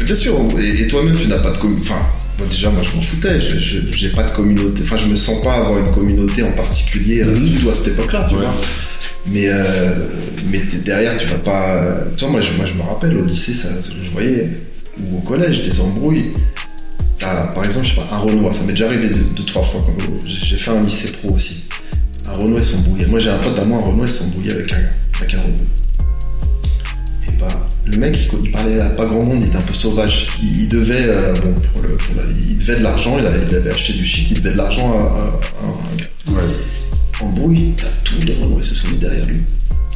Bien 0.03 0.15
sûr, 0.15 0.35
et, 0.59 0.81
et 0.83 0.87
toi-même 0.87 1.15
tu 1.15 1.27
n'as 1.27 1.39
pas 1.39 1.51
de 1.51 1.57
communauté. 1.57 1.87
Enfin, 1.91 2.05
moi, 2.39 2.47
déjà 2.47 2.69
moi 2.71 2.81
je 2.83 2.95
m'en 2.95 3.01
foutais, 3.01 3.39
je- 3.39 3.79
j'ai 3.95 4.09
pas 4.09 4.23
de 4.23 4.35
communauté. 4.35 4.81
Enfin, 4.83 4.97
je 4.97 5.05
me 5.05 5.15
sens 5.15 5.41
pas 5.41 5.55
avoir 5.55 5.77
une 5.79 5.93
communauté 5.93 6.41
en 6.43 6.51
particulier, 6.51 7.21
euh, 7.21 7.35
Mhm. 7.35 7.45
surtout 7.51 7.69
à 7.69 7.73
cette 7.75 7.87
époque-là, 7.89 8.25
tu 8.29 8.35
Ouais. 8.35 8.41
vois. 8.41 8.55
Mais, 9.27 9.45
euh, 9.47 9.93
mais 10.51 10.59
derrière, 10.83 11.15
tu 11.17 11.27
vas 11.27 11.35
pas. 11.35 11.97
Tu 12.17 12.23
vois, 12.23 12.31
moi 12.31 12.41
je, 12.41 12.51
moi 12.57 12.65
je 12.65 12.73
me 12.73 12.81
rappelle 12.81 13.15
au 13.17 13.23
lycée, 13.25 13.53
ça, 13.53 13.67
je 14.03 14.09
voyais, 14.09 14.49
ou 15.11 15.17
au 15.17 15.21
collège, 15.21 15.63
des 15.63 15.79
embrouilles. 15.79 16.31
T'as, 17.19 17.45
par 17.47 17.63
exemple, 17.65 17.85
je 17.85 17.91
sais 17.91 18.01
pas, 18.01 18.15
un 18.15 18.17
Renoir, 18.17 18.55
ça 18.55 18.63
m'est 18.63 18.71
déjà 18.71 18.87
arrivé 18.87 19.07
deux, 19.07 19.21
deux, 19.37 19.43
trois 19.43 19.61
fois 19.63 19.85
j'ai 20.25 20.57
fait 20.57 20.71
un 20.71 20.81
lycée 20.81 21.09
pro 21.11 21.35
aussi. 21.35 21.65
Un 22.29 22.33
Renoir, 22.35 22.59
il 22.61 22.65
s'embrouillait. 22.65 23.05
Moi 23.07 23.19
j'ai 23.19 23.29
un 23.29 23.37
pote 23.37 23.59
à 23.59 23.63
moi, 23.65 23.79
un 23.79 23.81
Renoir, 23.81 24.07
il 24.07 24.11
s'embrouillait 24.11 24.53
avec 24.53 24.71
un, 24.73 24.77
avec 25.21 25.33
un 25.35 25.41
Renault. 25.41 25.55
Et 27.27 27.31
bah, 27.39 27.47
le 27.85 27.97
mec, 27.97 28.17
il, 28.33 28.45
il 28.45 28.51
parlait 28.51 28.79
à 28.79 28.89
pas 28.89 29.05
grand 29.05 29.23
monde, 29.23 29.39
il 29.41 29.47
était 29.47 29.57
un 29.57 29.61
peu 29.61 29.73
sauvage. 29.73 30.27
Il, 30.41 30.61
il 30.63 30.69
devait, 30.69 31.07
euh, 31.07 31.33
bon, 31.41 31.53
pour 31.73 31.81
le, 31.83 31.89
pour 31.97 32.15
la- 32.15 32.23
il 32.49 32.57
devait 32.57 32.77
de 32.77 32.83
l'argent, 32.83 33.17
il, 33.19 33.25
avait 33.25 33.69
acheté 33.71 33.93
du 33.93 34.05
shit, 34.05 34.29
il 34.31 34.41
devait 34.41 34.53
de 34.53 34.57
l'argent 34.57 34.97
à, 34.97 35.01
à- 35.01 35.05
à 35.05 35.67
un 35.67 35.95
gars. 35.97 36.05
Ouais. 36.41 36.47
En 37.21 37.29
brouille, 37.29 37.73
t'as 37.77 37.87
tous 38.03 38.25
les 38.25 38.33
Renault 38.35 38.61
se 38.61 38.73
sont 38.75 38.87
mis 38.89 38.97
derrière 38.97 39.25
lui. 39.27 39.41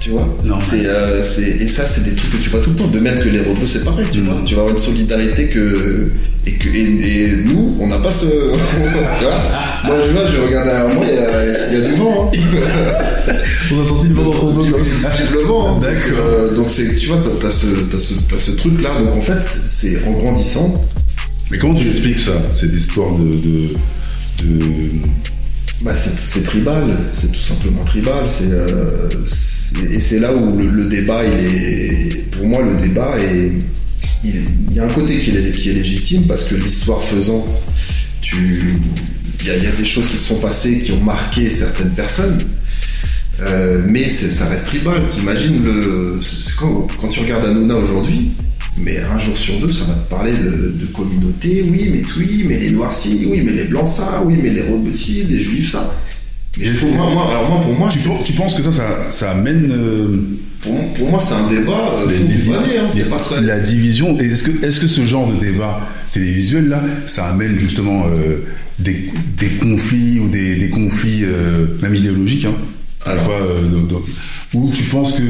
Tu 0.06 0.12
vois 0.12 0.28
c'est, 0.62 0.86
euh, 0.86 1.24
Et 1.60 1.68
ça, 1.68 1.88
c'est 1.88 2.04
des 2.04 2.14
trucs 2.14 2.30
que 2.30 2.38
tu 2.38 2.52
vois 2.52 2.60
tout 2.60 2.70
le 2.70 2.76
temps. 2.76 2.88
De 2.88 3.00
même 3.00 3.18
que 3.20 3.28
les 3.28 3.40
robots, 3.40 3.66
c'est 3.66 3.84
pareil, 3.84 4.06
tu 4.12 4.20
Mhm. 4.20 4.26
vois. 4.26 4.42
Tu 4.46 4.54
vas 4.54 4.62
avoir 4.62 4.76
une 4.76 4.82
solidarité 4.84 5.48
que. 5.50 6.12
Et, 6.46 6.52
que, 6.54 6.70
et, 6.70 7.24
et 7.24 7.36
nous, 7.38 7.76
on 7.80 7.88
n'a 7.88 7.98
pas 7.98 8.12
ce. 8.12 8.26
tu 9.18 9.24
vois 9.24 9.42
moi, 9.84 9.96
je 10.06 10.12
vois, 10.12 10.22
je 10.32 10.42
regarde 10.46 10.68
derrière 10.68 10.94
moi, 10.94 11.06
il 11.10 11.16
y 11.16 11.18
a, 11.18 11.70
il 11.72 11.74
y 11.74 11.84
a 11.84 11.88
du 11.90 11.96
vent. 11.96 12.32
Hein. 12.36 12.38
On 13.74 13.82
a 13.82 13.88
senti 13.88 14.08
le 14.10 14.14
vent 14.14 14.24
dans 14.26 14.32
ton 14.40 14.52
dos 14.54 14.66
ça. 15.02 15.10
Visiblement, 15.10 15.70
hein. 15.76 15.80
D'accord. 15.82 16.18
Euh, 16.20 16.56
donc 16.56 16.68
c'est, 16.70 16.96
tu 16.98 17.08
vois, 17.08 17.18
t'as, 17.18 17.30
t'as 17.42 17.50
ce, 17.52 17.66
ce, 18.38 18.52
truc-là. 18.52 19.02
Donc 19.02 19.16
en 19.18 19.22
fait, 19.22 19.42
c'est, 19.42 19.98
en 20.06 20.12
grandissant. 20.14 20.72
Mais 21.50 21.58
comment 21.58 21.74
tu 21.74 21.88
expliques 21.90 22.20
ça, 22.20 22.34
cette 22.54 22.74
histoire 22.74 23.12
de. 23.18 23.36
de, 23.40 23.70
de... 24.44 24.60
Bah, 25.82 25.94
c'est, 25.96 26.44
tribal, 26.44 26.94
c'est 27.12 27.32
tout 27.32 27.40
simplement 27.40 27.84
tribal. 27.84 28.24
C'est, 28.28 28.52
euh, 28.52 29.10
c'est- 29.26 29.65
et 29.92 30.00
c'est 30.00 30.20
là 30.20 30.34
où 30.34 30.58
le, 30.58 30.86
débat, 30.86 31.24
il 31.26 31.46
est, 31.46 32.32
pour 32.32 32.48
moi, 32.48 32.62
le 32.62 32.76
débat 32.82 33.16
est, 33.20 33.52
il, 34.24 34.74
y 34.74 34.80
a 34.80 34.86
un 34.86 34.90
côté 34.90 35.20
qui 35.20 35.32
est, 35.32 35.74
légitime 35.74 36.26
parce 36.28 36.44
que 36.46 36.56
l'histoire 36.56 37.04
faisant, 37.04 37.44
tu, 38.22 38.76
il 39.42 39.48
y, 39.48 39.52
a, 39.52 39.72
des 39.72 39.86
choses 39.86 40.08
qui 40.08 40.18
se 40.18 40.30
sont 40.30 40.40
passées 40.40 40.80
qui 40.80 40.92
ont 40.92 41.02
marqué 41.02 41.50
certaines 41.50 41.92
personnes. 41.92 42.38
Euh, 43.42 43.82
mais 43.90 44.10
ça 44.10 44.48
reste 44.48 44.66
tribal. 44.66 45.02
T'imagines 45.10 45.64
le, 45.64 46.20
quand, 46.58 47.08
tu 47.10 47.20
regardes 47.20 47.46
Hanouna 47.46 47.76
aujourd'hui, 47.76 48.32
mais 48.82 49.00
un 49.00 49.20
jour 49.20 49.38
sur 49.38 49.60
deux, 49.60 49.74
ça 49.74 49.84
va 49.86 49.94
te 49.94 50.10
parler 50.10 50.32
de, 50.32 50.72
de 50.72 50.86
communauté. 50.88 51.66
Oui, 51.70 51.90
mais 51.92 52.02
oui, 52.18 52.46
mais 52.48 52.60
les 52.60 52.72
noirs 52.72 52.96
ci, 52.96 53.28
oui, 53.30 53.42
mais 53.46 53.52
les 53.52 53.66
blancs 53.66 53.90
ça, 53.90 54.24
oui, 54.26 54.36
mais 54.42 54.50
les 54.50 54.64
robes 54.64 54.90
ci, 54.92 55.26
les 55.30 55.40
juifs 55.40 55.74
ça. 55.74 55.94
Et 56.62 56.68
est-ce 56.68 56.80
Pour 56.82 56.90
que- 56.92 56.96
moi, 56.96 57.10
moi, 57.12 57.28
alors 57.32 57.50
moi, 57.50 57.62
pour 57.62 57.74
moi, 57.74 57.90
tu, 57.92 58.00
pen- 58.00 58.24
tu 58.24 58.34
penses 58.34 58.54
que 58.54 58.62
ça, 58.64 58.72
ça, 58.72 58.84
ça 59.10 59.32
amène 59.32 59.72
euh, 59.72 60.08
pour, 60.62 60.94
pour 60.94 61.10
moi, 61.10 61.20
c'est 61.20 61.34
un 61.34 61.48
débat. 61.50 61.94
euh, 61.98 62.08
les- 62.10 62.54
hein, 62.54 62.88
les- 62.88 62.90
c'est 63.04 63.10
pas 63.10 63.18
très. 63.18 63.42
la 63.42 63.60
division 63.60 64.18
Et 64.20 64.26
est-ce 64.26 64.44
que, 64.44 64.66
est-ce 64.66 64.80
que 64.80 64.88
ce 64.88 65.06
genre 65.06 65.30
de 65.32 65.38
débat 65.40 65.82
télévisuel 66.14 66.70
là, 66.70 66.82
ça 67.08 67.26
amène 67.28 67.60
justement 67.60 68.06
euh, 68.08 68.38
des, 68.80 69.10
des 69.38 69.50
conflits 69.62 70.20
ou 70.20 70.30
des, 70.30 70.56
des 70.56 70.70
conflits 70.70 71.24
même 71.82 71.94
idéologiques, 71.96 72.46
hein, 72.46 72.54
Alors. 73.06 73.30
où 74.54 74.72
tu 74.72 74.84
penses 74.84 75.14
que 75.14 75.24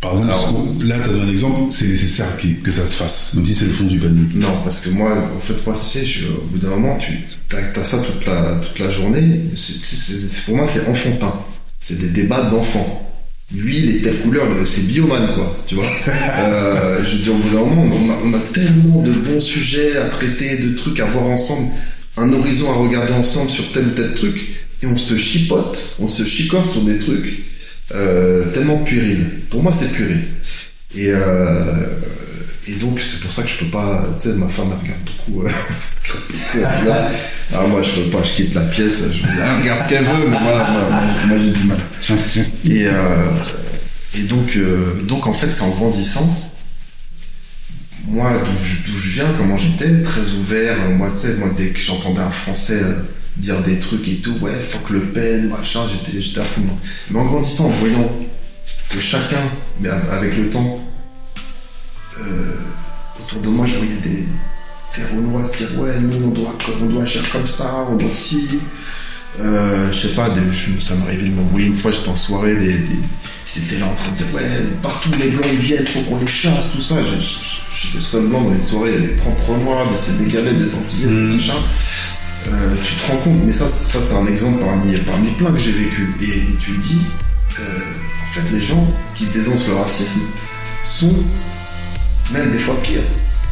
par 0.00 0.12
exemple, 0.12 0.30
Alors. 0.32 0.74
là, 0.84 0.96
tu 1.02 1.10
as 1.10 1.12
donné 1.12 1.22
un 1.24 1.28
exemple, 1.32 1.72
c'est 1.72 1.86
nécessaire 1.88 2.26
que, 2.62 2.70
ça 2.70 2.86
se 2.86 2.94
fasse, 2.94 3.34
même 3.34 3.46
si 3.46 3.54
c'est 3.54 3.64
le 3.64 3.72
fond 3.72 3.84
du 3.84 3.98
panier. 3.98 4.26
Non, 4.34 4.52
parce 4.64 4.80
que 4.80 4.90
moi, 4.90 5.10
en 5.36 5.40
fait, 5.40 5.54
moi, 5.66 5.74
tu 5.74 5.98
sais, 5.98 6.04
je- 6.06 6.26
au 6.26 6.42
bout 6.52 6.58
d'un 6.58 6.70
moment, 6.70 6.96
tu 6.98 7.12
as, 7.56 7.84
ça 7.84 7.98
toute 7.98 8.24
la, 8.26 8.60
toute 8.66 8.78
la 8.78 8.90
journée. 8.90 9.40
Pour 10.46 10.56
moi, 10.56 10.66
c'est 10.72 10.86
enfantin. 10.88 11.34
C'est 11.80 11.98
des 11.98 12.08
débats 12.08 12.42
d'enfants. 12.50 13.04
Lui, 13.54 13.78
il 13.78 13.96
est 13.96 14.00
telle 14.02 14.18
couleur, 14.20 14.44
le- 14.50 14.64
c'est 14.66 14.82
bioman, 14.86 15.34
quoi. 15.34 15.56
Tu 15.66 15.74
vois 15.74 15.90
Euh, 16.08 17.02
Je 17.04 17.12
veux 17.16 17.22
dire, 17.22 17.32
au 17.34 17.38
bout 17.38 17.48
d'un 17.50 17.64
moment, 17.64 17.82
on 17.84 18.10
a, 18.10 18.16
on 18.24 18.34
a 18.34 18.40
tellement 18.52 19.02
de 19.02 19.12
bons 19.12 19.40
sujets 19.40 19.96
à 19.96 20.04
traiter, 20.06 20.58
de 20.58 20.74
trucs 20.74 21.00
à 21.00 21.06
voir 21.06 21.24
ensemble, 21.24 21.68
un 22.16 22.32
horizon 22.32 22.70
à 22.70 22.74
regarder 22.74 23.12
ensemble 23.14 23.50
sur 23.50 23.70
tel 23.72 23.86
ou 23.86 23.90
tel 23.90 24.12
truc, 24.14 24.36
et 24.82 24.86
on 24.86 24.96
se 24.96 25.16
chipote, 25.16 25.96
on 25.98 26.06
se 26.08 26.24
chicote 26.24 26.66
sur 26.66 26.82
des 26.82 26.98
trucs 26.98 27.44
tellement 28.52 28.78
puérils. 28.78 29.24
Pour 29.50 29.62
moi, 29.62 29.72
c'est 29.72 29.90
puéril. 29.92 30.22
Et, 30.94 31.08
euh, 31.10 31.86
et 32.66 32.74
donc, 32.74 33.00
c'est 33.00 33.20
pour 33.20 33.30
ça 33.30 33.42
que 33.42 33.48
je 33.48 33.56
peux 33.58 33.70
pas. 33.70 34.06
Tu 34.20 34.28
sais, 34.28 34.34
ma 34.34 34.48
femme, 34.48 34.68
elle 34.72 34.82
regarde 34.84 35.00
beaucoup. 35.26 35.42
euh. 35.44 35.48
Alors, 37.52 37.68
moi, 37.68 37.82
je 37.82 38.00
peux 38.00 38.10
pas, 38.10 38.22
je 38.22 38.32
quitte 38.34 38.54
la 38.54 38.62
pièce, 38.62 39.04
je 39.12 39.22
me 39.26 39.32
dis, 39.34 39.40
ah, 39.42 39.58
regarde 39.60 39.82
ce 39.84 39.88
qu'elle 39.88 40.04
veut, 40.04 40.28
mais 40.28 40.38
moi, 40.38 40.66
moi, 41.26 41.36
j'ai 41.38 41.50
du 41.50 41.64
mal. 41.64 41.78
Et, 42.64 42.86
euh, 42.86 43.26
et 44.16 44.22
donc, 44.22 44.56
euh, 44.56 45.02
donc, 45.02 45.26
en 45.26 45.32
fait, 45.34 45.48
c'est 45.50 45.62
en 45.62 45.68
grandissant. 45.68 46.34
Moi, 48.06 48.30
d'où 48.42 48.98
je, 48.98 49.10
viens, 49.10 49.26
comment 49.36 49.56
j'étais, 49.58 50.00
très 50.02 50.22
ouvert. 50.40 50.76
euh, 50.88 50.94
Moi, 50.96 51.10
tu 51.14 51.26
sais, 51.26 51.34
moi, 51.34 51.50
dès 51.56 51.66
que 51.68 51.78
j'entendais 51.78 52.20
un 52.20 52.30
Français 52.30 52.80
euh, 52.82 53.02
dire 53.38 53.60
des 53.62 53.78
trucs 53.78 54.06
et 54.08 54.16
tout, 54.16 54.34
ouais, 54.40 54.52
fuck 54.52 54.90
Le 54.90 55.00
Pen, 55.00 55.48
machin, 55.48 55.80
j'étais, 55.90 56.20
j'étais 56.20 56.40
à 56.40 56.44
fond. 56.44 56.62
Mais 57.10 57.20
en 57.20 57.24
grandissant, 57.24 57.66
en 57.66 57.70
voyant 57.70 58.10
que 58.90 59.00
chacun, 59.00 59.42
mais 59.80 59.88
av- 59.88 60.10
avec 60.12 60.36
le 60.36 60.50
temps, 60.50 60.80
euh, 62.20 62.54
autour 63.20 63.40
de 63.42 63.48
moi, 63.48 63.66
je 63.66 63.74
voyais 63.76 63.96
des, 64.02 64.24
des 64.96 65.04
Renois 65.16 65.44
se 65.46 65.58
dire 65.58 65.78
ouais, 65.78 65.98
nous 66.00 66.26
on 66.26 66.30
doit, 66.30 66.56
on 66.82 66.86
doit 66.86 67.02
agir 67.02 67.22
comme 67.30 67.46
ça, 67.46 67.86
on 67.90 67.96
doit 67.96 68.14
si. 68.14 68.60
Euh, 69.40 69.92
je 69.92 70.08
sais 70.08 70.14
pas, 70.14 70.30
des- 70.30 70.80
ça 70.80 70.94
arrivé 71.06 71.28
de 71.28 71.34
m'embrouiller 71.34 71.66
une 71.68 71.76
fois, 71.76 71.92
j'étais 71.92 72.08
en 72.08 72.16
soirée, 72.16 72.54
les, 72.54 72.72
les- 72.72 72.84
ils 73.56 73.62
étaient 73.64 73.78
là 73.78 73.86
en 73.86 73.94
train 73.94 74.10
de 74.10 74.16
dire 74.16 74.26
ouais, 74.34 74.42
partout 74.82 75.10
les 75.18 75.28
blancs 75.28 75.46
ils 75.52 75.58
viennent, 75.58 75.86
faut 75.86 76.00
qu'on 76.00 76.18
les 76.18 76.26
chasse, 76.26 76.72
tout 76.72 76.80
ça. 76.82 76.96
J'étais 77.04 77.96
le 77.96 78.00
seul 78.02 78.26
blanc 78.26 78.42
dans 78.42 78.50
les 78.54 78.66
soirées, 78.66 78.94
il 78.96 79.02
y 79.02 79.04
avait 79.06 79.16
33 79.16 79.56
noirs, 79.58 79.88
des 79.90 79.96
Sénégalais, 79.96 80.52
des 80.54 80.74
Antillais, 80.74 81.06
des 81.06 81.12
Mhm. 81.12 81.40
Euh, 82.50 82.74
tu 82.82 82.94
te 82.94 83.06
rends 83.12 83.18
compte, 83.18 83.38
mais 83.44 83.52
ça, 83.52 83.68
ça 83.68 84.00
c'est 84.00 84.14
un 84.14 84.26
exemple 84.26 84.58
parmi, 84.64 84.96
parmi 84.98 85.30
plein 85.32 85.50
que 85.52 85.58
j'ai 85.58 85.72
vécu. 85.72 86.14
Et, 86.20 86.24
et 86.24 86.56
tu 86.58 86.72
te 86.72 86.80
dis, 86.80 87.00
euh, 87.60 87.62
en 87.62 88.32
fait, 88.32 88.50
les 88.54 88.60
gens 88.60 88.86
qui 89.14 89.26
dénoncent 89.26 89.66
le 89.68 89.74
racisme 89.74 90.20
sont 90.82 91.14
même 92.32 92.50
des 92.50 92.58
fois 92.58 92.76
pires, 92.82 93.02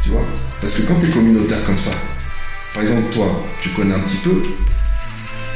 tu 0.02 0.10
vois. 0.10 0.26
Parce 0.60 0.74
que 0.74 0.82
quand 0.82 0.94
tu 0.98 1.06
es 1.06 1.10
communautaire 1.10 1.62
comme 1.66 1.78
ça, 1.78 1.90
par 2.72 2.82
exemple, 2.82 3.02
toi, 3.12 3.42
tu 3.60 3.70
connais 3.70 3.94
un 3.94 4.00
petit 4.00 4.16
peu, 4.18 4.42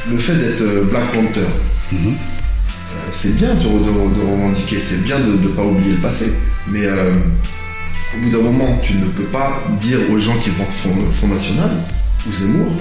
le 0.09 0.17
fait 0.17 0.35
d'être 0.35 0.61
euh, 0.61 0.83
Black 0.89 1.11
Panther, 1.11 1.45
Mhm. 1.91 2.09
euh, 2.13 2.95
c'est 3.11 3.35
bien 3.35 3.53
de, 3.55 3.59
de- 3.63 4.15
de 4.15 4.21
revendiquer, 4.31 4.79
c'est 4.79 5.03
bien 5.03 5.19
de 5.19 5.31
ne 5.33 5.47
pas 5.49 5.63
oublier 5.63 5.93
le 5.93 5.99
passé, 6.01 6.31
mais 6.67 6.87
au 6.87 8.21
bout 8.23 8.29
d'un 8.29 8.41
moment, 8.43 8.77
tu 8.81 8.93
ne 8.95 9.05
peux 9.05 9.25
pas 9.25 9.61
dire 9.77 9.99
aux 10.11 10.17
gens 10.19 10.37
qui 10.39 10.49
Front, 10.51 10.67
Front 11.11 11.27
National 11.27 11.83
ou 12.27 12.31
Zemmour, 12.33 12.71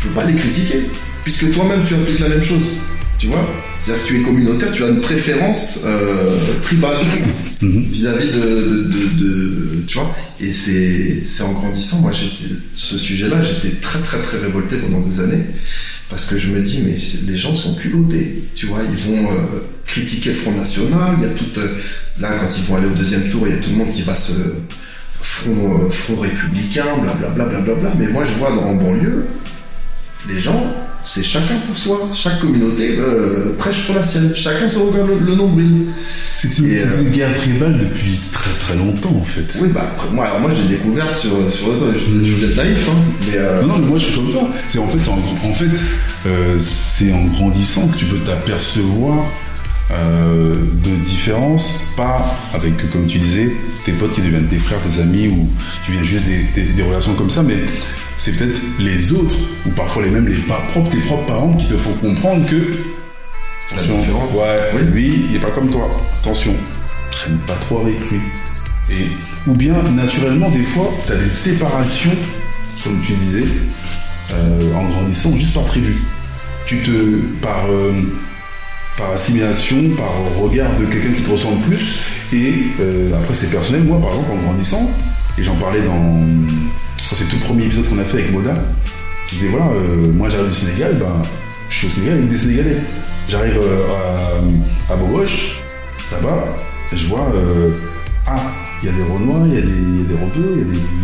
tu 0.00 0.08
peux 0.08 0.14
pas 0.14 0.24
les 0.24 0.34
critiquer, 0.34 0.80
puisque 1.24 1.50
toi-même 1.52 1.80
tu 1.86 1.94
appliques 1.94 2.18
la 2.20 2.28
même 2.28 2.42
chose. 2.42 2.70
Tu 3.18 3.26
vois? 3.26 3.44
C'est-à-dire 3.80 4.02
que 4.04 4.08
tu 4.08 4.20
es 4.20 4.22
communautaire, 4.22 4.70
tu 4.70 4.84
as 4.84 4.88
une 4.88 5.00
préférence 5.00 5.80
euh, 5.84 6.36
tribale 6.62 6.98
Mhm. 7.60 7.88
vis-à-vis 7.90 8.26
de, 8.28 8.40
de, 8.40 8.82
de- 8.82 9.24
de- 9.24 9.82
Tu 9.88 9.98
vois? 9.98 10.14
Et 10.40 10.52
c'est 10.52 11.24
c'est 11.24 11.42
en 11.42 11.52
grandissant, 11.52 11.98
moi, 12.00 12.12
j'étais 12.12 12.54
ce 12.76 12.96
sujet-là, 12.96 13.42
j'étais 13.42 13.74
très, 13.80 13.98
très, 14.00 14.18
très 14.20 14.38
révolté 14.38 14.76
pendant 14.76 15.00
des 15.00 15.18
années, 15.18 15.44
parce 16.10 16.26
que 16.26 16.38
je 16.38 16.50
me 16.50 16.60
dis, 16.60 16.80
mais 16.86 16.96
les 17.28 17.36
gens 17.36 17.56
sont 17.56 17.74
culottés, 17.74 18.44
tu 18.54 18.66
vois 18.66 18.80
Ils 18.88 18.96
vont 18.96 19.32
euh, 19.32 19.34
critiquer 19.84 20.28
le 20.28 20.36
Front 20.36 20.52
National, 20.52 21.16
il 21.18 21.22
y 21.24 21.26
a 21.26 21.30
tout. 21.30 21.58
euh, 21.58 21.66
là, 22.20 22.36
quand 22.38 22.48
ils 22.56 22.62
vont 22.64 22.76
aller 22.76 22.86
au 22.86 22.94
deuxième 22.94 23.28
tour, 23.30 23.48
il 23.48 23.54
y 23.54 23.56
a 23.56 23.60
tout 23.60 23.70
le 23.70 23.76
monde 23.76 23.90
qui 23.90 24.02
va 24.02 24.14
se. 24.14 24.32
Front, 25.20 25.90
front 25.90 26.16
républicain, 26.20 26.84
blablabla, 27.02 27.46
blablabla. 27.50 27.92
Mais 27.98 28.06
moi, 28.06 28.24
je 28.24 28.34
vois 28.38 28.50
dans 28.50 28.62
en 28.62 28.74
banlieue, 28.76 29.26
les 30.28 30.40
gens, 30.40 30.62
c'est 31.04 31.22
chacun 31.22 31.56
pour 31.66 31.76
soi. 31.76 32.08
Chaque 32.12 32.40
communauté 32.40 32.96
euh, 32.98 33.54
prêche 33.56 33.86
pour 33.86 33.94
la 33.94 34.02
sienne. 34.02 34.32
Chacun 34.34 34.68
se 34.68 34.78
regarde 34.78 35.08
le, 35.08 35.18
le 35.20 35.34
nombril. 35.36 35.86
C'est 36.32 36.58
une, 36.58 36.70
euh, 36.70 37.02
une 37.02 37.10
guerre 37.10 37.34
tribale 37.36 37.78
depuis 37.78 38.18
très 38.32 38.50
très 38.58 38.74
longtemps 38.76 39.14
en 39.16 39.22
fait. 39.22 39.56
Oui, 39.60 39.68
bah 39.72 39.82
après, 39.92 40.10
moi, 40.10 40.26
alors 40.26 40.40
moi, 40.40 40.50
j'ai 40.50 40.66
découvert 40.68 41.14
sur, 41.14 41.30
sur 41.52 41.72
le 41.72 41.78
toit. 41.78 41.88
Je, 41.94 42.24
je 42.24 42.34
vais 42.34 42.46
être 42.52 42.56
naïf, 42.56 42.88
hein, 42.90 42.96
mais 43.26 43.36
euh, 43.38 43.62
Non, 43.62 43.78
mais 43.78 43.86
moi 43.86 43.98
je 43.98 44.06
suis 44.06 44.14
comme 44.14 44.30
toi. 44.30 44.48
C'est 44.68 44.78
en 44.80 44.88
fait, 44.88 44.98
c'est 45.02 45.10
en, 45.10 45.48
en 45.50 45.54
fait, 45.54 46.60
c'est 46.60 47.12
en 47.12 47.24
grandissant 47.26 47.86
que 47.88 47.96
tu 47.96 48.04
peux 48.06 48.18
t'apercevoir 48.18 49.24
euh, 49.92 50.54
de 50.54 51.02
différences, 51.02 51.80
pas 51.96 52.36
avec, 52.52 52.90
comme 52.90 53.06
tu 53.06 53.18
disais, 53.18 53.50
tes 53.86 53.92
potes 53.92 54.12
qui 54.12 54.20
deviennent 54.20 54.46
tes 54.46 54.58
frères, 54.58 54.78
tes 54.82 55.00
amis, 55.00 55.28
ou 55.28 55.48
tu 55.86 55.92
viens 55.92 56.02
juste 56.02 56.24
des, 56.24 56.42
des- 56.54 56.72
des 56.72 56.82
relations 56.82 57.14
comme 57.14 57.30
ça, 57.30 57.42
mais 57.42 57.56
c'est 58.18 58.36
peut-être 58.36 58.60
les 58.78 59.12
autres, 59.12 59.34
ou 59.66 59.70
parfois 59.70 60.02
les 60.02 60.10
mêmes, 60.10 60.26
les 60.28 60.34
pas 60.36 60.60
propres, 60.70 60.90
tes 60.90 60.98
propres 60.98 61.26
parents 61.26 61.52
qui 61.54 61.66
te 61.68 61.76
font 61.76 61.92
comprendre 61.94 62.46
que 62.48 62.70
La 63.76 63.82
différence. 63.82 64.32
Ouais, 64.34 64.70
Oui. 64.74 64.82
lui, 64.92 65.22
il 65.30 65.36
est 65.36 65.40
pas 65.40 65.50
comme 65.50 65.70
toi. 65.70 65.88
Attention, 66.20 66.52
traîne 67.12 67.38
pas 67.46 67.54
trop 67.54 67.80
avec 67.80 67.98
lui. 68.10 68.20
Et, 68.90 69.06
ou 69.46 69.54
bien, 69.54 69.74
naturellement, 69.94 70.50
des 70.50 70.64
fois, 70.64 70.90
tu 71.06 71.12
as 71.12 71.16
des 71.16 71.28
séparations, 71.28 72.10
comme 72.84 72.98
tu 73.00 73.12
disais, 73.12 73.44
euh, 74.32 74.74
en 74.74 74.84
grandissant, 74.88 75.34
juste 75.36 75.54
pas 75.54 75.60
prévues. 75.62 75.96
Tu 76.66 76.78
te. 76.82 76.90
par. 77.40 77.66
euh, 77.70 77.92
par 78.96 79.12
assimilation, 79.12 79.76
par 79.96 80.10
regard 80.42 80.74
de 80.76 80.84
quelqu'un 80.86 81.12
qui 81.12 81.22
te 81.22 81.30
ressemble 81.30 81.60
plus. 81.68 82.00
Et 82.32 82.64
euh, 82.80 83.16
après, 83.16 83.32
c'est 83.32 83.48
personnel. 83.48 83.84
Moi, 83.84 84.00
par 84.00 84.10
exemple, 84.10 84.32
en 84.32 84.36
grandissant, 84.42 84.90
et 85.38 85.42
j'en 85.44 85.54
parlais 85.54 85.82
dans. 85.82 86.20
C'est 87.12 87.24
le 87.24 87.30
tout 87.30 87.38
premier 87.38 87.64
épisode 87.66 87.88
qu'on 87.88 87.98
a 87.98 88.04
fait 88.04 88.18
avec 88.18 88.32
Moda. 88.32 88.54
Je 89.28 89.34
disais, 89.34 89.48
voilà, 89.48 89.66
euh, 89.68 90.12
moi 90.12 90.28
j'arrive 90.28 90.48
du 90.48 90.54
Sénégal, 90.54 90.96
ben, 90.98 91.06
je 91.68 91.74
suis 91.76 91.86
au 91.86 91.90
Sénégal 91.90 92.14
avec 92.18 92.28
des 92.28 92.38
Sénégalais. 92.38 92.76
J'arrive 93.28 93.58
euh, 93.60 93.84
à, 94.88 94.92
à 94.92 94.96
là-bas, 96.12 96.56
je 96.94 97.06
vois, 97.06 97.30
euh, 97.34 97.72
ah, 98.26 98.40
il 98.82 98.86
y 98.86 98.88
a 98.88 98.92
des 98.94 99.02
Renois, 99.02 99.40
il 99.46 99.54
y 99.54 99.58
a 99.58 99.60
des, 99.60 99.66
des 99.66 100.14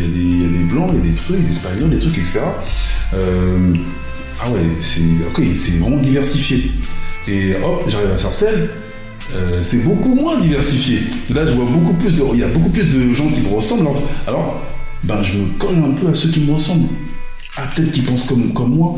il 0.00 0.40
y, 0.42 0.44
a 0.44 0.48
des- 0.58 0.64
Blancs, 0.64 0.90
il 0.94 0.96
y 0.96 0.98
a 1.00 1.02
des 1.10 1.14
trucs, 1.14 1.40
des 1.40 1.50
Espagnols, 1.50 1.90
des 1.90 1.98
trucs, 1.98 2.16
etc. 2.18 2.40
Ah 3.12 4.50
ouais, 4.50 4.60
c'est 4.80 5.78
vraiment 5.78 5.98
diversifié. 5.98 6.70
Et 7.28 7.54
hop, 7.62 7.84
j'arrive 7.88 8.10
à 8.10 8.18
Sarcelles, 8.18 8.70
c'est 9.62 9.84
beaucoup 9.84 10.14
moins 10.14 10.38
diversifié. 10.38 11.00
Là, 11.34 11.44
je 11.46 11.52
vois 11.52 11.66
beaucoup 11.66 11.92
plus 11.94 12.14
de, 12.14 12.22
il 12.32 12.40
y 12.40 12.44
a 12.44 12.48
beaucoup 12.48 12.70
plus 12.70 12.88
de 12.94 13.12
gens 13.12 13.28
qui 13.28 13.40
me 13.40 13.54
ressemblent. 13.54 13.88
Alors, 14.26 14.62
ben, 15.04 15.22
je 15.22 15.38
me 15.38 15.46
colle 15.58 15.76
un 15.76 15.92
peu 15.92 16.08
à 16.08 16.14
ceux 16.14 16.28
qui 16.30 16.40
me 16.40 16.52
ressemblent. 16.54 16.88
Ah, 17.56 17.68
peut-être 17.74 17.92
qu'ils 17.92 18.04
pensent 18.04 18.24
comme, 18.24 18.52
comme 18.52 18.74
moi. 18.74 18.96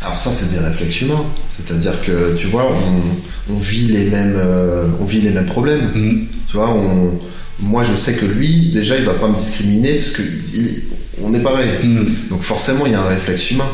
Alors 0.00 0.18
ça, 0.18 0.32
c'est 0.32 0.50
des 0.50 0.58
réflexes 0.58 1.00
humains. 1.02 1.24
C'est-à-dire 1.48 2.02
que, 2.04 2.34
tu 2.36 2.48
vois, 2.48 2.70
on, 2.72 3.52
on 3.54 3.58
vit 3.58 3.86
les 3.88 4.04
mêmes, 4.10 4.34
euh, 4.36 4.88
on 5.00 5.04
vit 5.04 5.20
les 5.20 5.30
mêmes 5.30 5.46
problèmes. 5.46 5.90
Mhm. 5.94 6.26
Tu 6.48 6.56
vois, 6.56 6.70
on, 6.70 7.18
moi, 7.60 7.84
je 7.84 7.94
sais 7.94 8.14
que 8.14 8.24
lui, 8.26 8.70
déjà, 8.70 8.96
il 8.96 9.04
va 9.04 9.14
pas 9.14 9.28
me 9.28 9.36
discriminer 9.36 9.94
parce 9.94 10.10
que 10.10 10.22
il- 10.22 10.84
on 11.22 11.32
est 11.34 11.40
pareil. 11.40 11.70
Mhm. 11.82 12.14
Donc 12.30 12.42
forcément, 12.42 12.86
il 12.86 12.92
y 12.92 12.94
a 12.94 13.02
un 13.02 13.08
réflexe 13.08 13.50
humain. 13.50 13.68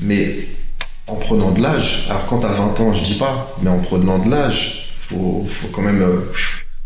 Mais 0.00 0.34
en 1.06 1.16
prenant 1.16 1.52
de 1.52 1.60
l'âge, 1.60 2.06
alors 2.08 2.26
quand 2.26 2.38
t'as 2.38 2.52
20 2.52 2.78
ans, 2.80 2.92
je 2.92 3.02
dis 3.02 3.14
pas, 3.14 3.54
mais 3.62 3.70
en 3.70 3.80
prenant 3.80 4.18
de 4.24 4.30
l'âge, 4.30 4.88
faut, 5.00 5.44
faut 5.46 5.68
quand 5.68 5.82
même 5.82 6.00
euh, 6.02 6.20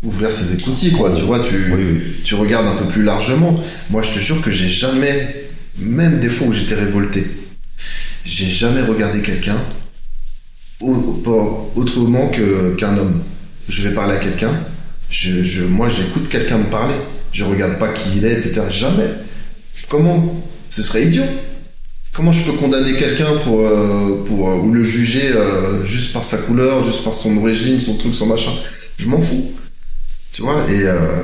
ouvrir 0.03 0.31
ses 0.31 0.53
écoutilles, 0.53 0.91
quoi. 0.93 1.11
Tu 1.11 1.23
vois, 1.23 1.39
tu, 1.39 1.55
Oui, 1.73 1.83
oui. 1.91 2.01
tu 2.23 2.35
regardes 2.35 2.67
un 2.67 2.75
peu 2.75 2.87
plus 2.87 3.03
largement. 3.03 3.55
Moi, 3.89 4.01
je 4.01 4.11
te 4.11 4.19
jure 4.19 4.41
que 4.41 4.51
j'ai 4.51 4.67
jamais, 4.69 5.47
même 5.77 6.19
des 6.19 6.29
fois 6.29 6.47
où 6.47 6.53
j'étais 6.53 6.75
révolté, 6.75 7.25
j'ai 8.25 8.47
jamais 8.49 8.81
regardé 8.81 9.21
quelqu'un 9.21 9.57
autrement 10.81 12.29
que, 12.29 12.75
qu'un 12.75 12.97
homme. 12.97 13.21
Je 13.67 13.81
vais 13.83 13.93
parler 13.93 14.15
à 14.15 14.17
quelqu'un, 14.17 14.51
je, 15.09 15.43
je, 15.43 15.63
moi 15.63 15.89
j'écoute 15.89 16.27
quelqu'un 16.29 16.57
me 16.57 16.69
parler, 16.69 16.95
je 17.31 17.43
regarde 17.43 17.77
pas 17.77 17.89
qui 17.89 18.17
il 18.17 18.25
est, 18.25 18.33
etc. 18.33 18.61
Jamais. 18.69 19.09
Comment? 19.89 20.43
Ce 20.69 20.81
serait 20.83 21.03
idiot. 21.05 21.23
Comment 22.13 22.31
je 22.31 22.41
peux 22.43 22.53
condamner 22.53 22.93
quelqu'un 22.93 23.35
pour, 23.43 23.59
euh, 23.65 24.23
pour, 24.25 24.49
euh, 24.49 24.55
ou 24.55 24.71
le 24.71 24.83
juger 24.83 25.31
euh, 25.33 25.85
juste 25.85 26.11
par 26.13 26.23
sa 26.23 26.37
couleur, 26.37 26.83
juste 26.83 27.03
par 27.03 27.13
son 27.13 27.37
origine, 27.37 27.79
son 27.79 27.97
truc, 27.97 28.15
son 28.15 28.25
machin? 28.25 28.51
Je 28.97 29.07
m'en 29.07 29.21
fous. 29.21 29.51
Tu 30.31 30.41
vois 30.41 30.65
Et, 30.69 30.83
euh, 30.83 31.23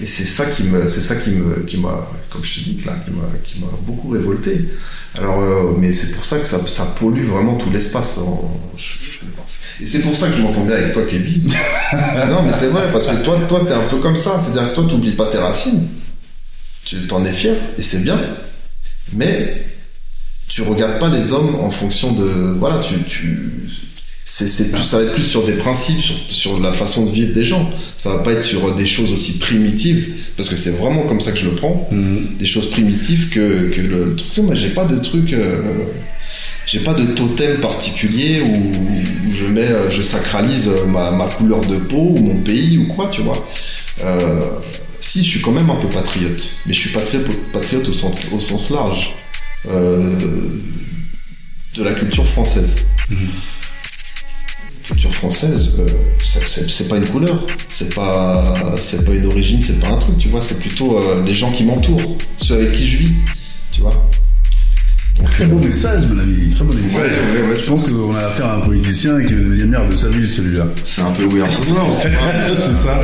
et 0.00 0.06
c'est 0.06 0.24
ça 0.24 0.46
qui 0.46 0.64
me, 0.64 0.88
c'est 0.88 1.00
ça 1.00 1.16
qui 1.16 1.30
me, 1.30 1.60
qui 1.60 1.76
m'a, 1.78 2.08
comme 2.30 2.44
je 2.44 2.54
te 2.54 2.60
dis 2.60 2.82
là, 2.84 2.94
qui 3.04 3.10
m'a, 3.10 3.28
qui 3.42 3.60
m'a 3.60 3.68
beaucoup 3.82 4.10
révolté. 4.10 4.68
Alors, 5.14 5.40
euh, 5.40 5.74
mais 5.78 5.92
c'est 5.92 6.12
pour 6.12 6.24
ça 6.24 6.38
que 6.38 6.46
ça, 6.46 6.60
ça 6.66 6.84
pollue 6.98 7.26
vraiment 7.26 7.56
tout 7.56 7.70
l'espace. 7.70 8.18
Et 9.80 9.86
c'est 9.86 10.00
pour 10.00 10.16
ça 10.16 10.28
que 10.28 10.36
je 10.36 10.42
m'entends 10.42 10.64
bien 10.64 10.76
avec 10.76 10.92
toi, 10.92 11.02
Kevin. 11.08 11.42
non, 12.28 12.42
mais 12.42 12.52
c'est 12.58 12.68
vrai 12.68 12.90
parce 12.92 13.06
que 13.06 13.16
toi, 13.24 13.38
toi, 13.48 13.62
t'es 13.66 13.74
un 13.74 13.88
peu 13.88 13.98
comme 13.98 14.16
ça. 14.16 14.40
C'est-à-dire 14.40 14.70
que 14.70 14.74
toi, 14.74 14.86
t'oublies 14.88 15.12
pas 15.12 15.26
tes 15.26 15.38
racines. 15.38 15.88
Tu 16.84 17.06
t'en 17.06 17.24
es 17.24 17.32
fier 17.32 17.56
et 17.78 17.82
c'est 17.82 18.02
bien. 18.02 18.18
Mais 19.12 19.66
tu 20.48 20.62
regardes 20.62 20.98
pas 20.98 21.08
les 21.08 21.32
hommes 21.32 21.54
en 21.56 21.70
fonction 21.70 22.12
de, 22.12 22.56
voilà, 22.58 22.78
tu, 22.78 23.02
tu, 23.04 23.70
c'est, 24.24 24.72
plus, 24.72 24.82
ça 24.82 24.98
va 24.98 25.04
être 25.04 25.12
plus 25.14 25.24
sur 25.24 25.44
des 25.44 25.52
principes, 25.54 26.00
sur, 26.00 26.14
sur 26.28 26.60
la 26.60 26.72
façon 26.72 27.06
de 27.06 27.10
vivre 27.12 27.34
des 27.34 27.44
gens. 27.44 27.68
Ça 27.96 28.10
va 28.10 28.18
pas 28.18 28.32
être 28.32 28.42
sur 28.42 28.74
des 28.74 28.86
choses 28.86 29.12
aussi 29.12 29.38
primitives, 29.38 30.14
parce 30.36 30.48
que 30.48 30.56
c'est 30.56 30.70
vraiment 30.70 31.02
comme 31.02 31.20
ça 31.20 31.32
que 31.32 31.38
je 31.38 31.46
le 31.50 31.56
prends, 31.56 31.88
Mhm. 31.92 32.36
des 32.38 32.46
choses 32.46 32.70
primitives 32.70 33.28
que, 33.30 33.68
que 33.74 33.80
le. 33.80 34.16
Tu 34.16 34.24
sais, 34.30 34.42
moi, 34.42 34.54
j'ai 34.54 34.70
pas 34.70 34.84
de 34.84 34.98
truc, 35.00 35.32
euh, 35.32 35.84
j'ai 36.66 36.78
pas 36.80 36.94
de 36.94 37.04
totem 37.04 37.56
particulier 37.60 38.40
où, 38.40 38.72
où 38.72 39.34
je 39.34 39.46
mets, 39.46 39.60
euh, 39.62 39.90
je 39.90 40.02
sacralise 40.02 40.70
ma, 40.88 41.10
ma 41.10 41.26
couleur 41.26 41.60
de 41.60 41.76
peau 41.76 42.14
ou 42.16 42.18
mon 42.20 42.36
pays 42.42 42.78
ou 42.78 42.86
quoi, 42.94 43.08
tu 43.08 43.20
vois. 43.22 43.44
Euh, 44.04 44.40
si, 45.00 45.22
je 45.24 45.28
suis 45.30 45.40
quand 45.40 45.50
même 45.52 45.68
un 45.68 45.74
peu 45.76 45.88
patriote, 45.88 46.42
mais 46.64 46.72
je 46.72 46.78
suis 46.78 46.90
patriote, 46.90 47.26
patriote 47.52 47.88
au 47.88 47.92
sens, 47.92 48.14
au 48.32 48.40
sens 48.40 48.70
large 48.70 49.14
euh, 49.68 50.10
de 51.76 51.82
la 51.82 51.92
culture 51.92 52.26
française 52.26 52.86
culture 54.82 55.14
française, 55.14 55.72
euh, 55.78 55.86
c'est- 56.18 56.88
pas 56.88 56.96
une 56.96 57.08
couleur, 57.08 57.46
c'est 57.68 57.94
pas, 57.94 58.54
c'est 58.80 59.04
pas 59.04 59.12
une 59.12 59.26
origine, 59.26 59.62
c'est 59.64 59.78
pas 59.80 59.88
un 59.88 59.96
truc, 59.96 60.18
tu 60.18 60.28
vois, 60.28 60.40
c'est 60.42 60.58
plutôt 60.58 60.98
euh, 60.98 61.22
les 61.24 61.34
gens 61.34 61.50
qui 61.52 61.64
m'entourent, 61.64 62.18
ceux 62.36 62.54
avec 62.56 62.72
qui 62.72 62.86
je 62.88 62.96
vis, 62.98 63.14
tu 63.70 63.80
vois. 63.82 63.92
Donc, 65.18 65.30
Très 65.30 65.44
beau 65.46 65.58
message, 65.58 66.04
mon 66.08 66.18
ami. 66.20 66.50
Très 66.54 66.64
beau 66.64 66.72
message. 66.72 66.94
Ouais, 67.00 67.42
ouais, 67.42 67.48
ouais. 67.50 67.56
Je 67.56 67.66
pense 67.70 67.84
qu'on 67.88 68.14
a 68.16 68.20
affaire 68.20 68.46
à 68.46 68.54
un 68.56 68.60
politicien 68.60 69.22
qui 69.22 69.34
veut 69.34 69.56
dire 69.56 69.66
merde, 69.66 69.92
salut 69.92 70.26
celui-là. 70.26 70.66
c'est 70.84 71.02
un 71.02 71.10
peu 71.12 71.24
weird. 71.26 71.50
c'est 72.48 72.74
ça. 72.82 73.00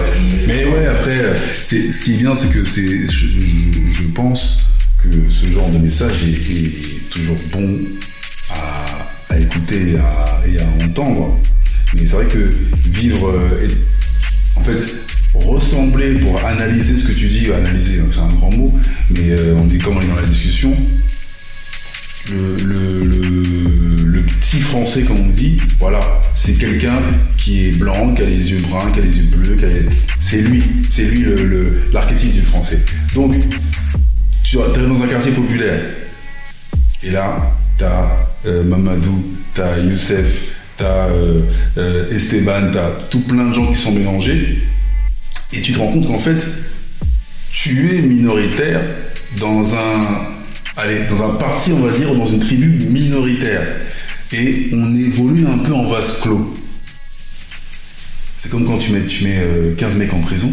Mais 0.46 0.64
ouais, 0.64 0.86
après, 0.86 1.18
euh, 1.18 1.34
c'est, 1.60 1.92
ce 1.92 2.00
qui 2.04 2.14
est 2.14 2.16
bien, 2.16 2.34
c'est 2.34 2.48
que 2.48 2.64
c'est, 2.64 2.82
je, 3.10 3.26
je- 3.26 3.92
je 3.92 4.02
pense 4.14 4.58
que 5.02 5.08
ce 5.28 5.46
genre 5.52 5.68
de 5.68 5.78
message 5.78 6.14
est, 6.24 6.52
est 6.54 7.10
toujours 7.10 7.36
bon 7.52 7.76
à, 8.50 9.34
à 9.34 9.38
écouter 9.38 9.90
et 9.92 9.98
à, 9.98 10.40
et 10.48 10.58
à 10.60 10.84
entendre. 10.86 11.38
Mais 11.94 12.04
c'est 12.04 12.14
vrai 12.14 12.26
que 12.26 12.50
vivre, 12.90 13.28
euh, 13.30 13.68
en 14.56 14.62
fait, 14.62 14.96
ressembler 15.34 16.14
pour 16.20 16.42
analyser 16.44 16.96
ce 16.96 17.08
que 17.08 17.12
tu 17.12 17.28
dis, 17.28 17.52
analyser, 17.52 18.00
c'est 18.12 18.20
un 18.20 18.28
grand 18.28 18.50
mot, 18.50 18.72
mais 19.10 19.30
euh, 19.30 19.54
on 19.56 19.68
est 19.70 19.78
comme 19.78 19.96
on 19.96 20.00
est 20.00 20.06
dans 20.06 20.16
la 20.16 20.22
discussion. 20.22 20.76
Le, 22.30 24.20
petit 24.20 24.60
français, 24.60 25.02
comme 25.02 25.20
on 25.20 25.30
dit, 25.30 25.58
voilà, 25.78 26.00
c'est 26.34 26.52
quelqu'un 26.54 27.00
qui 27.36 27.68
est 27.68 27.78
blanc, 27.78 28.14
qui 28.14 28.22
a 28.22 28.26
les 28.26 28.50
yeux 28.52 28.60
bruns, 28.60 28.90
qui 28.92 29.00
a 29.00 29.02
les 29.02 29.16
yeux 29.16 29.30
bleus, 29.34 29.56
c'est 30.20 30.38
lui, 30.38 30.62
c'est 30.90 31.04
lui 31.04 31.24
l'archétype 31.92 32.32
du 32.32 32.42
français. 32.42 32.80
Donc, 33.14 33.34
tu 34.42 34.58
es 34.58 34.86
dans 34.86 35.02
un 35.02 35.06
quartier 35.06 35.32
populaire, 35.32 35.80
et 37.02 37.10
là, 37.10 37.54
t'as 37.78 38.10
euh, 38.46 38.64
Mamadou, 38.64 39.24
t'as 39.54 39.78
Youssef, 39.78 40.57
t'as 40.78 41.08
euh, 41.08 41.42
euh, 41.76 42.08
Esteban, 42.10 42.70
t'as 42.72 42.90
tout 43.10 43.20
plein 43.20 43.48
de 43.48 43.54
gens 43.54 43.66
qui 43.66 43.76
sont 43.76 43.92
mélangés, 43.92 44.62
et 45.52 45.60
tu 45.60 45.72
te 45.72 45.78
rends 45.78 45.92
compte 45.92 46.06
qu'en 46.06 46.18
fait, 46.18 46.42
tu 47.52 47.96
es 47.96 48.02
minoritaire 48.02 48.80
dans 49.38 49.74
un, 49.74 50.24
parti, 51.38 51.72
on 51.72 51.80
va 51.80 51.92
dire, 51.92 52.12
ou 52.12 52.16
dans 52.16 52.26
une 52.26 52.40
tribu 52.40 52.86
minoritaire. 52.88 53.66
Et 54.32 54.70
on 54.72 54.96
évolue 54.96 55.46
un 55.46 55.58
peu 55.58 55.72
en 55.72 55.88
vase 55.88 56.20
clos. 56.20 56.54
C'est 58.36 58.50
comme 58.50 58.66
quand 58.66 58.78
tu 58.78 58.92
mets, 58.92 59.04
tu 59.06 59.24
mets 59.24 59.38
euh, 59.38 59.74
15 59.74 59.96
mecs 59.96 60.12
en 60.12 60.20
prison. 60.20 60.52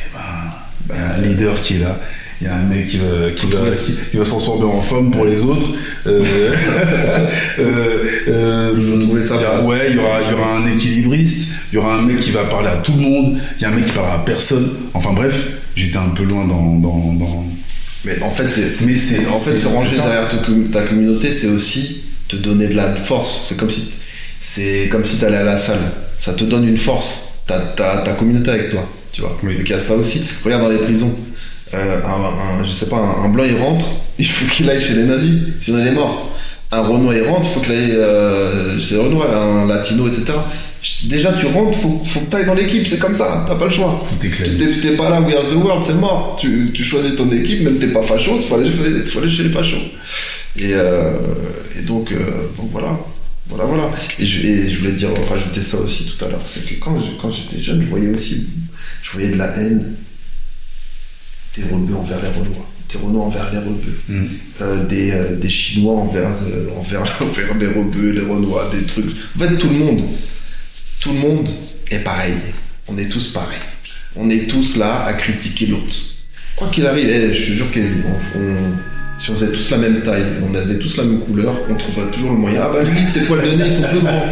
Et 0.00 0.08
ben, 0.12 0.94
il 0.94 0.96
y 0.96 0.98
a 0.98 1.14
un 1.14 1.20
leader 1.22 1.62
qui 1.62 1.76
est 1.76 1.78
là. 1.78 1.98
Il 2.40 2.46
y 2.46 2.48
a 2.48 2.56
un 2.56 2.62
mec 2.64 2.88
qui 2.88 2.96
va, 2.96 3.30
qui 3.36 3.46
va, 3.48 3.70
qui, 3.70 3.92
qui 4.10 4.16
va 4.16 4.24
se 4.24 4.30
transformer 4.30 4.64
en 4.64 4.80
femme 4.80 5.10
pour 5.10 5.26
les 5.26 5.40
autres. 5.42 5.66
Euh, 6.06 6.22
euh, 7.58 8.04
euh, 8.28 8.72
Il 8.76 9.00
trouver 9.06 9.22
y 9.22 9.44
a-. 9.44 9.62
Ouais, 9.64 9.90
il 9.90 9.96
y 9.96 9.98
aura, 9.98 10.20
il 10.22 10.30
y 10.30 10.34
aura 10.34 10.56
un 10.56 10.66
équilibriste. 10.74 11.48
Il 11.72 11.76
y 11.76 11.78
aura 11.78 11.96
un 11.96 12.02
mec 12.02 12.20
qui 12.20 12.30
va 12.30 12.44
parler 12.44 12.68
à 12.68 12.76
tout 12.78 12.92
le 12.92 13.02
monde. 13.02 13.38
Il 13.58 13.62
y 13.62 13.64
a 13.66 13.68
un 13.68 13.72
mec 13.74 13.86
qui 13.86 13.92
parlera 13.92 14.16
à 14.16 14.24
personne. 14.24 14.68
Enfin 14.94 15.12
bref, 15.12 15.34
j'étais 15.76 15.98
un 15.98 16.08
peu 16.16 16.24
loin 16.24 16.46
dans, 16.46 16.76
dans, 16.76 17.12
dans... 17.14 17.44
Mais 18.06 18.20
en 18.22 18.30
fait, 18.30 18.44
t'es- 18.54 18.84
Mais 18.86 18.96
c'est- 18.98 19.26
en 19.28 19.36
fait, 19.38 19.56
se 19.56 19.66
ranger 19.66 19.96
derrière 19.96 20.28
ta, 20.28 20.38
com- 20.38 20.68
ta 20.72 20.82
communauté, 20.82 21.32
c'est 21.32 21.48
aussi 21.48 22.04
te 22.28 22.36
donner 22.36 22.68
de 22.68 22.74
la 22.74 22.94
force. 22.94 23.44
C'est 23.48 23.58
comme 23.58 23.70
si, 23.70 23.90
c'est 24.40 24.88
comme 24.90 25.04
si 25.04 25.16
t'allais 25.18 25.36
à 25.36 25.44
la 25.44 25.58
salle. 25.58 25.78
Ça 26.16 26.32
te 26.32 26.44
donne 26.44 26.66
une 26.66 26.78
force. 26.78 27.34
T'as, 27.46 27.58
t'as 27.58 27.98
ta 27.98 28.12
communauté 28.12 28.50
avec 28.50 28.70
toi, 28.70 28.88
tu 29.12 29.20
vois. 29.20 29.36
Oui. 29.42 29.56
Donc 29.56 29.64
il 29.68 29.70
y 29.70 29.74
a 29.74 29.80
ça 29.80 29.94
aussi. 29.94 30.22
Regarde 30.42 30.62
dans 30.62 30.70
les 30.70 30.78
prisons. 30.78 31.14
Euh, 31.74 32.00
un, 32.04 32.60
un- 32.60 32.64
je 32.64 32.72
sais 32.72 32.86
pas, 32.86 32.96
un, 32.96 33.24
un 33.24 33.28
blanc 33.28 33.44
il 33.44 33.56
rentre, 33.56 33.86
il 34.18 34.26
faut 34.26 34.44
qu'il 34.52 34.68
aille 34.68 34.80
chez 34.80 34.94
les 34.94 35.04
nazis, 35.04 35.34
sinon 35.60 35.78
il 35.80 35.86
est 35.86 35.92
mort. 35.92 36.28
Un 36.72 36.82
Renoir 36.82 37.14
il 37.14 37.22
rentre, 37.22 37.46
il 37.48 37.54
faut 37.54 37.60
qu'il 37.60 37.72
aille 37.72 37.92
euh, 37.92 38.78
chez 38.78 38.94
les 38.96 39.00
Renoir, 39.02 39.28
un 39.36 39.66
Latino, 39.66 40.08
etc. 40.08 40.32
Déjà 41.04 41.32
tu 41.32 41.46
rentres, 41.46 41.78
faut, 41.78 42.00
faut 42.04 42.20
que 42.20 42.30
t'ailles 42.30 42.46
dans 42.46 42.54
l'équipe, 42.54 42.86
c'est 42.88 42.98
comme 42.98 43.14
ça, 43.14 43.44
t'as 43.46 43.54
pas 43.54 43.66
le 43.66 43.70
choix. 43.70 44.02
Tu 44.20 44.30
t'es, 44.80 44.90
pas 44.96 45.10
là, 45.10 45.20
we 45.20 45.34
are 45.34 45.44
the 45.48 45.54
world, 45.54 45.84
c'est 45.84 45.94
mort. 45.94 46.36
Tu, 46.40 46.70
tu 46.74 46.82
choisis 46.82 47.14
ton 47.16 47.30
équipe, 47.30 47.62
même 47.62 47.78
t'es 47.78 47.88
pas 47.88 48.02
facho, 48.02 48.36
il 48.38 48.42
faut 48.44 48.54
aller, 48.56 48.70
faut 49.06 49.18
aller 49.20 49.30
chez 49.30 49.42
les 49.44 49.50
fachos. 49.50 49.76
Et, 50.58 50.70
euh, 50.74 51.12
et 51.78 51.82
donc, 51.82 52.10
euh, 52.12 52.16
donc 52.56 52.70
voilà. 52.72 52.98
Voilà, 53.48 53.64
voilà. 53.64 53.90
Et 54.18 54.26
je, 54.26 54.46
et 54.46 54.70
je 54.70 54.78
voulais 54.78 54.92
dire, 54.92 55.08
rajouter 55.28 55.60
ça 55.62 55.76
aussi 55.78 56.06
tout 56.06 56.24
à 56.24 56.28
l'heure. 56.28 56.40
C'est 56.46 56.64
que 56.66 56.74
quand 56.80 56.96
j'étais 57.30 57.60
jeune, 57.60 57.82
je 57.82 57.86
voyais 57.88 58.08
aussi, 58.08 58.48
je 59.02 59.10
voyais 59.12 59.28
de 59.30 59.36
la 59.36 59.56
haine 59.56 59.94
des 61.56 61.62
rebeux 61.64 61.94
envers 61.96 62.20
les 62.22 62.28
Renois, 62.28 62.66
des 62.92 62.98
Renois 62.98 63.24
envers 63.26 63.50
les 63.52 63.58
rebeux, 63.58 63.98
Mm. 64.08 64.24
euh, 64.62 64.84
des, 64.86 65.10
euh, 65.12 65.36
des 65.36 65.48
Chinois 65.50 65.94
envers, 65.96 66.28
euh, 66.28 66.68
envers, 66.78 67.02
envers 67.20 67.54
les 67.58 67.66
rebeux, 67.66 68.10
les 68.10 68.20
Renois, 68.22 68.70
des 68.72 68.84
trucs. 68.86 69.06
En 69.36 69.38
fait, 69.40 69.56
tout 69.58 69.68
le 69.68 69.74
monde, 69.78 70.00
tout 71.00 71.12
le 71.12 71.18
monde 71.18 71.48
est 71.90 71.98
pareil. 72.04 72.34
On 72.88 72.96
est 72.98 73.08
tous 73.08 73.28
pareils. 73.28 73.58
On 74.16 74.28
est 74.30 74.48
tous 74.48 74.76
là 74.76 75.04
à 75.04 75.12
critiquer 75.14 75.66
l'autre. 75.66 75.94
Quoi 76.56 76.68
qu'il 76.68 76.86
arrive, 76.86 77.08
eh, 77.08 77.32
je 77.34 77.46
te 77.46 77.52
jure 77.52 77.70
que 77.72 77.80
si 79.18 79.30
on 79.30 79.34
faisait 79.34 79.52
tous 79.52 79.70
la 79.70 79.76
même 79.76 80.02
taille, 80.02 80.24
on 80.50 80.54
avait 80.54 80.78
tous 80.78 80.96
la 80.96 81.04
même 81.04 81.20
couleur, 81.20 81.54
on 81.68 81.74
trouverait 81.74 82.10
toujours 82.10 82.32
le 82.32 82.38
moyen. 82.38 82.62
Ah 82.64 82.70
bah 82.72 82.82
lui, 82.82 83.06
ses 83.06 83.20
poils 83.20 83.42
de 83.42 83.54
nez, 83.56 83.64
ils 83.66 83.72
sont 83.72 83.88
plus 83.88 84.00
grands. 84.00 84.22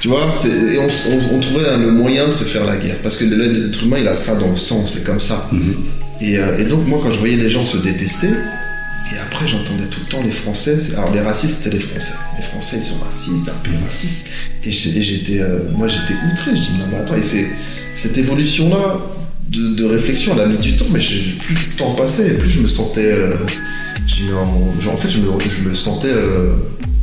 Tu 0.00 0.08
vois, 0.08 0.32
et 0.46 0.78
on, 0.78 0.86
on- 0.86 1.36
on 1.36 1.40
trouverait 1.40 1.76
le 1.78 1.90
moyen 1.90 2.28
de 2.28 2.32
se 2.32 2.44
faire 2.44 2.64
la 2.64 2.76
guerre. 2.76 2.96
Parce 3.02 3.16
que 3.16 3.24
l'être 3.24 3.82
humain, 3.84 3.98
il 4.00 4.08
a 4.08 4.16
ça 4.16 4.36
dans 4.36 4.50
le 4.50 4.56
sang, 4.56 4.84
c'est 4.86 5.04
comme 5.04 5.20
ça. 5.20 5.48
Et, 6.20 6.38
euh, 6.38 6.58
et 6.58 6.64
donc, 6.64 6.86
moi, 6.86 6.98
quand 7.02 7.10
je 7.10 7.18
voyais 7.18 7.36
les 7.36 7.48
gens 7.48 7.64
se 7.64 7.78
détester, 7.78 8.28
et 8.28 9.18
après, 9.18 9.48
j'entendais 9.48 9.86
tout 9.86 10.00
le 10.00 10.06
temps 10.06 10.22
les 10.22 10.30
Français. 10.30 10.76
Alors, 10.96 11.12
les 11.12 11.20
racistes, 11.20 11.62
c'était 11.62 11.76
les 11.76 11.82
Français. 11.82 12.14
Les 12.36 12.44
Français, 12.44 12.76
ils 12.76 12.82
sont 12.82 13.02
racistes, 13.04 13.48
un 13.48 13.64
pays 13.64 13.78
raciste. 13.84 14.28
Et 14.64 14.70
j'étais, 14.70 15.40
euh, 15.40 15.58
moi, 15.72 15.88
j'étais 15.88 16.14
outré. 16.30 16.54
Je 16.54 16.60
dis, 16.60 16.72
non, 16.78 16.86
mais 16.92 16.98
attends, 16.98 17.16
et 17.16 17.22
c'est 17.22 17.46
cette 17.96 18.16
évolution-là 18.18 18.98
de, 19.48 19.84
réflexion, 19.84 20.32
elle 20.34 20.42
a 20.42 20.46
mis 20.46 20.58
du 20.58 20.76
temps, 20.76 20.84
mais 20.90 21.00
plus 21.00 21.54
le 21.54 21.76
temps 21.76 21.94
passé, 21.94 22.26
et 22.26 22.34
plus 22.34 22.50
je 22.50 22.60
me 22.60 22.68
sentais. 22.68 23.06
euh, 23.06 23.34
en 24.32 24.96
fait, 24.96 25.08
je 25.08 25.18
me, 25.18 25.26
je 25.40 25.68
me 25.68 25.74
sentais 25.74 26.14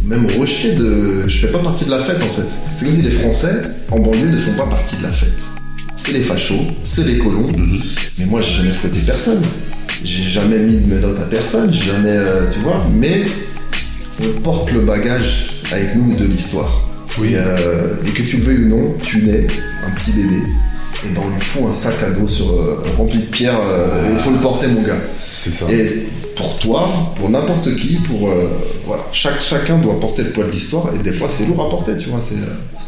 même 0.06 0.28
rejeté 0.40 0.74
de. 0.74 1.28
Je 1.28 1.40
fais 1.40 1.52
pas 1.52 1.60
partie 1.60 1.86
de 1.86 1.92
la 1.92 2.04
fête, 2.04 2.22
en 2.22 2.28
fait. 2.28 2.48
C'est 2.78 2.86
comme 2.86 2.96
si 2.96 3.02
les 3.02 3.12
Français, 3.12 3.62
en 3.92 4.00
banlieue, 4.00 4.30
ne 4.30 4.38
font 4.38 4.54
pas 4.54 4.68
partie 4.68 4.98
de 4.98 5.04
la 5.04 5.12
fête. 5.12 5.57
C'est 6.08 6.14
les 6.14 6.24
fachos, 6.24 6.62
c'est 6.86 7.04
les 7.04 7.18
colons. 7.18 7.46
Mais 8.18 8.26
moi, 8.28 8.42
j'ai 8.42 8.54
jamais 8.54 8.74
fouetté 8.74 9.02
personne. 9.02 9.42
J'ai 10.06 10.24
jamais 10.24 10.58
mis 10.58 10.78
de 10.78 10.96
menottes 10.96 11.20
à 11.20 11.26
personne. 11.26 11.74
J'ai 11.74 11.84
jamais, 11.84 12.12
euh, 12.12 12.50
tu 12.50 12.60
vois. 12.60 12.82
Mais 12.94 13.24
on 14.22 14.40
porte 14.40 14.72
le 14.72 14.82
bagage 14.82 15.62
avec 15.70 15.98
nous 15.98 16.16
de 16.16 16.24
l'histoire. 16.24 16.82
Oui. 17.18 17.34
Et, 17.34 17.36
euh, 17.36 17.96
et 18.06 18.12
que 18.12 18.24
tu 18.24 18.38
le 18.38 18.44
veuilles 18.44 18.64
ou 18.64 18.70
non, 18.70 18.94
tu 19.04 19.22
nais 19.24 19.48
un 19.86 19.92
petit 19.92 20.14
bébé. 20.14 20.38
Et 21.04 21.10
ben 21.10 21.24
on 21.26 21.30
lui 21.30 21.42
fout 21.42 21.64
un 21.68 21.74
sac 21.74 21.96
à 22.02 22.12
dos 22.12 22.28
sur, 22.30 22.54
euh, 22.54 22.82
rempli 22.98 23.20
de 23.20 23.26
pierres. 23.26 23.60
il 24.10 24.18
faut 24.18 24.32
le 24.32 24.38
porter, 24.38 24.68
mon 24.68 24.84
gars. 24.84 25.02
C'est 25.34 25.52
ça. 25.52 25.66
Et 25.70 26.08
pour 26.38 26.58
toi, 26.60 26.90
pour 27.18 27.30
n'importe 27.30 27.76
qui, 27.76 27.96
pour 27.96 28.30
voilà, 28.86 29.04
chaque 29.12 29.42
chacun 29.42 29.78
doit 29.78 30.00
porter 30.00 30.24
le 30.24 30.30
poids 30.30 30.46
de 30.46 30.52
l'histoire. 30.52 30.90
Et 30.96 31.00
des 31.00 31.12
fois, 31.12 31.28
c'est 31.30 31.46
lourd 31.46 31.66
à 31.66 31.70
porter, 31.70 31.98
tu 31.98 32.10
vois. 32.12 32.22
C'est 32.22 32.36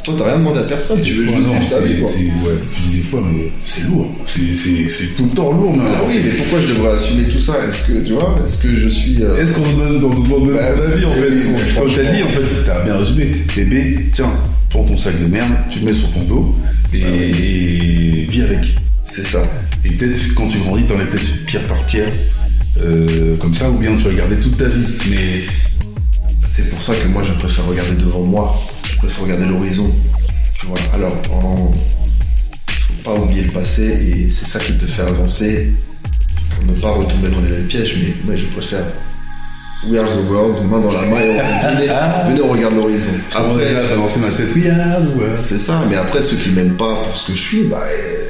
toi, 0.04 0.16
t'as 0.18 0.26
rien 0.26 0.38
demandé 0.39 0.60
à 0.60 0.64
personne. 0.64 1.02
Tu 1.02 1.14
veux 1.14 1.26
fois, 1.26 1.36
juste 1.36 1.47
non, 1.47 1.60
vivre 1.60 1.70
ta 1.70 1.82
vie, 1.82 2.00
quoi. 2.00 2.10
ouais, 2.12 2.58
tu 2.74 2.82
dis 2.89 2.97
des 2.97 3.04
fois, 3.04 3.22
mais 3.32 3.52
c'est 3.66 3.84
lourd. 3.88 4.08
C'est, 4.26 5.16
tout 5.16 5.24
le 5.26 5.30
temps 5.36 5.52
lourd, 5.52 5.76
mais 5.76 5.84
Ah 5.95 6.02
oui, 6.08 6.22
mais 6.24 6.32
pourquoi 6.32 6.62
je 6.62 6.68
devrais 6.68 6.93
assumer 6.93 7.24
tout 7.26 7.39
ça? 7.39 7.54
Est-ce 7.68 7.88
que 7.91 8.00
tu 8.06 8.14
vois 8.14 8.39
Est-ce 8.45 8.58
que 8.60 8.76
je 8.76 8.88
suis 8.89 9.18
euh, 9.22 9.36
Est-ce 9.41 9.54
qu'on 9.54 9.62
te 9.64 9.76
donne, 9.78 10.04
on 10.04 10.10
te 10.10 10.22
demande 10.22 10.45
même 10.47 10.56
Bah, 10.56 10.86
avis 10.93 11.06
en 11.06 11.14
fait? 11.14 11.30
oui, 11.30 11.43
Comme 11.78 11.93
t'as 11.93 12.04
dit, 12.14 12.24
en 12.24 12.30
fait, 12.30 12.41
t'as 12.66 12.84
bien 12.86 12.95
résumé. 12.97 13.28
Bébé, 13.56 14.10
tiens, 14.14 14.30
prends 14.70 14.84
ton 14.84 14.97
sac 14.97 15.20
de 15.22 15.28
merde, 15.28 15.52
tu 15.70 15.80
le 15.80 15.86
mets 15.86 15.93
sur 15.93 16.10
ton 16.12 16.22
dos 16.24 16.56
et, 16.93 17.02
Ah 17.04 17.08
oui. 17.12 18.26
et 18.26 18.28
vis 18.32 18.41
avec. 18.43 18.76
C'est 19.04 19.26
ça. 19.26 19.41
Et 19.86 19.89
peut-être 19.91 20.20
quand 20.36 20.47
tu 20.47 20.60
grandis, 20.60 20.84
t'enlèves 20.84 21.08
peut-être 21.10 21.45
pierre 21.45 21.68
par 21.68 21.86
pierre, 21.86 22.12
euh, 22.82 23.36
comme 23.38 23.54
ça, 23.54 23.70
ou 23.70 23.78
bien 23.78 23.95
tu 23.97 24.04
vas 24.08 24.14
garder 24.14 24.38
toute 24.39 24.56
ta 24.58 24.68
vie. 24.70 24.86
Mais 25.10 25.41
C'est 26.47 26.70
pour 26.70 26.82
ça 26.82 26.93
que 26.95 27.08
moi, 27.08 27.24
je 27.28 27.34
préfère 27.34 27.66
regarder 27.68 27.95
devant 27.95 28.24
moi. 28.24 28.60
Je 29.02 29.06
préfère 29.06 29.24
regarder 29.24 29.45
l'horizon. 29.45 29.89
Tu 30.60 30.68
vois. 30.68 30.78
Alors, 30.93 31.16
en... 31.32 31.72
faut 31.72 33.04
pas 33.06 33.16
oublier 33.16 33.43
le 33.43 33.52
passé 33.52 33.84
et 33.84 34.30
c'est 34.30 34.45
ça 34.45 34.60
qui 34.60 34.74
te 34.78 34.86
fait 34.86 35.04
avancer 35.04 35.74
pour 36.56 36.66
ne 36.66 36.80
pas 36.80 36.91
retomber 36.91 37.30
dans 37.30 37.39
les 37.39 37.50
mêmes 37.50 37.68
pièges. 37.68 37.95
Mais 38.02 38.14
moi, 38.26 38.36
je 38.36 38.45
préfère 38.47 38.84
We 39.88 39.97
are 39.97 40.10
the 40.10 40.30
world, 40.30 40.62
main 40.70 40.82
dans 40.82 40.91
la 40.91 41.04
main 41.04 41.22
et 41.22 41.30
on, 41.30 41.70
venez, 41.70 41.88
venez, 42.28 42.41
on 42.41 42.50
regarde 42.50 42.76
l'horizon. 42.76 43.12
après, 43.34 43.74
ah. 43.74 45.38
C'est 45.38 45.58
ça, 45.58 45.86
mais 45.89 45.95
après, 45.95 46.22
ceux 46.22 46.36
qui 46.36 46.50
m'aiment 46.50 46.76
pas 46.76 46.95
pour 47.06 47.16
ce 47.16 47.32
que 47.32 47.38
je 47.38 47.41
suis, 47.41 47.64
bah, 47.64 47.86
euh, 47.89 48.26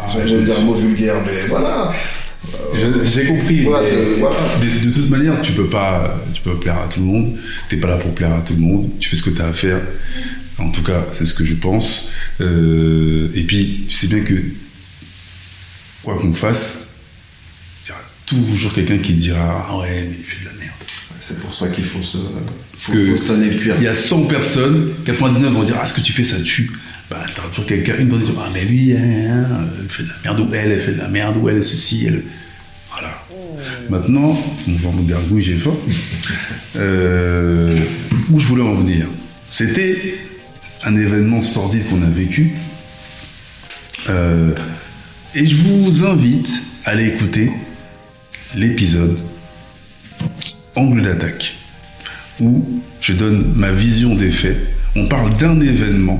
Ah, 0.00 0.10
je 0.26 0.34
vais 0.34 0.42
dire 0.42 0.58
un 0.58 0.62
mot 0.62 0.74
vulgaire, 0.74 1.14
mais 1.24 1.46
voilà. 1.48 1.92
J'ai 3.04 3.24
compris. 3.26 3.62
Voilà, 3.64 3.88
mais 3.88 3.94
de- 3.96 4.18
voilà. 4.20 4.36
De, 4.60 4.86
de 4.88 4.92
toute 4.92 5.10
manière, 5.10 5.40
tu 5.42 5.52
peux 5.52 5.68
pas, 5.68 6.22
tu 6.34 6.40
peux 6.42 6.54
plaire 6.56 6.78
à 6.78 6.88
tout 6.88 7.00
le 7.00 7.06
monde. 7.06 7.36
T'es 7.68 7.76
pas 7.76 7.88
là 7.88 7.96
pour 7.96 8.14
plaire 8.14 8.32
à 8.34 8.40
tout 8.42 8.54
le 8.54 8.60
monde. 8.60 8.90
Tu 9.00 9.08
fais 9.10 9.16
ce 9.16 9.22
que 9.22 9.30
t'as 9.30 9.48
à 9.48 9.52
faire. 9.52 9.80
En 10.58 10.70
tout 10.70 10.82
cas, 10.82 11.04
c'est 11.12 11.26
ce 11.26 11.34
que 11.34 11.44
je 11.44 11.54
pense. 11.54 12.10
Euh, 12.40 13.28
et 13.34 13.42
puis, 13.44 13.84
tu 13.88 13.94
sais 13.94 14.06
bien 14.08 14.20
que 14.20 14.34
quoi 16.02 16.16
qu'on 16.18 16.32
fasse, 16.34 16.88
il 17.84 17.88
y 17.88 17.92
aura 17.92 18.00
toujours 18.26 18.72
quelqu'un 18.74 18.98
qui 18.98 19.14
dira 19.14 19.66
ah 19.70 19.78
ouais, 19.78 20.06
mais 20.08 20.16
il 20.16 20.24
fait 20.24 20.44
de 20.44 20.46
la 20.50 20.54
merde. 20.64 20.74
C'est 21.20 21.40
pour 21.40 21.54
ça 21.54 21.68
qu'il 21.68 21.84
faut 21.84 22.02
se, 22.02 22.18
faut, 22.76 22.92
Que- 22.92 23.16
faut 23.16 23.16
se. 23.16 23.32
Il 23.78 23.82
y 23.82 23.88
a 23.88 23.94
100 23.94 24.22
personnes, 24.24 24.90
99 25.04 25.52
vont 25.52 25.62
dire 25.62 25.76
ah 25.80 25.86
ce 25.86 25.94
que 25.94 26.00
tu 26.00 26.12
fais 26.12 26.24
ça 26.24 26.40
tue. 26.42 26.70
Bah 27.10 27.24
t'as 27.36 27.42
toujours 27.50 27.66
quelqu'un, 27.66 27.94
une 27.98 28.08
va 28.08 28.18
dire 28.18 28.34
ah 28.40 28.48
mais 28.54 28.64
lui, 28.64 28.92
hein, 28.92 28.98
hein, 29.50 29.66
elle 29.80 29.88
fait 29.88 30.02
de 30.02 30.08
la 30.08 30.14
merde 30.24 30.40
ou 30.40 30.54
elle, 30.54 30.70
elle 30.72 30.80
fait 30.80 30.92
de 30.92 30.98
la 30.98 31.08
merde 31.08 31.36
ou 31.40 31.48
elle 31.48 31.62
ceci, 31.62 32.06
elle. 32.06 32.22
Maintenant, 33.88 34.38
on 34.68 34.72
va 34.72 34.90
vous 34.90 35.04
gargouille, 35.04 35.42
j'ai 35.42 35.56
faim. 35.56 35.74
Euh, 36.76 37.76
où 38.30 38.38
je 38.38 38.46
voulais 38.46 38.62
en 38.62 38.74
venir, 38.74 39.06
c'était 39.50 40.16
un 40.84 40.96
événement 40.96 41.42
sordide 41.42 41.86
qu'on 41.88 42.02
a 42.02 42.10
vécu. 42.10 42.56
Euh, 44.08 44.54
et 45.34 45.46
je 45.46 45.56
vous 45.56 46.04
invite 46.04 46.50
à 46.84 46.90
aller 46.90 47.08
écouter 47.08 47.50
l'épisode 48.54 49.18
Angle 50.74 51.02
d'attaque 51.02 51.54
où 52.40 52.82
je 53.00 53.12
donne 53.12 53.52
ma 53.54 53.70
vision 53.70 54.14
des 54.14 54.30
faits. 54.30 54.56
On 54.96 55.06
parle 55.06 55.36
d'un 55.36 55.60
événement 55.60 56.18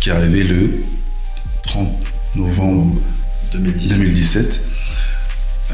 qui 0.00 0.08
est 0.10 0.12
arrivé 0.12 0.44
le 0.44 0.82
30 1.64 1.90
novembre 2.36 3.00
2010. 3.52 3.88
2017. 3.88 4.60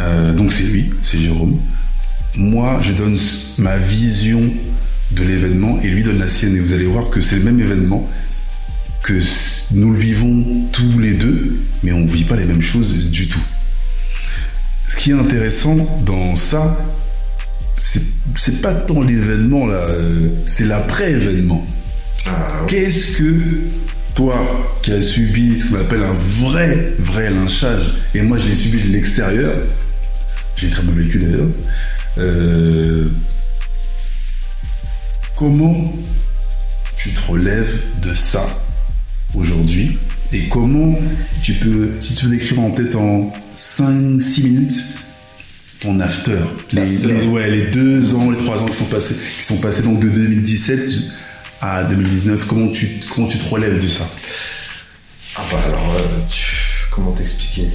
Euh, 0.00 0.32
donc 0.32 0.52
c'est 0.52 0.64
lui, 0.64 0.90
c'est 1.02 1.18
Jérôme. 1.18 1.58
Moi, 2.36 2.78
je 2.82 2.92
donne 2.92 3.18
ma 3.58 3.76
vision 3.76 4.42
de 5.12 5.24
l'événement 5.24 5.78
et 5.80 5.88
lui 5.88 6.02
donne 6.02 6.18
la 6.18 6.28
sienne. 6.28 6.56
Et 6.56 6.60
vous 6.60 6.72
allez 6.72 6.86
voir 6.86 7.10
que 7.10 7.20
c'est 7.20 7.36
le 7.36 7.44
même 7.44 7.60
événement, 7.60 8.08
que 9.02 9.14
nous 9.72 9.90
le 9.90 9.98
vivons 9.98 10.44
tous 10.72 10.98
les 10.98 11.14
deux, 11.14 11.58
mais 11.82 11.92
on 11.92 12.00
ne 12.00 12.10
vit 12.10 12.24
pas 12.24 12.36
les 12.36 12.44
mêmes 12.44 12.62
choses 12.62 12.92
du 12.92 13.28
tout. 13.28 13.42
Ce 14.88 14.96
qui 14.96 15.10
est 15.10 15.14
intéressant 15.14 15.76
dans 16.04 16.34
ça, 16.34 16.76
c'est 17.78 18.60
pas 18.60 18.74
tant 18.74 19.00
l'événement 19.00 19.66
là, 19.66 19.76
euh, 19.76 20.28
c'est 20.46 20.64
l'après-événement. 20.64 21.66
Ah, 22.26 22.30
ouais. 22.30 22.66
Qu'est-ce 22.68 23.16
que 23.16 23.34
toi 24.14 24.70
qui 24.82 24.92
as 24.92 25.02
subi 25.02 25.58
ce 25.58 25.68
qu'on 25.68 25.80
appelle 25.80 26.02
un 26.02 26.14
vrai, 26.14 26.92
vrai 26.98 27.30
lynchage, 27.30 27.94
et 28.14 28.22
moi 28.22 28.36
je 28.36 28.48
l'ai 28.48 28.54
subi 28.54 28.80
de 28.80 28.92
l'extérieur, 28.92 29.56
j'ai 30.56 30.68
très 30.70 30.82
mal 30.82 30.94
vécu 30.94 31.18
d'ailleurs, 31.18 31.48
euh, 32.18 33.08
comment 35.36 35.92
tu 36.96 37.10
te 37.10 37.20
relèves 37.30 37.80
de 38.02 38.12
ça 38.14 38.46
aujourd'hui 39.34 39.98
et 40.32 40.48
comment 40.48 40.98
tu 41.42 41.54
peux, 41.54 41.90
si 42.00 42.14
tu 42.14 42.24
peux 42.24 42.30
décrire 42.30 42.60
en 42.60 42.70
peut-être 42.70 42.96
en 42.96 43.32
5-6 43.56 44.42
minutes, 44.44 44.80
ton 45.80 45.98
after, 46.00 46.36
les, 46.72 46.82
After. 46.96 47.06
les- 47.08 47.26
ouais, 47.26 47.50
les 47.50 47.66
deux 47.70 48.14
ans, 48.14 48.30
les 48.30 48.36
trois 48.36 48.62
ans 48.62 48.66
qui 48.66 48.76
sont 48.76 48.84
passés, 48.84 49.14
qui 49.36 49.42
sont 49.42 49.56
passés 49.58 49.82
donc 49.82 50.00
de 50.00 50.08
2017 50.10 50.90
à 51.62 51.84
2019, 51.84 52.46
comment 52.46 52.68
tu, 52.68 52.88
comment 53.14 53.26
tu 53.26 53.38
te 53.38 53.44
relèves 53.48 53.80
de 53.82 53.88
ça? 53.88 54.08
Ah 55.36 55.42
bah 55.50 55.58
alors, 55.66 55.94
euh, 55.94 56.02
tu- 56.30 56.86
comment 56.90 57.12
t'expliquer? 57.12 57.70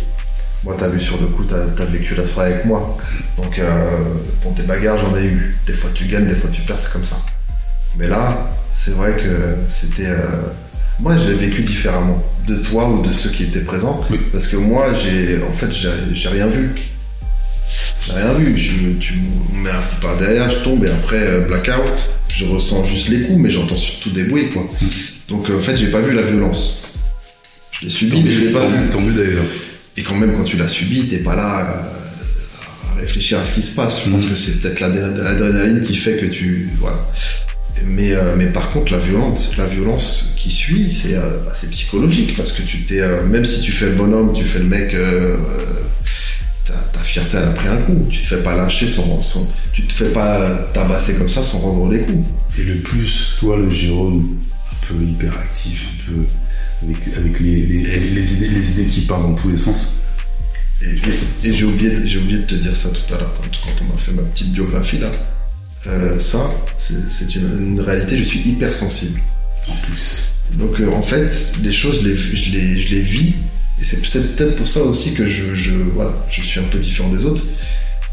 Moi, 0.65 0.75
t'as 0.77 0.87
vu 0.87 0.99
sur 0.99 1.19
le 1.21 1.27
coup, 1.27 1.43
t'as 1.43 1.57
as 1.81 1.85
vécu 1.85 2.15
la 2.15 2.25
soirée 2.25 2.53
avec 2.53 2.65
moi. 2.65 2.97
Donc, 3.37 3.59
euh, 3.59 4.15
bon, 4.43 4.51
des 4.51 4.63
bagarres, 4.63 4.97
j'en 4.97 5.15
ai 5.15 5.25
eu. 5.25 5.55
Des 5.67 5.73
fois, 5.73 5.91
tu 5.93 6.05
gagnes, 6.05 6.25
des 6.25 6.33
fois, 6.33 6.49
tu 6.51 6.61
perds, 6.61 6.79
c'est 6.79 6.91
comme 6.91 7.05
ça. 7.05 7.17
Mais 7.97 8.07
là, 8.07 8.49
c'est 8.75 8.91
vrai 8.95 9.13
que 9.13 9.55
c'était. 9.69 10.07
euh, 10.09 10.25
moi, 10.99 11.15
je 11.17 11.29
l'ai 11.29 11.35
vécu 11.35 11.61
différemment 11.61 12.21
de 12.47 12.55
toi 12.55 12.89
ou 12.89 13.01
de 13.03 13.13
ceux 13.13 13.29
qui 13.29 13.43
étaient 13.43 13.59
présents. 13.61 14.03
Oui. 14.09 14.19
Parce 14.31 14.47
que 14.47 14.55
moi, 14.57 14.91
j'ai. 14.95 15.39
En 15.47 15.53
fait, 15.53 15.71
j'ai 15.71 15.91
j'ai 16.13 16.29
rien 16.29 16.47
vu. 16.47 16.71
J'ai 18.01 18.13
rien 18.13 18.33
vu. 18.33 18.57
Je, 18.57 18.89
tu 18.99 19.21
me 19.53 19.63
mets 19.63 19.69
un 19.69 19.73
coup 19.81 19.95
par 20.01 20.17
derrière, 20.17 20.49
je 20.49 20.59
tombe 20.63 20.83
et 20.83 20.89
après, 20.89 21.27
euh, 21.27 21.41
blackout. 21.41 22.09
Je 22.27 22.45
ressens 22.45 22.83
juste 22.85 23.09
les 23.09 23.21
coups, 23.21 23.37
mais 23.39 23.51
j'entends 23.51 23.77
surtout 23.77 24.09
des 24.09 24.23
bruits, 24.23 24.49
quoi. 24.49 24.67
Donc, 25.29 25.47
euh, 25.49 25.57
en 25.59 25.61
fait, 25.61 25.77
j'ai 25.77 25.87
pas 25.91 26.01
vu 26.01 26.13
la 26.13 26.23
violence. 26.23 26.87
Je 27.71 27.85
l'ai 27.85 27.91
subi, 27.91 28.23
mais 28.23 28.31
je 28.33 28.39
l'ai 28.41 28.51
pas 28.51 28.65
vu. 28.65 28.89
tant 28.89 29.01
mieux 29.01 29.13
d'ailleurs. 29.13 29.45
Et 29.97 30.03
quand 30.03 30.15
même, 30.15 30.33
quand 30.35 30.43
tu 30.43 30.57
l'as 30.57 30.67
subi, 30.67 31.07
t'es 31.07 31.17
pas 31.19 31.35
là 31.35 31.59
euh, 31.61 32.91
à 32.91 32.99
réfléchir 32.99 33.39
à 33.39 33.45
ce 33.45 33.53
qui 33.55 33.61
se 33.61 33.75
passe. 33.75 34.03
Je 34.05 34.09
pense 34.09 34.25
que 34.25 34.35
c'est 34.35 34.59
peut-être 34.61 34.79
l'adrénaline 34.81 35.83
qui 35.83 35.95
fait 35.95 36.17
que 36.17 36.25
tu. 36.25 36.69
Voilà. 36.79 36.97
Mais, 37.85 38.11
euh, 38.13 38.35
mais 38.37 38.45
par 38.47 38.69
contre, 38.71 38.91
la 38.93 38.99
violence, 38.99 39.57
la 39.57 39.65
violence 39.65 40.33
qui 40.37 40.49
suit, 40.49 40.89
c'est 40.91 41.15
euh, 41.15 41.37
bah, 41.45 41.51
psychologique 41.71 42.35
parce 42.37 42.51
que 42.53 42.61
tu 42.61 42.83
t'es, 42.83 43.01
euh, 43.01 43.25
même 43.25 43.45
si 43.45 43.61
tu 43.61 43.71
fais 43.71 43.87
le 43.87 43.93
bonhomme, 43.95 44.33
tu 44.33 44.45
fais 44.45 44.59
le 44.59 44.65
mec, 44.65 44.95
ta, 46.65 46.73
ta 46.73 46.99
fierté 47.01 47.37
elle 47.37 47.43
a 47.49 47.51
pris 47.51 47.67
un 47.67 47.77
coup. 47.77 48.05
Tu 48.09 48.21
te 48.21 48.27
fais 48.27 48.41
pas 48.41 48.55
lâcher 48.55 48.87
sans, 48.89 49.21
sans- 49.21 49.49
tu 49.73 49.83
te 49.83 49.93
fais 49.93 50.09
pas 50.09 50.49
tabasser 50.73 51.13
comme 51.15 51.29
ça 51.29 51.43
sans 51.43 51.59
rendre 51.59 51.91
les 51.91 51.99
coups. 51.99 52.27
Et 52.57 52.63
le 52.63 52.75
plus, 52.79 53.35
toi, 53.39 53.57
le 53.57 53.69
Jérôme, 53.69 54.29
un 54.71 54.87
peu 54.87 55.03
hyperactif, 55.03 55.85
un 56.09 56.11
peu 56.13 56.19
avec, 56.83 56.97
avec 57.17 57.39
les, 57.39 57.61
les, 57.61 57.83
les 58.11 58.33
idées, 58.33 58.47
les 58.49 58.69
idées 58.71 58.85
qui 58.85 59.01
partent 59.01 59.23
dans 59.23 59.35
tous 59.35 59.49
les 59.49 59.57
sens. 59.57 59.87
Et, 60.81 60.85
et- 60.87 61.47
et 61.49 61.53
j'ai 61.53 61.63
oublié, 61.63 61.89
de- 61.91 62.05
j'ai 62.05 62.19
oublié 62.19 62.39
de 62.39 62.43
te 62.45 62.55
dire 62.55 62.75
ça 62.75 62.89
tout 62.89 63.13
à 63.13 63.17
l'heure 63.17 63.33
quand, 63.41 63.47
quand 63.63 63.85
on 63.89 63.95
a 63.95 63.97
fait 63.97 64.11
ma 64.11 64.23
petite 64.23 64.51
biographie 64.51 64.97
là. 64.99 65.11
Euh, 65.87 66.19
ça, 66.19 66.49
c'est 66.77 67.35
une, 67.35 67.67
une 67.69 67.79
réalité. 67.81 68.17
Je 68.17 68.23
suis 68.23 68.39
hypersensible. 68.39 69.19
En 69.67 69.75
plus. 69.87 70.31
Donc 70.53 70.79
euh, 70.79 70.91
en 70.91 71.01
fait, 71.01 71.53
les 71.63 71.71
choses, 71.71 72.01
je 72.03 72.07
les, 72.07 72.15
je 72.15 72.51
les, 72.51 72.79
je 72.79 72.95
les 72.95 73.01
vis. 73.01 73.33
Et 73.79 73.83
c'est 73.83 74.05
c'est 74.05 74.35
peut-être 74.35 74.55
pour 74.55 74.67
ça 74.67 74.81
aussi 74.81 75.13
que 75.13 75.25
je, 75.25 75.53
je, 75.55 75.71
voilà, 75.71 76.13
je 76.29 76.41
suis 76.41 76.59
un 76.59 76.63
peu 76.63 76.79
différent 76.79 77.09
des 77.09 77.25
autres. 77.25 77.43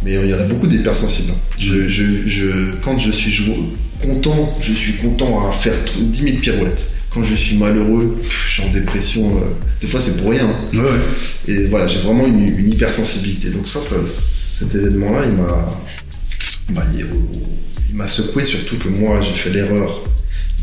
Mais 0.05 0.17
euh, 0.17 0.25
il 0.25 0.31
y 0.31 0.35
en 0.35 0.39
a 0.39 0.45
beaucoup 0.45 0.67
d'hypersensibles. 0.67 1.33
hein. 1.33 1.37
Je, 1.59 1.89
je, 1.89 2.27
je, 2.27 2.47
quand 2.83 2.99
je 2.99 3.11
suis 3.11 3.33
content, 4.03 4.59
je 4.61 4.73
suis 4.73 4.95
content 4.95 5.49
à 5.49 5.53
faire 5.53 5.75
t- 5.85 6.01
10 6.01 6.21
000 6.23 6.37
pirouettes. 6.39 6.89
Quand 7.11 7.23
je 7.23 7.35
suis 7.35 7.57
malheureux, 7.57 8.17
pff, 8.23 8.45
je 8.49 8.53
suis 8.55 8.69
en 8.69 8.73
dépression. 8.73 9.37
euh, 9.37 9.41
des 9.81 9.87
fois, 9.87 10.01
c'est 10.01 10.17
pour 10.21 10.31
rien. 10.31 10.49
hein. 10.49 10.57
Ouais, 10.75 10.81
ouais. 10.81 11.53
Et 11.55 11.67
voilà, 11.67 11.87
j'ai 11.87 11.99
vraiment 12.01 12.27
une, 12.27 12.57
une 12.59 12.69
hypersensibilité. 12.73 13.51
Donc 13.51 13.69
ça, 13.69 13.81
ça 13.81 13.97
cet 14.07 14.75
événement-là, 14.75 15.21
il 15.27 15.33
m'a, 15.37 15.81
bah, 16.71 16.87
il, 17.91 17.95
m'a 17.97 18.09
secoué 18.09 18.45
surtout 18.45 18.77
que 18.79 18.89
moi, 18.89 19.21
j'ai 19.21 19.35
fait 19.35 19.51
l'erreur 19.51 20.03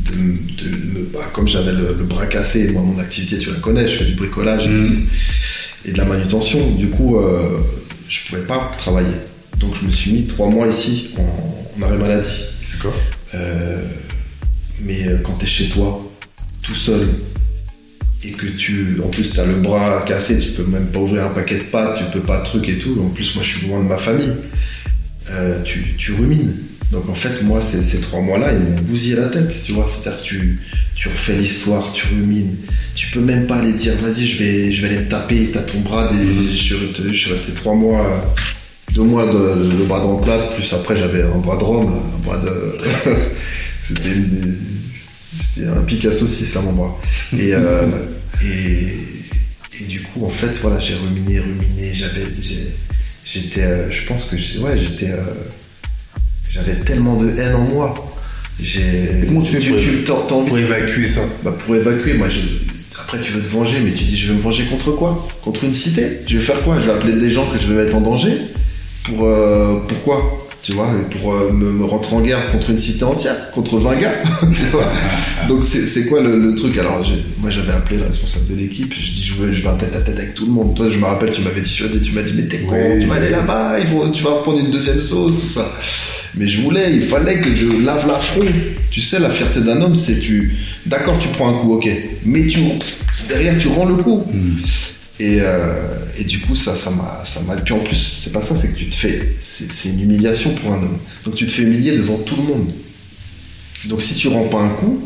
de, 0.05 1.09
bah, 1.13 1.29
comme 1.33 1.47
j'avais 1.47 1.71
le, 1.73 1.95
le 1.97 2.05
bras 2.05 2.25
cassé, 2.25 2.71
moi, 2.71 2.81
mon 2.81 2.97
activité, 2.99 3.37
tu 3.37 3.49
la 3.51 3.57
connais, 3.57 3.87
je 3.87 3.97
fais 3.97 4.05
du 4.05 4.15
bricolage 4.15 4.67
et- 4.67 5.89
et 5.89 5.91
de 5.91 5.97
la 5.97 6.05
manutention. 6.05 6.59
Du 6.75 6.87
coup, 6.89 7.17
euh, 7.17 7.57
je 8.09 8.27
pouvais 8.27 8.41
pas 8.41 8.71
travailler. 8.77 9.15
Donc 9.57 9.75
je 9.79 9.85
me 9.85 9.91
suis 9.91 10.11
mis 10.11 10.25
trois 10.27 10.49
mois 10.49 10.67
ici 10.67 11.09
en, 11.17 11.79
en 11.79 11.87
arrêt 11.87 11.97
maladie. 11.97 12.45
D'accord. 12.73 12.95
Euh, 13.35 13.87
mais 14.81 15.07
euh, 15.07 15.19
quand 15.23 15.33
tu 15.37 15.45
es 15.45 15.47
chez 15.47 15.69
toi, 15.69 16.01
tout 16.63 16.75
seul, 16.75 17.07
et 18.23 18.31
que 18.31 18.47
tu, 18.47 19.01
en 19.03 19.07
plus, 19.07 19.31
tu 19.31 19.39
as 19.39 19.45
le 19.45 19.55
bras 19.55 20.03
cassé, 20.05 20.39
tu 20.39 20.51
peux 20.51 20.65
même 20.65 20.87
pas 20.87 20.99
ouvrir 20.99 21.23
un 21.25 21.29
paquet 21.29 21.57
de 21.57 21.63
pâtes, 21.63 21.97
tu 21.97 22.03
peux 22.11 22.25
pas 22.25 22.41
truc 22.41 22.67
et 22.67 22.77
tout. 22.77 22.99
En 23.01 23.09
plus, 23.09 23.35
moi, 23.35 23.43
je 23.43 23.57
suis 23.57 23.67
loin 23.67 23.81
de 23.81 23.87
ma 23.87 23.97
famille. 23.97 24.35
Euh, 25.29 25.61
tu, 25.63 25.95
tu 25.97 26.11
rumines. 26.13 26.53
Donc, 26.91 27.07
en 27.07 27.13
fait, 27.13 27.43
moi, 27.43 27.61
ces, 27.61 27.83
ces 27.83 27.99
trois 27.99 28.19
mois-là, 28.21 28.53
ils 28.53 28.59
m'ont 28.61 28.81
bousillé 28.81 29.15
la 29.15 29.27
tête, 29.27 29.53
tu 29.63 29.73
vois. 29.73 29.85
C'est-à-dire 29.87 30.21
que 30.23 30.27
tu, 30.27 30.59
tu 30.95 31.07
refais 31.09 31.33
l'histoire, 31.35 31.91
tu 31.93 32.07
rumines. 32.07 32.55
Tu 32.95 33.07
peux 33.11 33.19
même 33.21 33.45
pas 33.47 33.57
aller 33.57 33.73
dire, 33.73 33.93
vas-y, 34.01 34.27
je 34.27 34.37
vais, 34.43 34.71
je 34.71 34.81
vais 34.81 34.87
aller 34.95 35.01
me 35.05 35.09
taper, 35.09 35.49
t'as 35.53 35.61
ton 35.61 35.79
bras, 35.81 36.11
des, 36.11 36.51
je, 36.51 36.55
suis 36.55 36.75
resté- 36.75 37.09
je 37.09 37.13
suis 37.13 37.31
resté 37.31 37.51
trois 37.53 37.75
mois, 37.75 38.33
deux 38.93 39.03
mois 39.03 39.25
de, 39.25 39.69
le 39.77 39.85
bras 39.85 39.99
dans 39.99 40.17
le 40.17 40.23
plat, 40.23 40.49
plus 40.55 40.73
après, 40.73 40.97
j'avais 40.97 41.21
un 41.21 41.37
bras 41.37 41.57
de 41.57 41.63
rhum, 41.63 41.93
un 41.93 42.19
bras 42.25 42.37
de. 42.37 42.77
C'était 43.83 44.09
une- 44.09 44.57
un 45.67 45.83
Picasso 45.83 46.25
6 46.27 46.55
là 46.55 46.61
mon 46.61 46.73
bras. 46.73 46.99
Et, 47.37 47.53
euh, 47.53 47.85
et, 48.43 48.97
et 49.81 49.85
du 49.85 50.01
coup 50.01 50.25
en 50.25 50.29
fait 50.29 50.57
voilà 50.61 50.79
j'ai 50.79 50.95
ruminé, 50.95 51.39
ruminé, 51.39 51.93
j'avais 51.93 52.23
j'étais 53.25 53.61
euh, 53.63 53.91
je 53.91 54.05
pense 54.07 54.25
que 54.25 54.37
j'ai- 54.37 54.59
ouais 54.59 54.77
j'étais 54.77 55.11
euh, 55.11 55.21
j'avais 56.49 56.75
tellement 56.75 57.17
de 57.17 57.29
haine 57.29 57.55
en 57.55 57.61
moi. 57.65 57.93
J'ai 58.59 59.23
Comment 59.27 59.41
tu 59.41 59.53
fais 59.53 59.69
pour- 59.69 59.79
tu 59.79 60.47
Pour 60.47 60.57
évacuer 60.57 61.07
ça. 61.07 61.21
bah, 61.43 61.55
pour 61.57 61.75
évacuer, 61.75 62.13
moi, 62.15 62.27
je... 62.27 62.39
après 62.99 63.19
tu 63.21 63.31
veux 63.31 63.41
te 63.41 63.47
venger, 63.47 63.79
mais 63.83 63.91
tu 63.91 64.03
dis 64.03 64.17
je 64.17 64.31
vais 64.31 64.37
me 64.37 64.41
venger 64.41 64.65
contre 64.65 64.91
quoi? 64.91 65.25
Contre 65.43 65.63
une 65.63 65.73
cité? 65.73 66.19
Je 66.27 66.37
vais 66.37 66.43
faire 66.43 66.61
quoi? 66.63 66.79
Je 66.81 66.85
vais 66.87 66.91
appeler 66.91 67.13
des 67.13 67.29
gens 67.29 67.45
que 67.45 67.57
je 67.57 67.71
vais 67.73 67.83
mettre 67.83 67.95
en 67.95 68.01
danger? 68.01 68.33
Pour 69.05 69.25
euh, 69.25 69.79
pourquoi? 69.87 70.39
Tu 70.69 70.75
vois 70.75 70.87
Pour 71.19 71.33
euh, 71.33 71.51
me, 71.51 71.71
me 71.71 71.83
rentrer 71.83 72.15
en 72.15 72.21
guerre 72.21 72.51
contre 72.51 72.69
une 72.69 72.77
cité 72.77 73.03
entière 73.03 73.49
Contre 73.51 73.77
20 73.79 73.95
gars 73.95 74.13
Tu 74.53 74.61
vois 74.71 74.87
Donc 75.47 75.63
c'est 75.63 76.05
quoi 76.05 76.21
le, 76.21 76.37
le 76.39 76.53
truc? 76.53 76.77
Alors 76.77 77.01
moi 77.39 77.49
j'avais 77.49 77.71
appelé 77.71 77.97
le 77.97 78.03
responsable 78.05 78.47
de 78.49 78.55
l'équipe, 78.55 78.93
je 78.93 79.11
dis 79.13 79.23
je 79.23 79.33
veux, 79.33 79.51
je 79.51 79.61
vais 79.63 79.67
un 79.69 79.73
tête 79.77 79.95
à 79.95 80.01
tête 80.01 80.17
avec 80.19 80.35
tout 80.35 80.45
le 80.45 80.51
monde. 80.51 80.75
Toi 80.75 80.87
je 80.91 80.97
me 80.99 81.05
rappelle 81.05 81.31
tu 81.31 81.41
m'avais 81.41 81.61
dissuadé, 81.61 81.99
tu 82.01 82.11
m'as 82.11 82.21
dit 82.21 82.33
mais 82.35 82.43
t'es 82.43 82.59
con, 82.59 82.75
tu 82.99 83.07
vas 83.07 83.15
aller 83.15 83.29
là-bas, 83.31 83.79
il 83.79 83.87
faut- 83.87 84.07
tu 84.09 84.23
vas 84.23 84.29
reprendre 84.31 84.59
une 84.59 84.69
deuxième 84.69 85.01
sauce, 85.01 85.35
tout 85.41 85.49
ça. 85.49 85.73
Mais 86.35 86.47
je 86.47 86.61
voulais, 86.61 86.91
il 86.93 87.01
fallait 87.07 87.39
que 87.41 87.55
je 87.55 87.65
lave 87.83 88.07
l'affront. 88.07 88.41
Tu 88.91 89.01
sais, 89.01 89.17
la 89.19 89.31
fierté 89.31 89.61
d'un 89.61 89.81
homme, 89.81 89.97
c'est 89.97 90.19
tu. 90.19 90.55
D'accord, 90.85 91.17
tu 91.19 91.27
prends 91.29 91.49
un 91.49 91.53
coup, 91.61 91.73
ok. 91.73 91.89
Mais 92.25 92.45
tu. 92.47 92.59
Derrière, 93.27 93.57
tu 93.57 93.67
rends 93.69 93.85
le 93.85 93.95
coup. 93.95 94.23
Et, 95.19 95.39
euh, 95.41 95.93
et 96.17 96.23
du 96.23 96.39
coup, 96.39 96.55
ça, 96.55 96.75
ça 96.77 96.91
m'a, 96.91 97.23
ça 97.25 97.41
m'a. 97.41 97.55
Puis 97.57 97.73
en 97.73 97.79
plus, 97.79 98.19
c'est 98.23 98.31
pas 98.31 98.41
ça, 98.41 98.55
c'est 98.55 98.69
que 98.71 98.77
tu 98.77 98.85
te 98.89 98.95
fais. 98.95 99.19
C'est 99.39 99.89
une 99.89 100.01
humiliation 100.03 100.53
pour 100.55 100.71
un 100.73 100.77
homme. 100.77 100.97
Donc 101.25 101.35
tu 101.35 101.45
te 101.45 101.51
fais 101.51 101.63
humilier 101.63 101.97
devant 101.97 102.17
tout 102.19 102.35
le 102.37 102.43
monde. 102.43 102.71
Donc 103.85 104.01
si 104.01 104.15
tu 104.15 104.27
rends 104.29 104.47
pas 104.47 104.59
un 104.61 104.69
coup, 104.69 105.01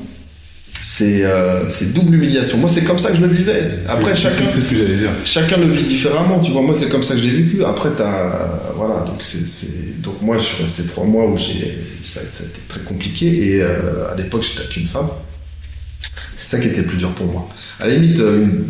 c'est, 0.82 1.24
euh, 1.24 1.68
c'est 1.72 1.94
double 1.94 2.14
humiliation. 2.16 2.58
Moi, 2.60 2.70
c'est 2.70 2.84
comme 2.84 3.00
ça 3.00 3.10
que 3.10 3.18
je 3.18 3.22
le 3.22 3.34
vivais. 3.34 3.80
Après, 3.88 4.16
chacun 4.16 4.44
ce 4.52 4.70
que 4.70 4.76
j'allais 4.76 4.98
dire. 4.98 5.10
chacun 5.26 5.58
le 5.58 5.68
vit 5.68 5.84
différemment, 5.84 6.40
tu 6.40 6.52
vois. 6.52 6.62
Moi, 6.62 6.76
c'est 6.76 6.90
comme 6.90 7.04
ça 7.04 7.16
que 7.16 7.22
je 7.22 7.28
l'ai 7.28 7.42
vécu. 7.42 7.64
Après, 7.66 7.90
t'as, 7.98 8.72
voilà. 8.76 9.04
Donc 9.08 9.24
c'est, 9.24 10.02
donc 10.02 10.22
moi, 10.22 10.38
je 10.38 10.44
suis 10.44 10.62
resté 10.64 10.84
trois 10.84 11.06
mois 11.06 11.26
où 11.28 11.38
j'ai, 11.38 11.76
ça, 12.04 12.20
ça 12.30 12.44
a 12.44 12.48
été 12.48 12.60
très 12.68 12.82
compliqué. 12.82 13.28
Et 13.56 13.62
euh, 13.64 14.12
à 14.12 14.16
l'époque, 14.16 14.44
j'étais 14.44 14.62
avec 14.66 14.78
une 14.78 14.88
femme. 14.88 15.08
C'est 16.38 16.58
ça 16.58 16.60
qui 16.62 16.68
était 16.68 16.82
le 16.82 16.88
plus 16.88 16.98
dur 16.98 17.10
pour 17.12 17.28
moi. 17.32 17.48
À 17.80 17.88
la 17.88 17.96
limite, 17.96 18.20
une- 18.20 18.66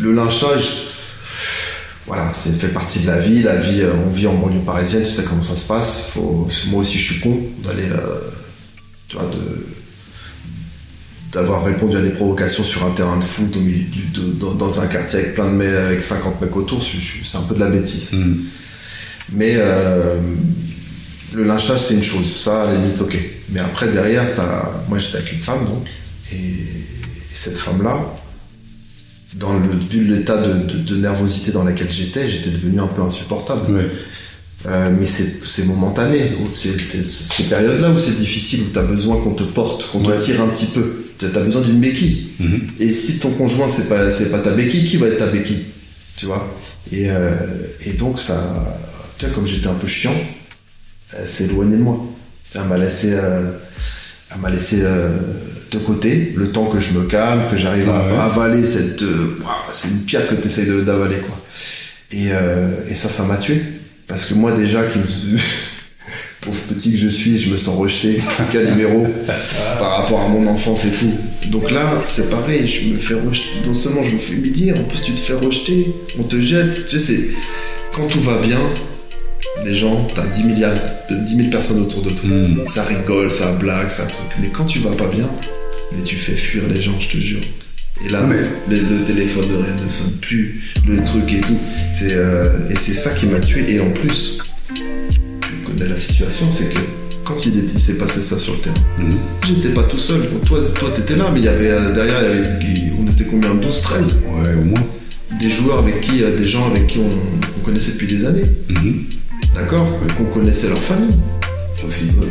le 0.00 0.12
lynchage, 0.12 0.88
voilà, 2.06 2.30
c'est 2.34 2.52
fait 2.58 2.68
partie 2.68 3.00
de 3.00 3.06
la 3.06 3.18
vie. 3.20 3.42
La 3.42 3.56
vie, 3.56 3.80
euh, 3.82 3.92
on 4.06 4.10
vit 4.10 4.26
en 4.26 4.34
banlieue 4.34 4.60
parisienne, 4.60 5.04
tu 5.04 5.10
sais 5.10 5.24
comment 5.24 5.42
ça 5.42 5.56
se 5.56 5.66
passe. 5.66 6.10
Faut, 6.12 6.48
moi 6.66 6.82
aussi, 6.82 6.98
je 6.98 7.12
suis 7.12 7.20
con 7.20 7.40
d'aller, 7.64 7.88
euh, 7.90 8.20
tu 9.08 9.16
vois, 9.16 9.26
de 9.26 9.66
d'avoir 11.32 11.64
répondu 11.64 11.96
à 11.96 12.00
des 12.00 12.10
provocations 12.10 12.62
sur 12.62 12.84
un 12.86 12.90
terrain 12.92 13.18
de 13.18 13.24
foot 13.24 13.56
au 13.56 13.60
milieu 13.60 13.82
du- 13.82 14.06
de- 14.12 14.32
dans, 14.34 14.54
dans 14.54 14.78
un 14.80 14.86
quartier 14.86 15.18
avec 15.18 15.34
plein 15.34 15.46
de 15.46 15.56
mecs, 15.56 15.74
avec 15.74 16.00
50 16.00 16.40
mecs 16.40 16.54
autour, 16.54 16.80
c'est 16.80 17.36
un 17.36 17.42
peu 17.42 17.56
de 17.56 17.60
la 17.60 17.70
bêtise. 17.70 18.12
Mhm. 18.12 18.44
Mais 19.32 19.54
euh, 19.56 20.20
le 21.34 21.42
lynchage, 21.42 21.80
c'est 21.88 21.94
une 21.94 22.04
chose, 22.04 22.36
ça, 22.36 22.62
à 22.62 22.66
la 22.68 22.76
limite, 22.76 23.00
ok. 23.00 23.16
Mais 23.50 23.58
après, 23.58 23.88
derrière, 23.88 24.32
t'as... 24.36 24.70
moi 24.88 25.00
j'étais 25.00 25.16
avec 25.16 25.32
une 25.32 25.40
femme, 25.40 25.64
donc, 25.64 25.84
et, 26.32 26.36
et 26.36 26.84
cette 27.34 27.56
femme-là, 27.58 28.14
dans 29.34 29.52
le, 29.58 29.68
vu 29.90 30.04
l'état 30.04 30.36
de, 30.36 30.54
de- 30.54 30.78
de 30.78 30.96
nervosité 30.96 31.50
dans 31.52 31.64
laquelle 31.64 31.90
j'étais, 31.90 32.28
j'étais 32.28 32.50
devenu 32.50 32.80
un 32.80 32.86
peu 32.86 33.02
insupportable. 33.02 33.72
Ouais. 33.74 33.90
Euh, 34.66 34.88
mais 34.98 35.06
c'est 35.06 35.64
momentané. 35.66 36.30
C'est 36.50 36.78
ces 36.78 37.42
périodes-là 37.44 37.90
où 37.90 37.98
c'est 37.98 38.14
difficile, 38.16 38.60
où 38.68 38.72
tu 38.72 38.78
as 38.78 38.82
besoin 38.82 39.16
qu'on 39.22 39.34
te 39.34 39.42
porte, 39.42 39.90
qu'on 39.90 40.02
Ouais. 40.04 40.16
te 40.16 40.22
tire 40.22 40.40
un 40.40 40.46
petit 40.48 40.66
peu. 40.66 41.04
Tu 41.18 41.26
as 41.26 41.28
besoin 41.40 41.62
d'une 41.62 41.80
béquille. 41.80 42.30
Mhm. 42.40 42.66
Et 42.80 42.90
si 42.92 43.18
ton 43.18 43.30
conjoint, 43.30 43.68
c'est 43.68 43.88
pas, 43.88 43.98
pas 44.30 44.38
ta 44.38 44.50
béquille, 44.52 44.84
qui 44.88 44.96
va 44.96 45.08
être 45.08 45.18
ta 45.18 45.26
béquille? 45.26 45.66
Tu 46.16 46.26
vois? 46.26 46.48
Et, 46.92 47.10
euh, 47.10 47.30
et 47.84 47.92
donc, 47.94 48.18
ça. 48.20 48.40
Tu 49.18 49.26
vois, 49.26 49.34
comme 49.34 49.46
j'étais 49.46 49.66
un 49.68 49.74
peu 49.74 49.86
chiant, 49.86 50.14
elle 51.18 51.28
s'est 51.28 51.44
éloignée 51.44 51.76
de 51.76 51.82
moi. 51.82 52.00
Elle 52.54 52.64
m'a 52.64 52.78
laissé, 52.78 53.12
euh, 53.12 53.50
elle 54.34 54.40
m'a 54.40 54.50
laissé 54.50 54.78
euh, 54.82 55.08
de 55.74 55.78
côté 55.78 56.32
le 56.36 56.48
temps 56.50 56.66
que 56.66 56.80
je 56.80 56.92
me 56.92 57.04
calme, 57.06 57.48
que 57.50 57.56
j'arrive 57.56 57.88
à, 57.90 58.06
ouais. 58.06 58.18
avaler 58.18 58.64
cette. 58.64 59.02
euh, 59.02 59.36
c'est 59.72 59.88
une 59.88 60.00
pierre 60.00 60.26
que 60.28 60.34
tu 60.34 60.46
essayes 60.46 60.66
d'avaler, 60.66 61.16
quoi. 61.16 61.38
Et, 62.12 62.28
euh, 62.30 62.70
et 62.88 62.94
ça, 62.94 63.08
ça 63.08 63.24
m'a 63.24 63.36
tué. 63.36 63.60
Parce 64.06 64.24
que 64.26 64.34
moi, 64.34 64.52
déjà, 64.52 64.82
qui 64.84 64.98
me... 64.98 65.04
pauvre 66.44 66.58
petit 66.68 66.92
que 66.92 66.98
je 66.98 67.08
suis, 67.08 67.38
je 67.38 67.48
me 67.48 67.56
sens 67.56 67.76
rejeté, 67.76 68.18
Calimero, 68.52 69.06
par 69.78 70.02
rapport 70.02 70.20
à 70.20 70.28
mon 70.28 70.46
enfance 70.46 70.84
et 70.84 70.90
tout. 70.90 71.12
Donc 71.50 71.70
là, 71.70 72.02
c'est 72.06 72.30
pareil, 72.30 72.66
je 72.68 72.92
me 72.92 72.98
fais 72.98 73.14
rejeter. 73.14 73.66
Non 73.66 73.74
seulement 73.74 74.04
je 74.04 74.10
me 74.10 74.18
fais 74.18 74.34
humilier, 74.34 74.72
en 74.74 74.84
plus 74.84 75.00
tu 75.02 75.12
te 75.12 75.20
fais 75.20 75.34
rejeter, 75.34 75.86
on 76.18 76.22
te 76.22 76.38
jette. 76.38 76.86
Tu 76.88 76.98
sais. 76.98 77.30
Quand 77.92 78.08
tout 78.08 78.20
va 78.20 78.38
bien, 78.38 78.58
les 79.64 79.74
gens, 79.74 80.08
t'as 80.14 80.26
10 80.26 80.44
milliards, 80.44 80.74
de 81.10 81.16
10 81.24 81.36
000 81.36 81.48
personnes 81.48 81.80
autour 81.80 82.02
de 82.02 82.10
toi. 82.10 82.28
Mhm. 82.28 82.66
Ça 82.66 82.82
rigole, 82.84 83.30
ça 83.30 83.52
blague, 83.52 83.88
ça 83.88 84.04
truc. 84.04 84.28
Mais 84.40 84.48
quand 84.48 84.64
tu 84.64 84.80
vas 84.80 84.90
pas 84.90 85.06
bien, 85.06 85.28
mais 85.96 86.04
tu 86.04 86.16
fais 86.16 86.34
fuir 86.36 86.62
les 86.72 86.80
gens, 86.80 86.98
je 87.00 87.08
te 87.10 87.16
jure. 87.18 87.42
Et 88.04 88.08
là, 88.10 88.26
Mais- 88.28 88.74
le, 88.76 88.82
le 88.98 89.04
téléphone 89.04 89.46
de 89.48 89.54
rien 89.54 89.74
ne 89.84 89.90
sonne 89.90 90.12
plus, 90.20 90.60
le 90.86 91.02
truc 91.04 91.32
et 91.32 91.40
tout. 91.40 91.58
C'est, 91.92 92.12
euh, 92.12 92.68
et 92.70 92.74
c'est 92.76 92.92
ça 92.94 93.10
qui 93.10 93.26
m'a 93.26 93.38
tué. 93.40 93.64
Et 93.74 93.80
en 93.80 93.90
plus, 93.90 94.38
tu 94.74 95.52
connais 95.64 95.88
la 95.88 95.96
situation, 95.98 96.46
c'est 96.50 96.72
que 96.74 96.80
quand 97.24 97.46
il, 97.46 97.64
il 97.72 97.80
s'est 97.80 97.94
passé 97.94 98.20
ça 98.20 98.38
sur 98.38 98.54
le 98.54 98.58
terrain, 98.60 98.74
Mhm. 98.98 99.16
j'étais 99.46 99.68
pas 99.68 99.84
tout 99.84 99.98
seul. 99.98 100.22
Toi, 100.46 100.60
toi, 100.78 100.90
t'étais 100.94 101.16
là, 101.16 101.30
mais 101.32 101.38
il 101.40 101.44
y 101.44 101.48
avait 101.48 101.70
euh, 101.70 101.94
derrière, 101.94 102.20
il 102.22 102.40
y 102.40 102.82
avait, 102.82 102.92
on 103.00 103.10
était 103.12 103.24
combien? 103.24 103.54
12, 103.54 103.80
13 103.82 104.22
Ouais, 104.26 104.54
au 104.60 104.64
moins. 104.64 104.86
Des 105.40 105.50
joueurs 105.50 105.78
avec 105.78 106.00
qui, 106.00 106.22
euh, 106.22 106.36
des 106.36 106.44
gens 106.44 106.66
avec 106.70 106.86
qui 106.88 106.98
on, 106.98 107.08
qu'on 107.08 107.60
connaissait 107.60 107.92
depuis 107.92 108.06
des 108.08 108.24
années, 108.26 108.44
Mhm. 108.70 109.04
d'accord? 109.54 109.88
Qu'on 110.16 110.24
connaissait 110.24 110.68
leur 110.68 110.78
famille. 110.82 111.14
Aussi. 111.86 112.04
Euh, 112.20 112.24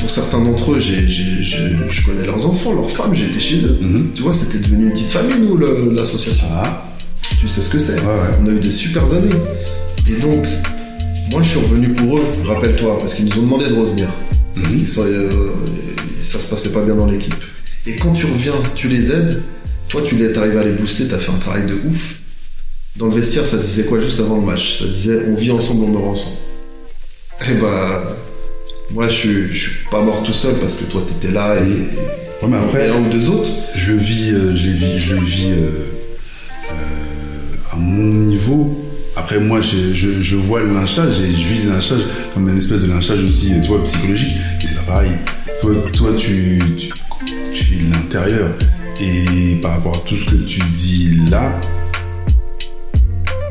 Pour 0.00 0.10
certains 0.10 0.40
d'entre 0.40 0.72
eux, 0.72 0.80
j'ai- 0.80 1.08
j'ai- 1.08 1.42
j'ai- 1.42 1.76
je 1.90 2.06
connais 2.06 2.24
leurs 2.26 2.44
enfants, 2.46 2.72
leurs 2.74 2.90
femmes, 2.90 3.14
j'ai 3.14 3.26
été 3.26 3.40
chez 3.40 3.58
eux. 3.64 3.78
Mhm. 3.80 4.10
Tu 4.14 4.22
vois, 4.22 4.32
c'était 4.32 4.58
devenu 4.58 4.86
une 4.86 4.92
petite 4.92 5.08
famille, 5.10 5.38
nous, 5.40 5.56
le- 5.56 5.92
l'association. 5.94 6.46
Ah, 6.52 6.82
Tu 7.40 7.48
sais 7.48 7.60
ce 7.60 7.68
que 7.68 7.78
c'est. 7.80 7.94
ouais, 7.94 8.06
ouais. 8.06 8.38
On 8.42 8.46
a 8.46 8.50
eu 8.52 8.60
des 8.60 8.70
super 8.70 9.02
années. 9.12 9.34
Et 10.08 10.20
donc, 10.20 10.44
moi, 11.30 11.42
je 11.42 11.50
suis 11.50 11.58
revenu 11.58 11.88
pour 11.90 12.18
eux, 12.18 12.22
rappelle-toi, 12.46 12.98
parce 12.98 13.14
qu'ils 13.14 13.26
nous 13.26 13.38
ont 13.38 13.42
demandé 13.42 13.68
de 13.68 13.74
revenir. 13.74 14.08
Parce 14.54 14.72
Mhm. 14.72 14.78
qu'ils 14.78 14.88
sont- 14.88 15.02
euh, 15.04 15.50
ça 16.22 16.40
se 16.40 16.48
passait 16.48 16.70
pas 16.70 16.82
bien 16.84 16.94
dans 16.94 17.06
l'équipe. 17.06 17.34
Et 17.86 17.96
quand 17.96 18.12
tu 18.12 18.26
reviens, 18.26 18.54
tu 18.74 18.88
les 18.88 19.10
aides. 19.10 19.42
Toi, 19.88 20.02
tu 20.06 20.16
les, 20.16 20.36
arrivé 20.36 20.58
à 20.58 20.64
les 20.64 20.72
booster, 20.72 21.06
t'as 21.08 21.18
fait 21.18 21.30
un 21.32 21.38
travail 21.38 21.66
de 21.66 21.74
ouf. 21.88 22.20
Dans 22.96 23.06
le 23.06 23.14
vestiaire, 23.14 23.44
ça 23.46 23.58
disait 23.58 23.84
quoi 23.84 24.00
juste 24.00 24.20
avant 24.20 24.36
le 24.36 24.46
match? 24.46 24.78
Ça 24.78 24.86
disait 24.86 25.18
on 25.28 25.34
vit 25.34 25.50
ensemble, 25.50 25.84
on 25.84 25.88
meurt 25.88 26.04
ensemble. 26.06 26.36
Et 27.50 27.54
bah, 27.60 28.16
moi, 28.92 29.08
je 29.08 29.14
suis, 29.14 29.52
je 29.52 29.58
suis 29.58 29.84
pas 29.90 30.00
mort 30.00 30.22
tout 30.22 30.32
seul 30.32 30.54
parce 30.60 30.76
que 30.76 30.90
toi, 30.90 31.02
t'étais 31.06 31.32
là 31.32 31.56
et, 31.56 31.86
Ouais, 32.42 32.48
mais 32.50 32.56
et 32.56 32.60
après, 32.60 32.88
un 32.90 32.98
ou 33.00 33.08
deux 33.10 33.30
autres. 33.30 33.48
je 33.74 33.92
le 33.92 33.98
vis, 33.98 34.30
euh, 34.32 34.54
je, 34.54 34.68
vis, 34.70 34.98
je 34.98 35.14
le 35.14 35.22
vis 35.24 35.52
euh, 35.52 35.86
euh, 36.70 37.72
à 37.72 37.76
mon 37.76 38.02
niveau. 38.02 38.82
Après, 39.16 39.40
moi, 39.40 39.60
je, 39.62 39.94
je, 39.94 40.20
je 40.20 40.36
vois 40.36 40.60
le 40.60 40.74
lynchage 40.74 41.18
et 41.20 41.32
je 41.32 41.46
vis 41.46 41.62
le 41.64 41.70
lynchage 41.70 42.02
comme 42.34 42.48
une 42.48 42.58
espèce 42.58 42.82
de 42.82 42.86
lynchage 42.88 43.20
aussi, 43.24 43.52
tu 43.62 43.68
vois, 43.68 43.82
psychologique. 43.84 44.36
Et 44.62 44.66
c'est 44.66 44.76
pas 44.76 44.92
pareil. 44.92 45.12
Toi, 45.62 45.72
toi 45.94 46.10
tu, 46.18 46.58
tu, 46.76 46.90
tu 47.54 47.64
vis 47.64 47.90
l'intérieur. 47.90 48.50
Et 49.00 49.56
par 49.62 49.72
rapport 49.72 49.94
à 49.96 50.08
tout 50.08 50.16
ce 50.16 50.26
que 50.26 50.36
tu 50.36 50.60
dis 50.74 51.10
là, 51.30 51.50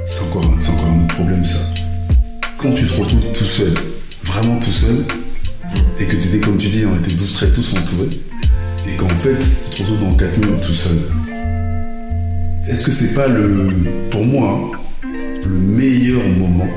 c'est 0.06 0.22
encore, 0.24 0.46
encore 0.46 0.86
un 0.86 1.04
autre 1.06 1.16
problème, 1.16 1.44
ça. 1.44 1.58
Quand 2.58 2.72
tu 2.72 2.86
te 2.86 2.94
retrouves 3.00 3.26
tout 3.32 3.44
seul, 3.44 3.74
vraiment 4.24 4.58
tout 4.60 4.70
seul, 4.72 5.04
et 6.00 6.06
que 6.06 6.16
tu 6.16 6.28
étais, 6.28 6.40
comme 6.40 6.58
tu 6.58 6.68
dis, 6.68 6.86
on 6.86 6.96
était 6.98 7.14
12 7.16 7.34
traits 7.34 7.54
tous 7.54 7.74
entourés, 7.74 8.10
et 8.88 8.96
qu'en 8.98 9.10
fait, 9.10 9.38
tu 9.72 9.78
te 9.78 9.82
retrouves 9.82 10.10
dans 10.10 10.16
quatre 10.16 10.38
murs 10.38 10.60
tout 10.62 10.74
seul. 10.74 10.98
Est-ce 12.68 12.84
que 12.84 12.92
c'est 12.92 13.14
pas 13.14 13.28
le, 13.28 13.72
pour 14.10 14.26
moi, 14.26 14.72
hein, 14.74 15.08
le 15.44 15.56
meilleur 15.56 16.24
moment 16.38 16.68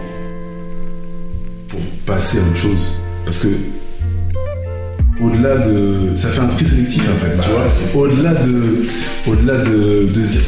pour 1.69 1.81
passer 2.07 2.39
à 2.39 2.43
autre 2.43 2.57
chose? 2.57 2.95
Parce 3.25 3.39
que 3.39 3.49
au-delà 5.21 5.59
de, 5.59 6.15
ça 6.15 6.29
fait 6.29 6.41
un 6.41 6.47
tri 6.47 6.65
sélectif 6.65 7.03
après, 7.09 7.35
tu 7.43 7.51
vois. 7.51 8.03
Au-delà 8.03 8.35
de, 8.35 8.87
au-delà 9.27 9.57
de, 9.59 10.07
de 10.07 10.21
dire, 10.21 10.43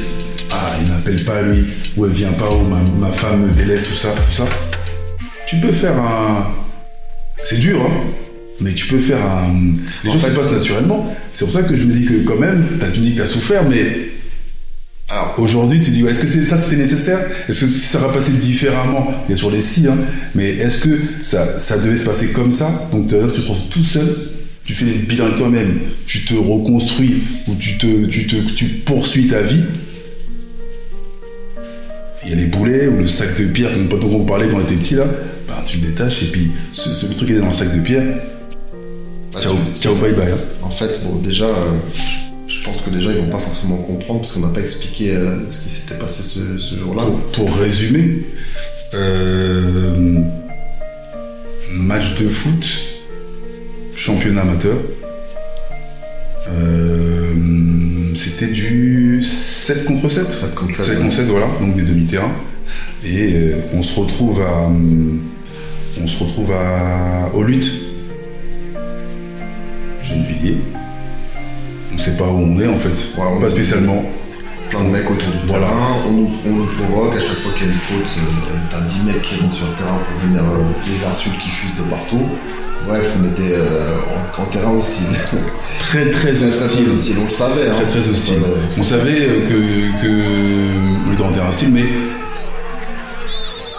ah, 0.52 0.76
il 0.80 0.88
m'appelle 0.88 1.24
pas 1.24 1.42
lui, 1.42 1.64
ou 1.96 2.06
elle 2.06 2.12
vient 2.12 2.32
pas, 2.32 2.48
ou 2.50 2.62
ma, 2.68 3.06
ma 3.06 3.12
femme 3.12 3.46
me 3.46 3.52
délaisse, 3.52 3.88
tout 3.88 3.94
ça, 3.94 4.10
tout 4.10 4.32
ça. 4.32 4.44
Tu 5.48 5.56
peux 5.56 5.72
faire 5.72 5.96
un, 5.98 6.46
c'est 7.44 7.58
dur, 7.58 7.80
hein. 7.80 8.04
Mais 8.60 8.72
tu 8.72 8.86
peux 8.86 8.98
faire 8.98 9.24
un. 9.24 9.54
Les 10.04 10.10
choses 10.10 10.20
se 10.20 10.26
passent 10.36 10.52
naturellement. 10.52 11.14
C'est 11.32 11.44
pour 11.44 11.54
ça 11.54 11.62
que 11.62 11.74
je 11.74 11.84
me 11.84 11.92
dis 11.92 12.04
que 12.04 12.14
quand 12.26 12.38
même, 12.38 12.64
t'as, 12.78 12.90
tu 12.90 13.00
me 13.00 13.06
dis 13.06 13.14
que 13.14 13.20
t'as 13.22 13.26
souffert, 13.26 13.66
mais 13.68 14.10
Alors, 15.10 15.34
aujourd'hui, 15.38 15.80
tu 15.80 15.90
dis, 15.90 16.04
ouais, 16.04 16.12
est-ce 16.12 16.20
que 16.20 16.44
ça 16.44 16.56
c'était 16.56 16.76
nécessaire? 16.76 17.18
Est-ce 17.48 17.62
que 17.62 17.66
ça 17.66 17.98
va 17.98 18.08
passer 18.10 18.32
différemment? 18.32 19.12
Il 19.26 19.30
y 19.30 19.34
a 19.34 19.36
toujours 19.36 19.50
des 19.50 19.60
si, 19.60 19.86
hein. 19.88 19.96
Mais 20.34 20.50
est-ce 20.50 20.84
que 20.84 20.98
ça, 21.20 21.58
ça 21.58 21.78
devait 21.78 21.96
se 21.96 22.04
passer 22.04 22.28
comme 22.28 22.52
ça? 22.52 22.70
Donc, 22.92 23.08
tu 23.08 23.14
tu 23.14 23.18
te 23.18 23.40
retrouves 23.40 23.68
tout 23.70 23.84
seul, 23.84 24.06
tu 24.64 24.74
fais 24.74 24.84
le 24.84 24.92
bilan 24.92 25.30
de 25.30 25.36
toi-même, 25.36 25.78
tu 26.06 26.24
te 26.24 26.34
reconstruis 26.34 27.22
ou 27.48 27.56
tu, 27.56 27.76
te, 27.78 28.06
tu, 28.06 28.26
te, 28.26 28.36
tu 28.54 28.66
poursuis 28.66 29.26
ta 29.26 29.42
vie. 29.42 29.62
Il 32.24 32.30
y 32.30 32.32
a 32.34 32.36
les 32.36 32.46
boulets 32.46 32.86
ou 32.86 32.98
le 32.98 33.06
sac 33.06 33.36
de 33.40 33.46
pierre, 33.46 33.70
dont 33.88 33.98
on 34.12 34.24
parlait 34.24 34.46
quand 34.48 34.58
on 34.58 34.60
était 34.60 34.74
petit 34.74 34.94
là, 34.94 35.06
ben, 35.48 35.54
tu 35.66 35.78
le 35.78 35.86
détaches 35.88 36.22
et 36.22 36.26
puis 36.26 36.52
ce, 36.72 36.90
ce 36.90 37.06
truc 37.06 37.26
qui 37.28 37.34
est 37.34 37.38
dans 37.38 37.48
le 37.48 37.54
sac 37.54 37.74
de 37.74 37.80
pierre, 37.80 38.04
bah, 39.32 39.40
ciao, 39.40 39.94
bye 39.96 40.12
bye. 40.12 40.30
hein. 40.32 40.38
En 40.62 40.70
fait, 40.70 41.00
bon, 41.04 41.16
déjà, 41.16 41.46
euh, 41.46 41.70
je 42.46 42.64
pense 42.64 42.78
que 42.78 42.90
déjà, 42.90 43.10
ils 43.12 43.18
vont 43.18 43.28
pas 43.30 43.38
forcément 43.38 43.76
comprendre 43.76 44.20
parce 44.20 44.32
qu'on 44.32 44.40
n'a 44.40 44.48
pas 44.52 44.60
expliqué 44.60 45.10
euh, 45.10 45.36
ce 45.50 45.58
qui 45.58 45.68
s'était 45.70 45.94
passé 45.96 46.22
ce, 46.22 46.58
ce 46.58 46.76
jour-là. 46.76 47.04
Pour, 47.32 47.46
pour 47.46 47.56
résumer, 47.56 48.22
euh, 48.94 50.20
match 51.72 52.16
de 52.20 52.28
foot, 52.28 52.64
championnat 53.96 54.42
amateur. 54.42 54.76
C'était 58.14 58.48
du 58.48 59.22
7 59.24 59.84
contre 59.84 60.08
7 60.08 60.30
7 60.32 60.54
contre 60.54 60.76
7, 60.76 60.84
7 60.86 60.98
contre 61.00 61.14
7, 61.14 61.26
voilà, 61.26 61.46
donc 61.60 61.76
des 61.76 61.82
demi-terrains. 61.82 62.32
Et 63.04 63.52
on 63.72 63.82
se 63.82 63.98
retrouve 64.00 64.40
à. 64.42 64.68
On 66.02 66.06
se 66.06 66.22
retrouve 66.24 66.52
à. 66.52 67.30
Au 67.34 67.42
lutte. 67.42 67.70
Gennevilliers. 70.10 70.58
On 71.94 71.98
sait 71.98 72.16
pas 72.16 72.24
où 72.24 72.38
on 72.38 72.60
est 72.60 72.66
en 72.68 72.76
fait. 72.76 72.90
On- 73.18 73.40
pas 73.40 73.50
spécialement. 73.50 74.04
Plein 74.68 74.84
de 74.84 74.88
mecs 74.90 75.10
autour 75.10 75.28
du 75.32 75.38
Voilà. 75.48 75.66
terrain, 75.66 75.96
on 76.06 76.10
nous, 76.12 76.30
on 76.46 76.50
nous 76.50 76.66
provoque, 76.66 77.16
à 77.16 77.20
chaque 77.20 77.38
fois 77.38 77.50
qu'il 77.58 77.66
y 77.66 77.70
a 77.70 77.72
une 77.72 77.78
faute, 77.80 78.18
euh, 78.18 78.56
t'as 78.70 78.80
10 78.82 79.02
mecs 79.02 79.22
qui 79.22 79.42
montent 79.42 79.52
sur 79.54 79.66
le 79.66 79.72
terrain 79.72 79.98
pour 79.98 80.28
venir 80.28 80.42
euh, 80.42 80.62
des 80.88 81.04
insultes 81.04 81.38
qui 81.40 81.48
fusent 81.50 81.74
de 81.76 81.82
partout. 81.90 82.22
Bref, 82.86 83.04
on 83.20 83.24
était 83.30 83.52
euh, 83.54 83.96
en, 84.38 84.42
en 84.42 84.44
terrain 84.46 84.70
hostile. 84.70 85.06
Très 85.80 86.08
très 86.12 86.30
hostile. 86.44 86.88
hostile, 86.88 87.16
on 87.20 87.24
le 87.24 87.30
savait. 87.30 87.68
hein. 87.68 87.74
Très 87.90 88.00
très 88.00 88.08
hostile. 88.08 88.38
On 88.78 88.82
savait 88.84 89.26
que, 89.48 90.00
que 90.00 91.08
on 91.08 91.12
était 91.12 91.22
en 91.22 91.32
terrain 91.32 91.48
hostile, 91.48 91.72
mais 91.72 91.86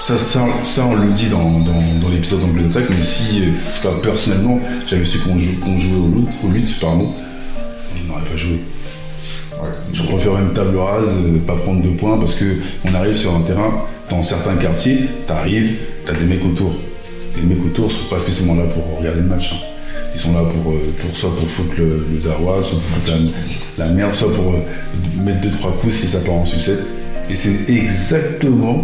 ça, 0.02 0.18
ça, 0.18 0.46
ça, 0.64 0.86
on 0.86 0.96
le 0.96 1.08
dit 1.12 1.28
dans, 1.30 1.60
dans, 1.60 1.82
dans 2.02 2.10
l'épisode 2.10 2.42
d'angle 2.42 2.68
d'attaque, 2.70 2.90
mais 2.90 3.02
si, 3.02 3.42
euh, 3.44 3.46
en 3.48 3.82
tout 3.82 3.88
cas 4.02 4.10
personnellement, 4.10 4.60
j'avais 4.88 5.06
su 5.06 5.20
qu'on 5.20 5.38
jou- 5.38 5.58
qu'on 5.64 5.78
jouait 5.78 6.00
au 6.00 6.08
lutte, 6.20 6.34
au 6.44 6.50
lutte, 6.50 6.80
pardon, 6.80 7.14
on 7.96 8.08
n'aurait 8.08 8.24
pas 8.26 8.36
joué. 8.36 8.60
ouais. 9.54 9.70
Je 9.94 10.02
préfère 10.04 10.38
une 10.40 10.54
table 10.54 10.78
rase, 10.78 11.14
euh, 11.26 11.40
pas 11.46 11.56
prendre 11.56 11.82
de 11.84 11.90
points, 11.90 12.18
parce 12.18 12.34
que 12.36 12.46
on 12.86 12.94
arrive 12.96 13.14
sur 13.16 13.34
un 13.36 13.42
terrain, 13.42 13.86
dans 14.10 14.24
certains 14.24 14.56
quartiers, 14.56 14.98
t'arrives, 15.28 15.76
t'as 16.06 16.14
des 16.14 16.26
mecs 16.26 16.44
autour. 16.44 16.74
Et 17.38 17.42
les 17.42 17.48
mecs 17.56 17.64
autour 17.66 17.90
sont 17.92 18.10
pas 18.10 18.20
spécialement 18.20 18.56
là 18.56 18.64
pour 18.64 18.98
regarder 19.00 19.22
le 19.22 19.28
match. 19.28 19.54
hein. 19.54 19.58
Ils 20.14 20.20
sont 20.20 20.34
là 20.34 20.42
pour, 20.42 20.74
euh, 20.74 20.94
pour 21.00 21.16
soit 21.16 21.34
pour 21.36 21.48
foutre 21.48 21.74
le, 21.78 22.06
le 22.12 22.18
darois, 22.20 22.62
soit 22.62 22.78
pour 22.78 22.82
foutre 22.90 23.12
la, 23.78 23.86
la 23.86 23.92
merde, 23.94 24.12
soit 24.12 24.34
pour 24.34 24.52
euh, 24.54 24.58
mettre 25.24 25.40
deux 25.42 25.52
trois 25.52 25.72
coups 25.80 25.94
si 25.94 26.08
ça 26.08 26.20
part 26.20 26.34
en 26.36 26.46
sucette. 26.46 26.86
Et 27.30 27.36
c'est 27.36 27.70
exactement 27.70 28.84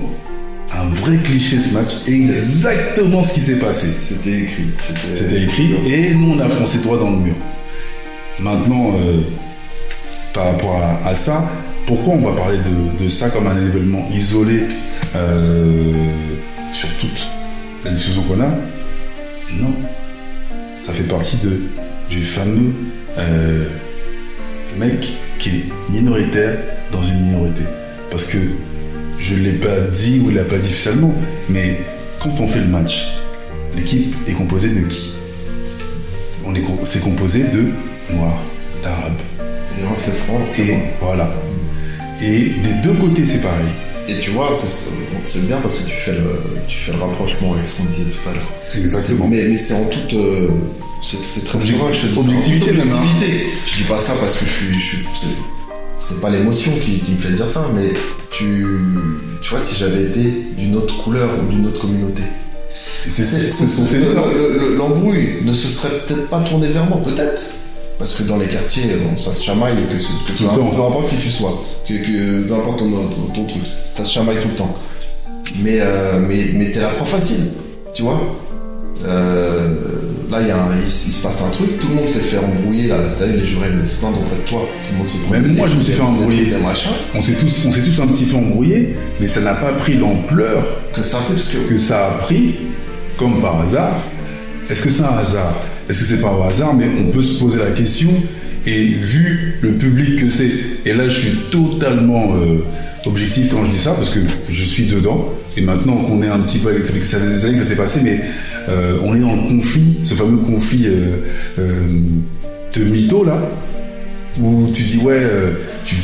un 0.74 0.90
vrai 0.90 1.18
cliché 1.18 1.60
ce 1.60 1.74
match, 1.74 1.92
exactement 2.08 3.24
ce 3.24 3.34
qui 3.34 3.40
s'est 3.42 3.60
passé. 3.60 3.88
C'était 3.88 4.42
écrit. 4.42 4.66
C'était 5.14 5.44
écrit 5.44 5.76
et 5.90 6.14
nous 6.14 6.34
on 6.34 6.40
a 6.40 6.50
foncé 6.50 6.80
droit 6.80 6.98
dans 6.98 7.12
le 7.12 7.18
mur. 7.18 7.36
Maintenant, 8.40 8.94
euh, 8.96 9.22
par 10.34 10.46
rapport 10.54 10.76
à, 10.76 11.08
à 11.08 11.16
ça, 11.16 11.50
pourquoi 11.86 12.14
on 12.14 12.22
va 12.22 12.34
parler 12.36 12.58
de, 12.60 13.04
de 13.04 13.10
ça 13.10 13.30
comme 13.30 13.48
un 13.48 13.58
événement 13.58 14.06
isolé 14.14 14.64
euh, 15.16 15.94
sur 16.74 16.90
toute 17.00 17.26
la 17.84 17.92
discussion 17.92 18.22
qu'on 18.24 18.42
a? 18.42 18.50
Non. 19.60 19.74
Ça 20.80 20.94
fait 20.94 21.04
partie 21.04 21.38
de, 21.38 21.62
du 22.10 22.22
fameux 22.22 22.74
euh, 23.18 23.66
mec 24.78 25.14
qui 25.40 25.50
est 25.50 25.66
minoritaire 25.90 26.58
dans 26.92 27.02
une 27.02 27.26
minorité. 27.26 27.64
Parce 28.12 28.26
que 28.26 28.38
je 29.20 29.34
ne 29.36 29.40
l'ai 29.44 29.52
pas 29.54 29.80
dit 29.94 30.22
ou 30.24 30.30
il 30.30 30.36
l'a 30.36 30.44
pas 30.44 30.58
dit 30.58 30.70
spécialement, 30.70 31.14
mais 31.50 31.78
quand 32.20 32.40
on 32.40 32.48
fait 32.48 32.60
le 32.60 32.68
match, 32.68 33.14
l'équipe 33.76 34.16
est 34.28 34.34
composée 34.34 34.70
de 34.70 34.82
qui? 34.82 35.14
On 36.46 36.56
est 36.56 36.64
c'est 36.84 37.02
composé 37.02 37.40
de 37.40 37.70
noirs, 38.16 38.42
d'arabes. 38.84 39.20
Non, 39.84 39.90
c'est 39.96 40.16
franc, 40.16 40.40
Et 40.60 40.76
voilà. 41.02 41.34
Et 42.22 42.46
des 42.46 42.74
deux 42.84 42.94
côtés, 42.94 43.26
c'est 43.26 43.42
pareil. 43.42 43.68
Et 44.10 44.18
tu 44.20 44.30
vois, 44.32 44.52
c'est- 44.56 45.40
bien 45.48 45.58
parce 45.58 45.76
que 45.76 45.84
tu 45.84 45.96
fais, 45.96 46.14
le, 46.14 46.40
tu 46.68 46.78
fais 46.78 46.94
le 46.94 47.00
rapprochement 47.00 47.54
avec 47.54 47.66
ce 47.66 47.74
qu'on 47.74 47.84
disait 47.84 48.10
tout 48.10 48.30
à 48.30 48.34
l'heure. 48.34 48.52
Exactement. 48.84 49.28
Mais, 49.28 49.44
mais 49.44 49.58
c'est 49.58 49.74
en 49.74 49.84
toute. 49.86 50.14
euh, 50.14 50.48
c'est 51.04 51.44
très 51.46 51.58
Object- 51.60 51.78
je 51.94 52.02
te 52.02 52.08
dis 52.08 52.14
ça. 52.16 52.20
objectivité 52.22 52.72
même, 52.72 52.90
hein. 52.90 52.96
objectivité. 53.04 53.48
Je 53.68 53.76
dis 53.82 53.84
pas 53.84 54.00
ça 54.00 54.14
parce 54.20 54.38
que 54.38 54.46
je 54.46 54.50
suis. 54.52 54.80
je 54.80 54.86
suis- 54.86 55.06
c'est- 55.98 56.22
pas 56.22 56.30
l'émotion 56.30 56.72
qui, 56.84 57.00
qui 57.00 57.12
me 57.12 57.18
fait 57.18 57.32
dire 57.34 57.48
ça, 57.48 57.66
mais 57.76 57.90
tu, 58.32 58.66
tu 59.42 59.50
vois, 59.50 59.60
si 59.60 59.76
j'avais 59.76 60.04
été 60.04 60.24
d'une 60.58 60.76
autre 60.76 61.02
couleur 61.04 61.30
ou 61.42 61.52
d'une 61.52 61.66
autre 61.68 61.80
communauté, 61.80 62.24
l'embrouille 64.78 65.38
ne 65.44 65.54
se 65.54 65.68
serait 65.70 65.90
peut-être 66.08 66.28
pas 66.30 66.42
tourné 66.42 66.68
vers 66.68 66.86
moi, 66.86 67.00
peut-être. 67.04 67.44
Parce 68.00 68.14
que 68.14 68.24
dans 68.24 68.38
les 68.38 68.46
quartiers, 68.46 68.84
bon, 69.04 69.18
ça 69.18 69.34
se 69.34 69.44
chamaille 69.44 69.76
que, 69.92 69.98
ce- 69.98 70.08
que 70.28 70.38
Tout 70.38 70.44
peu, 70.44 70.50
le 70.52 70.58
temps. 70.58 70.70
peu 70.76 70.82
importe 70.84 71.10
qui 71.10 71.16
tu 71.18 71.32
sois, 71.32 71.64
que, 71.88 71.94
que 71.94 72.48
peu 72.48 72.54
importe 72.54 72.78
ton, 72.80 72.90
ton, 72.92 73.22
ton 73.34 73.46
truc, 73.46 73.64
ça 73.66 74.06
se 74.06 74.12
chamaille 74.14 74.38
tout 74.42 74.50
le 74.50 74.56
temps. 74.56 74.76
Mais, 75.64 75.80
euh, 75.82 76.20
mais, 76.20 76.52
mais 76.54 76.70
t'es 76.70 76.80
la 76.80 76.90
proie 76.90 77.08
facile, 77.08 77.40
tu 77.96 78.04
vois. 78.04 78.22
Euh, 79.06 79.74
là, 80.30 80.42
il, 80.42 80.48
y 80.48 80.52
a 80.52 80.58
un- 80.58 80.76
il, 80.84 80.90
se 80.90 81.22
passe 81.22 81.42
un 81.42 81.50
truc, 81.50 81.80
tout 81.80 81.88
le 81.88 81.96
monde 81.96 82.08
s'est 82.08 82.20
fait 82.20 82.38
embrouiller, 82.38 82.88
là, 82.88 82.98
t'as 83.16 83.26
vu, 83.26 83.38
les 83.38 83.46
jurés 83.46 83.70
venaient 83.70 83.86
se 83.86 83.96
plaindre 83.96 84.20
auprès 84.20 84.36
de 84.36 84.48
toi, 84.50 84.62
tout 84.62 84.92
le 84.94 84.98
monde 84.98 85.08
se 85.08 85.18
Même 85.32 85.56
moi, 85.56 85.68
je 85.68 85.76
me 85.76 85.82
suis 85.82 85.94
fait 85.94 86.02
embrouiller. 86.02 86.46
Des, 86.46 86.58
machins, 86.58 86.92
On 87.16 87.22
s'est 87.22 87.34
tous, 87.34 87.66
on 87.68 87.72
s'est 87.72 87.82
tous 87.82 88.00
un 88.02 88.08
petit 88.08 88.26
peu 88.26 88.38
embrouillés, 88.38 88.96
mais 89.20 89.28
ça 89.28 89.42
n'a 89.42 89.54
pas 89.54 89.72
pris 89.74 89.96
l'ampleur 89.96 90.66
que 90.94 91.02
ça 91.04 91.20
fait, 91.20 91.34
parce 91.34 91.50
que 91.50 91.58
que 91.70 91.78
ça 91.78 92.08
a 92.08 92.10
pris, 92.20 92.56
comme 93.18 93.42
par 93.42 93.62
hasard, 93.62 93.96
est-ce 94.70 94.82
que 94.82 94.90
c'est 94.90 95.04
un 95.04 95.18
hasard? 95.18 95.56
Est-ce 95.90 96.00
que 96.00 96.06
c'est 96.06 96.22
pas 96.22 96.30
un 96.30 96.50
hasard? 96.50 96.74
Mais 96.74 96.88
on 97.00 97.12
peut 97.12 97.22
se 97.24 97.40
poser 97.40 97.60
la 97.60 97.72
question. 97.72 98.10
Et 98.66 98.84
vu 98.86 99.60
le 99.62 99.74
public 99.76 100.20
que 100.20 100.30
c'est, 100.30 100.52
et 100.86 100.94
là 100.94 101.08
je 101.08 101.18
suis 101.20 101.38
totalement 101.52 102.34
euh, 102.36 102.58
objectif 103.06 103.46
quand 103.50 103.64
je 103.64 103.70
dis 103.70 103.78
ça 103.78 103.92
parce 103.92 104.10
que 104.10 104.20
je 104.50 104.64
suis 104.64 104.88
dedans. 104.88 105.30
Et 105.58 105.62
maintenant 105.62 105.96
qu'on 106.04 106.22
est 106.22 106.28
un 106.28 106.40
petit 106.40 106.60
peu, 106.60 106.72
fait 106.72 107.04
ça 107.04 107.20
fait 107.20 107.28
des 107.28 107.46
années 107.46 107.58
que 107.58 107.64
ça 107.64 107.70
s'est 107.70 107.76
passé, 107.76 108.02
mais 108.04 108.22
euh, 108.70 109.00
on 109.04 109.16
est 109.16 109.20
dans 109.20 109.36
le 109.36 109.48
conflit, 109.48 109.98
ce 110.04 110.14
fameux 110.14 110.38
conflit 110.38 110.86
euh, 110.86 111.18
euh, 111.58 111.88
de 112.76 112.84
mythos 112.84 113.24
là, 113.24 113.42
où 114.40 114.70
tu 114.72 114.84
dis 114.84 115.00
ouais, 115.00 115.28
tu 115.84 115.96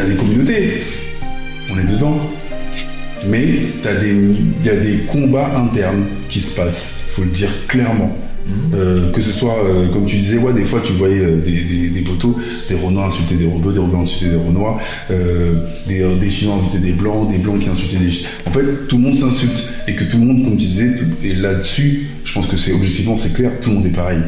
as 0.00 0.06
des 0.06 0.14
communautés, 0.14 0.82
on 1.70 1.78
est 1.78 1.92
dedans, 1.92 2.18
mais 3.28 3.44
il 3.44 4.64
y 4.64 4.70
a 4.70 4.76
des 4.76 4.98
combats 5.10 5.58
internes 5.58 6.06
qui 6.30 6.40
se 6.40 6.56
passent, 6.56 6.94
faut 7.10 7.22
le 7.22 7.28
dire 7.28 7.50
clairement. 7.68 8.16
Euh, 8.74 9.10
que 9.12 9.20
ce 9.20 9.30
soit, 9.32 9.64
euh, 9.64 9.88
comme 9.92 10.04
tu 10.06 10.16
disais, 10.16 10.38
ouais, 10.38 10.52
des 10.52 10.64
fois 10.64 10.80
tu 10.84 10.92
voyais 10.94 11.20
euh, 11.22 11.40
des, 11.40 11.62
des, 11.64 11.90
des 11.90 12.00
poteaux, 12.02 12.36
des 12.68 12.74
Renois 12.74 13.06
insulter 13.06 13.36
des 13.36 13.46
Rebeux, 13.46 13.72
des 13.72 13.78
Rebeux 13.78 13.96
insulter 13.98 14.30
des 14.30 14.36
Renois, 14.36 14.78
des, 15.88 16.18
des 16.18 16.30
Chinois 16.30 16.56
insulter 16.56 16.78
des 16.86 16.92
Blancs, 16.92 17.28
des 17.30 17.38
Blancs 17.38 17.58
qui 17.60 17.68
insultaient 17.68 17.96
des 17.98 18.10
Chi- 18.10 18.26
En 18.46 18.50
fait, 18.50 18.62
tout 18.88 18.96
le 18.96 19.02
monde 19.02 19.16
s'insulte. 19.16 19.62
Et 19.88 19.94
que 19.94 20.04
tout 20.04 20.18
le 20.18 20.24
monde, 20.26 20.44
comme 20.44 20.56
tu 20.56 20.64
disais, 20.66 20.90
et 21.22 21.34
là-dessus, 21.34 22.08
je 22.24 22.32
pense 22.32 22.46
que 22.46 22.56
c'est 22.56 22.72
objectivement, 22.72 23.16
c'est 23.16 23.32
clair, 23.34 23.52
tout 23.60 23.70
le 23.70 23.76
monde 23.76 23.86
est 23.86 23.90
pareil. 23.90 24.20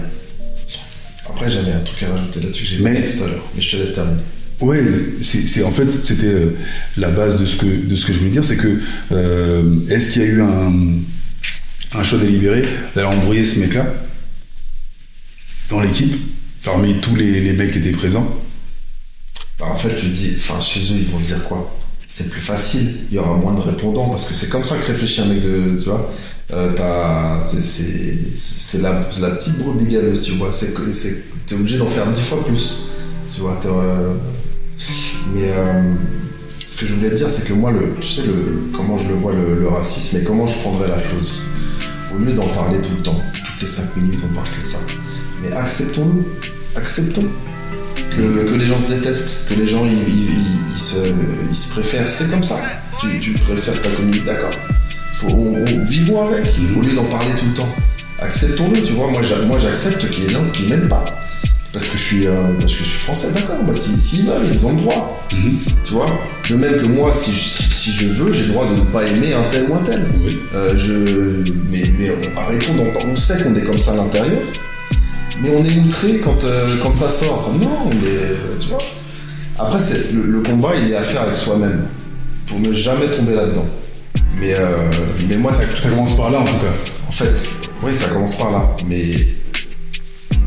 Après, 1.29 1.51
j'avais 1.51 1.73
un 1.73 1.81
truc 1.81 2.03
à 2.05 2.11
rajouter 2.12 2.41
là-dessus 2.41 2.62
que 2.65 2.69
j'ai 2.71 2.79
Mais- 2.83 3.01
dit 3.03 3.17
tout 3.17 3.25
à 3.25 3.29
l'heure, 3.29 3.45
mais 3.55 3.61
je 3.61 3.71
te 3.71 3.77
laisse 3.77 3.93
terminer. 3.95 4.19
Ouais, 4.61 4.81
c'est 5.21 5.65
en 5.65 5.71
fait 5.73 5.87
c'était 6.05 6.27
la 6.97 7.11
base 7.11 7.41
de 7.41 7.45
ce 7.45 7.57
que 7.57 7.67
de 7.67 7.97
ce 7.97 8.07
que 8.07 8.12
je 8.12 8.19
voulais 8.21 8.31
dire, 8.31 8.45
c'est 8.45 8.57
que 8.57 8.79
est-ce 9.91 10.12
qu'il 10.12 10.23
y 10.23 10.25
a 10.27 10.29
eu 10.29 10.41
un 10.43 10.73
un 11.95 12.03
choix 12.03 12.18
délibéré 12.18 12.64
d'aller 12.95 13.07
embrouiller 13.07 13.45
ce 13.45 13.61
mec-là 13.61 13.86
dans 15.70 15.80
l'équipe 15.80 16.14
parmi 16.64 17.01
tous 17.01 17.14
les, 17.14 17.53
mecs 17.53 17.72
qui 17.72 17.78
étaient 17.78 17.92
présents 17.92 18.26
Bah, 19.59 19.66
en 19.66 19.76
fait, 19.76 19.90
je 19.90 20.03
te 20.03 20.07
dis, 20.07 20.34
enfin, 20.36 20.61
chez 20.61 20.80
eux, 20.80 20.97
ils 20.97 21.07
vont 21.07 21.18
se 21.18 21.26
dire 21.26 21.45
quoi? 21.45 21.76
C'est 22.07 22.30
plus 22.30 22.40
facile, 22.40 22.95
il 23.11 23.16
y 23.16 23.18
aura 23.18 23.36
moins 23.36 23.55
de 23.55 23.61
répondants, 23.61 24.09
parce 24.09 24.28
que 24.28 24.34
c'est 24.34 24.49
comme 24.49 24.64
ça 24.64 24.76
que 24.76 24.86
réfléchit 24.86 25.22
un 25.22 25.26
mec 25.26 25.40
de. 25.40 25.78
Tu 25.82 25.88
vois? 25.88 26.11
Euh, 26.53 27.40
c'est- 27.64 28.78
la, 28.78 29.09
la 29.20 29.30
petite 29.30 29.59
brebis 29.59 29.86
galeuse, 29.86 30.22
tu 30.22 30.32
vois? 30.32 30.51
T'es 30.53 31.55
obligé 31.55 31.78
d'en 31.78 31.88
faire 31.88 32.11
dix 32.11 32.20
fois 32.20 32.45
plus. 32.45 32.90
Tu 33.32 33.40
vois, 33.40 33.59
euh, 33.64 34.14
mais 35.34 35.51
euh, 35.51 35.95
ce 36.74 36.80
que 36.80 36.86
je 36.86 36.95
voulais 36.95 37.11
te 37.11 37.14
dire, 37.14 37.30
c'est 37.30 37.47
que 37.47 37.55
moi, 37.55 37.72
tu 38.01 38.07
sais, 38.07 38.22
comment 38.74 38.99
je 38.99 39.09
le 39.09 39.14
vois, 39.14 39.32
le, 39.32 39.59
le 39.59 39.68
racisme, 39.68 40.18
et 40.18 40.22
comment 40.22 40.47
je 40.47 40.59
prendrais 40.59 40.88
la 40.88 41.03
chose? 41.03 41.32
Au 42.15 42.25
lieu 42.25 42.33
d'en 42.33 42.47
parler 42.49 42.79
tout 42.79 42.95
le 42.97 43.03
temps, 43.03 43.21
toutes 43.45 43.61
les 43.61 43.67
cinq 43.67 43.97
minutes, 43.97 44.21
on 44.25 44.35
parle 44.35 44.49
que 44.51 44.65
ça. 44.67 44.79
Mais 45.43 45.53
acceptons-le, 45.53 46.25
acceptons 46.77 47.25
que, 48.15 48.55
les 48.55 48.67
gens 48.67 48.79
se 48.79 48.93
détestent, 48.95 49.49
que 49.49 49.55
les 49.55 49.67
gens 49.67 49.85
ils, 49.87 50.79
se, 50.79 51.71
préfèrent. 51.71 52.11
C'est 52.11 52.31
comme 52.31 52.43
ça. 52.43 52.57
Tu, 53.21 53.33
préfères 53.33 53.81
ta 53.81 53.91
communauté, 53.91 54.25
d'accord. 54.25 54.53
On, 55.25 55.33
on- 55.33 55.85
vivons 55.85 56.27
avec, 56.29 56.47
au 56.77 56.81
lieu 56.81 56.93
d'en 56.95 57.05
parler 57.05 57.31
tout 57.39 57.47
le 57.47 57.55
temps. 57.55 57.75
Acceptons-le, 58.21 58.83
tu 58.83 58.93
vois. 58.93 59.11
Moi 59.11 59.23
j'accepte 59.61 60.09
qu'il 60.11 60.21
y 60.21 60.25
ait 60.25 60.29
des 60.29 60.35
gens 60.35 60.49
qui 60.53 60.67
m'aiment 60.67 60.89
pas. 60.89 61.05
Parce 61.75 61.85
que 61.87 61.99
je 61.99 62.03
suis, 62.05 62.27
euh, 62.29 62.33
parce 62.61 62.72
que 62.72 62.79
je 62.79 62.85
suis 62.89 62.99
français, 63.01 63.27
d'accord. 63.35 63.57
Bah, 63.66 63.75
s'ils 63.75 63.99
s'ils 63.99 64.27
veulent, 64.27 64.49
ils 64.51 64.64
ont 64.64 64.70
le 64.70 64.81
droit. 64.81 65.27
Tu 65.85 65.93
vois 65.93 66.07
De 66.49 66.55
même 66.55 66.77
que 66.77 66.87
moi, 66.87 67.12
si 67.12 67.33
je, 67.33 67.49
si, 67.49 67.62
si 67.64 67.91
je 67.93 68.07
veux, 68.07 68.33
j'ai 68.33 68.43
le 68.43 68.49
droit 68.53 68.64
de 68.66 68.77
ne 68.77 68.85
pas 68.85 69.03
aimer 69.05 69.33
un 69.35 69.43
tel 69.51 69.66
ou 69.68 69.75
un 69.75 69.83
tel. 69.83 70.05
Oui. 70.25 70.39
Euh, 70.55 70.72
je, 70.77 70.93
mais, 71.70 71.83
mais 71.99 72.11
on- 72.12 72.39
arrêtons 72.41 72.75
d'en 72.77 72.85
On 73.11 73.16
sait 73.16 73.43
qu'on 73.43 73.55
est 73.57 73.62
comme 73.62 73.77
ça 73.77 73.93
à 73.93 73.97
l'intérieur, 73.97 74.41
mais 75.43 75.51
on 75.51 75.64
est 75.64 75.79
outré 75.85 76.20
quand, 76.22 76.45
euh, 76.45 76.77
quand 76.81 76.93
ça 76.93 77.11
sort. 77.11 77.51
Non, 77.61 77.91
mais 77.91 78.09
euh, 78.09 78.37
tu 78.61 78.68
vois. 78.68 78.79
Après, 79.59 79.79
le, 80.12 80.22
le 80.31 80.41
combat, 80.43 80.70
il 80.81 80.93
est 80.93 80.97
à 80.97 81.03
faire 81.03 81.22
avec 81.22 81.35
soi-même, 81.35 81.87
pour 82.47 82.61
ne 82.61 82.72
jamais 82.72 83.09
tomber 83.09 83.35
là-dedans. 83.35 83.66
Mais, 84.39 84.55
euh, 84.55 84.68
mais 85.29 85.37
moi, 85.39 85.53
ça, 85.53 85.62
Ça 85.77 85.89
commence 85.89 86.16
par 86.16 86.31
là 86.31 86.39
en 86.39 86.45
tout 86.45 86.53
cas. 86.53 86.72
en 87.09 87.12
fait, 87.12 87.31
oui, 87.83 87.93
ça 87.95 88.07
commence 88.09 88.37
par 88.37 88.53
là. 88.53 88.77
Mais 88.89 89.11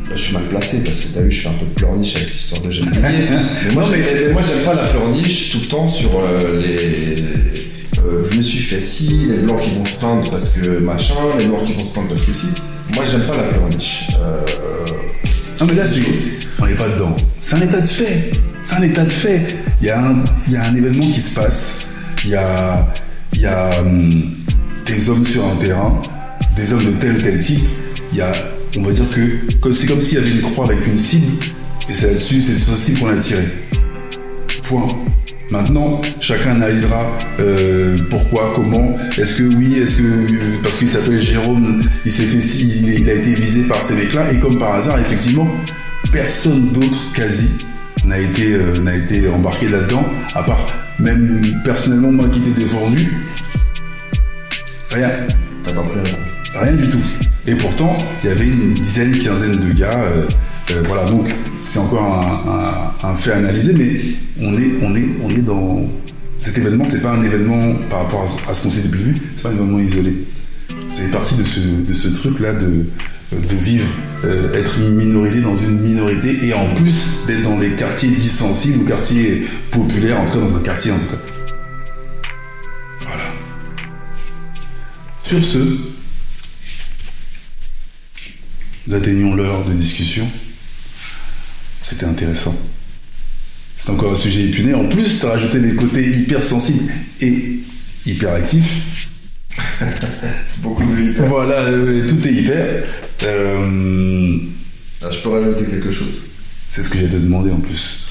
là, 0.10 0.16
je 0.16 0.22
suis 0.22 0.34
mal 0.34 0.44
placé 0.44 0.80
parce 0.84 1.00
que 1.00 1.08
t'as 1.14 1.22
vu, 1.22 1.32
je 1.32 1.42
fais 1.42 1.50
un 1.50 1.54
peu 1.54 1.66
de 1.66 1.72
pleurniche 1.72 2.16
avec 2.16 2.32
l'histoire 2.32 2.62
de 2.62 2.72
Jeanne 2.72 2.90
mais, 3.02 3.72
moi, 3.74 3.84
j'aime- 3.86 4.64
pas 4.66 4.74
la 4.74 4.84
pleurniche 4.88 5.52
tout 5.52 5.60
le 5.62 5.68
temps 5.68 5.88
sur 5.88 6.10
euh, 6.20 6.62
les. 6.62 7.22
euh, 8.00 8.24
je 8.30 8.38
me 8.38 8.42
suis 8.42 8.60
fait 8.60 8.80
ci, 8.82 9.26
les 9.30 9.38
blancs 9.40 9.62
qui 9.62 9.72
vont 9.72 9.86
se 9.86 9.94
plaindre 10.00 10.30
parce 10.30 10.50
que 10.50 10.80
machin, 10.80 11.14
les 11.38 11.46
noirs 11.46 11.64
qui 11.64 11.74
vont 11.74 11.84
se 11.84 11.94
plaindre 11.94 12.10
parce 12.10 12.22
que 12.22 12.34
si. 12.34 12.48
Moi, 12.94 13.04
j'aime 13.10 13.24
pas 13.26 13.36
la 13.36 13.44
pleurniche. 13.44 14.04
Euh, 14.20 14.46
Non 15.60 15.66
mais 15.68 15.74
là 15.76 15.86
c'est 15.88 16.02
on 16.60 16.66
n'est 16.68 16.76
pas 16.76 16.88
dedans. 16.90 17.16
C'est 17.42 17.56
un 17.56 17.62
état 17.62 17.82
de 17.82 17.88
fait. 17.88 18.32
C'est 18.64 18.76
un 18.76 18.82
état 18.84 19.04
de 19.04 19.10
fait. 19.10 19.42
Il 19.82 19.88
y 19.88 19.90
a 19.90 20.00
un, 20.06 20.24
il 20.48 20.54
y 20.54 20.56
a 20.56 20.64
un 20.64 20.76
événement 20.76 21.10
qui 21.12 21.20
se 21.22 21.32
passe. 21.32 21.88
Il 22.24 22.30
y 22.32 22.36
a, 22.36 22.88
il 23.34 23.42
y 23.42 23.46
a 23.46 23.80
hum, 23.82 24.24
des 24.86 25.10
hommes 25.10 25.26
sur 25.26 25.46
un 25.46 25.56
terrain, 25.58 26.02
des 26.56 26.74
hommes 26.74 26.86
de 26.86 26.92
tel 26.92 27.18
ou 27.18 27.22
tel 27.22 27.40
type. 27.40 27.60
Il 28.14 28.18
y 28.18 28.22
a, 28.22 28.32
on 28.76 28.82
va 28.82 28.92
dire 28.92 29.06
que 29.14 29.72
c'est 29.72 29.88
comme 29.88 30.02
s'il 30.02 30.18
y 30.18 30.22
avait 30.22 30.32
une 30.32 30.42
croix 30.42 30.66
avec 30.66 30.86
une 30.86 30.96
cible 30.96 31.32
et 31.90 31.94
c'est 31.94 32.08
là-dessus, 32.08 32.42
c'est 32.42 32.56
sur 32.56 32.74
cette 32.74 32.78
cible 32.78 33.00
qu'on 33.00 33.10
a 33.10 33.16
tiré. 33.16 33.44
Point. 34.64 34.88
Maintenant, 35.50 36.02
chacun 36.20 36.52
analysera 36.52 37.10
euh, 37.40 37.98
pourquoi, 38.10 38.52
comment. 38.54 38.96
Est-ce 39.18 39.38
que 39.38 39.44
oui, 39.44 39.76
est-ce 39.78 39.96
que 39.96 40.04
euh, 40.04 40.58
parce 40.62 40.78
qu'il 40.78 40.90
s'appelle 40.90 41.22
Jérôme, 41.22 41.84
il 42.06 42.12
s'est 42.12 42.24
fait, 42.24 42.40
il, 42.40 43.10
a 43.10 43.14
été 43.14 43.34
visé 43.34 43.64
par 43.64 43.82
ces 43.82 43.94
mecs-là 43.94 44.32
et 44.34 44.40
comme 44.40 44.58
par 44.58 44.76
hasard, 44.76 45.00
effectivement, 45.00 45.48
personne 46.12 46.72
d'autre 46.74 47.14
quasi 47.14 47.50
n'a 48.04 48.20
été 48.20 48.56
euh, 48.56 49.34
embarqué 49.34 49.70
là-dedans, 49.70 50.06
à 50.34 50.44
part 50.44 50.68
même 51.00 51.62
personnellement 51.64 52.12
moi 52.12 52.28
qui 52.30 52.42
t'ai 52.42 52.52
défendu. 52.52 53.14
Rien, 54.90 55.12
T'as 55.64 55.74
pas 55.74 55.82
pris. 55.82 56.37
Rien 56.60 56.74
du 56.74 56.88
tout. 56.90 57.02
Et 57.46 57.56
pourtant, 57.56 57.96
il 58.24 58.28
y 58.30 58.32
avait 58.32 58.46
une 58.48 58.74
dizaine, 58.76 59.18
quinzaine 59.20 59.58
de 59.58 59.72
gars. 59.74 60.00
euh, 60.00 60.28
euh, 60.72 60.84
voilà, 60.86 61.06
donc 61.10 61.30
c'est 61.62 61.80
encore 61.80 62.94
un, 63.04 63.16
fait 63.16 63.32
analysé, 63.32 63.74
mais 63.74 64.00
on 64.42 64.58
est, 64.58 64.72
on 64.82 64.94
est, 64.96 65.08
on 65.24 65.30
est 65.30 65.42
dans 65.42 65.82
cet 66.42 66.58
événement. 66.58 66.86
C'est 66.86 67.02
pas 67.02 67.14
un 67.14 67.24
événement 67.24 67.74
par 67.90 68.00
rapport 68.04 68.24
à, 68.24 68.28
ce- 68.28 68.52
à 68.52 68.64
qu'on 68.64 68.70
sait 68.70 68.82
depuis 68.82 69.04
le. 69.04 69.14
C'est 69.36 69.44
pas 69.44 69.50
un 69.50 69.54
événement 69.56 69.80
isolé. 69.80 70.14
C'est 70.92 71.10
partie 71.10 71.36
de 71.36 71.44
ce, 71.44 71.60
de 71.88 71.94
ce 71.94 72.10
truc-là 72.10 72.54
de, 72.54 72.86
vivre, 73.62 73.86
euh, 74.26 74.54
être 74.60 74.78
une 74.80 74.96
minorité 74.96 75.40
dans 75.42 75.56
une 75.56 75.80
minorité, 75.80 76.46
et 76.48 76.54
en 76.54 76.74
plus 76.76 76.96
d'être 77.28 77.44
dans 77.44 77.58
les 77.58 77.72
quartiers 77.72 78.10
dits 78.10 78.28
sensibles 78.30 78.82
ou 78.84 78.86
quartiers 78.86 79.46
populaires, 79.72 80.20
en 80.20 80.26
tout 80.26 80.40
cas 80.40 80.46
dans 80.46 80.56
un 80.58 80.62
quartier 80.62 80.92
en 80.92 80.98
tout 80.98 81.08
cas. 81.08 81.22
Voilà. 83.06 83.24
Sur 85.24 85.44
ce, 85.44 85.60
nous 88.88 88.96
atteignons 88.96 89.36
l'heure 89.36 89.66
de 89.66 89.74
discussion. 89.74 90.28
C'était 91.84 92.06
intéressant. 92.06 92.56
C'est 93.78 93.90
encore 93.92 94.12
un 94.12 94.16
sujet 94.16 94.44
épuné. 94.44 94.74
En 94.74 94.88
plus, 94.88 95.20
tu 95.20 95.26
as 95.26 95.30
rajouté 95.30 95.60
des 95.60 95.76
côtés 95.76 96.02
hyper 96.04 96.44
sensibles 96.44 96.92
et 97.22 97.60
hyper 98.06 98.34
actifs. 98.34 99.08
C'est 100.48 100.62
beaucoup 100.62 100.84
de 100.84 101.02
hyper. 101.12 101.26
Voilà, 101.28 101.62
euh, 101.66 102.08
tout 102.08 102.28
est 102.28 102.32
hyper. 102.32 102.84
Euh, 103.24 104.38
Ah, 105.04 105.10
je 105.12 105.20
peux 105.20 105.30
rajouter 105.30 105.66
quelque 105.66 105.92
chose. 105.92 106.24
c'est 106.72 106.82
ce 106.84 106.90
que 106.90 106.98
j'ai 106.98 107.08
demandé 107.08 107.52
en 107.52 107.60
plus. 107.60 108.04